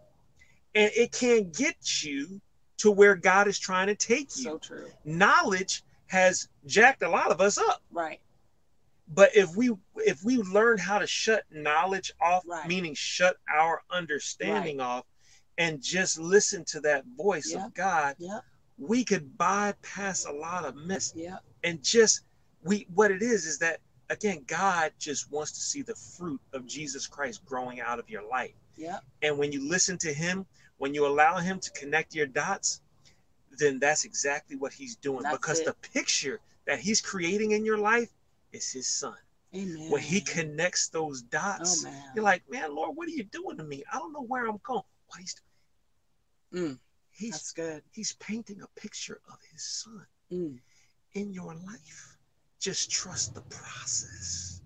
and 0.75 0.91
it 0.95 1.11
can't 1.11 1.53
get 1.55 2.03
you 2.03 2.41
to 2.77 2.91
where 2.91 3.15
God 3.15 3.47
is 3.47 3.57
trying 3.59 3.87
to 3.87 3.95
take 3.95 4.35
you. 4.35 4.43
so 4.43 4.57
true. 4.57 4.91
knowledge 5.05 5.83
has 6.07 6.47
jacked 6.65 7.03
a 7.03 7.09
lot 7.09 7.31
of 7.31 7.41
us 7.41 7.57
up. 7.57 7.81
Right, 7.91 8.19
but 9.07 9.35
if 9.35 9.55
we 9.55 9.71
if 9.97 10.23
we 10.23 10.37
learn 10.37 10.77
how 10.77 10.99
to 10.99 11.07
shut 11.07 11.43
knowledge 11.51 12.11
off 12.21 12.43
Right. 12.47 12.67
meaning 12.67 12.93
shut 12.93 13.37
our 13.53 13.81
understanding 13.89 14.79
off 14.79 15.05
and 15.57 15.81
just 15.81 16.19
listen 16.19 16.65
to 16.65 16.81
that 16.81 17.03
voice 17.15 17.51
Yeah. 17.51 17.65
of 17.65 17.73
god 17.73 18.15
yeah, 18.19 18.39
we 18.77 19.03
could 19.03 19.37
bypass 19.37 20.25
a 20.25 20.31
lot 20.31 20.65
of 20.65 20.75
mess. 20.75 21.13
Yeah, 21.15 21.37
and 21.63 21.81
just 21.83 22.21
we 22.63 22.87
what 22.93 23.11
it 23.11 23.21
is 23.21 23.45
is 23.45 23.57
that 23.59 23.79
again 24.09 24.43
god 24.47 24.91
just 24.99 25.31
wants 25.31 25.51
to 25.53 25.59
see 25.61 25.81
the 25.81 25.95
fruit 25.95 26.41
of 26.53 26.65
jesus 26.65 27.07
christ 27.07 27.45
growing 27.45 27.79
out 27.81 27.99
of 27.99 28.09
your 28.09 28.27
life. 28.27 28.53
Yeah, 28.75 28.99
and 29.21 29.37
when 29.37 29.51
you 29.51 29.67
listen 29.67 29.97
to 29.99 30.13
him 30.13 30.45
when 30.77 30.93
you 30.93 31.07
allow 31.07 31.37
him 31.37 31.59
to 31.59 31.71
connect 31.71 32.13
your 32.13 32.27
dots 32.27 32.81
then 33.57 33.79
that's 33.79 34.05
exactly 34.05 34.55
what 34.55 34.73
he's 34.73 34.95
doing 34.97 35.23
That's 35.23 35.37
because 35.37 35.59
it. 35.61 35.65
the 35.65 35.73
picture 35.93 36.39
that 36.65 36.79
he's 36.79 37.01
creating 37.01 37.51
in 37.51 37.65
your 37.65 37.77
life 37.77 38.09
is 38.51 38.71
his 38.71 38.87
son 38.87 39.15
amen. 39.55 39.89
when 39.89 40.01
he 40.01 40.21
connects 40.21 40.89
those 40.89 41.23
oh 41.23 41.27
dots 41.31 41.83
man, 41.83 41.93
you're 42.15 42.23
like 42.23 42.43
man 42.49 42.73
lord 42.75 42.95
what 42.95 43.07
are 43.07 43.11
you 43.11 43.23
doing 43.23 43.57
to 43.57 43.63
me 43.63 43.83
i 43.91 43.97
don't 43.97 44.13
know 44.13 44.23
where 44.23 44.47
i'm 44.47 44.59
going 44.63 44.81
what 45.07 45.19
he's 45.19 45.33
doing 45.33 45.43
Mm. 46.53 46.79
he's 47.11 47.31
that's 47.31 47.51
good. 47.51 47.83
he's 47.91 48.13
painting 48.13 48.61
a 48.61 48.79
picture 48.79 49.19
of 49.31 49.37
his 49.51 49.63
son 49.63 50.05
Mm. 50.31 50.59
in 51.13 51.33
your 51.33 51.53
life 51.55 52.17
just 52.59 52.89
trust 52.91 53.33
the 53.35 53.41
process 53.41 54.61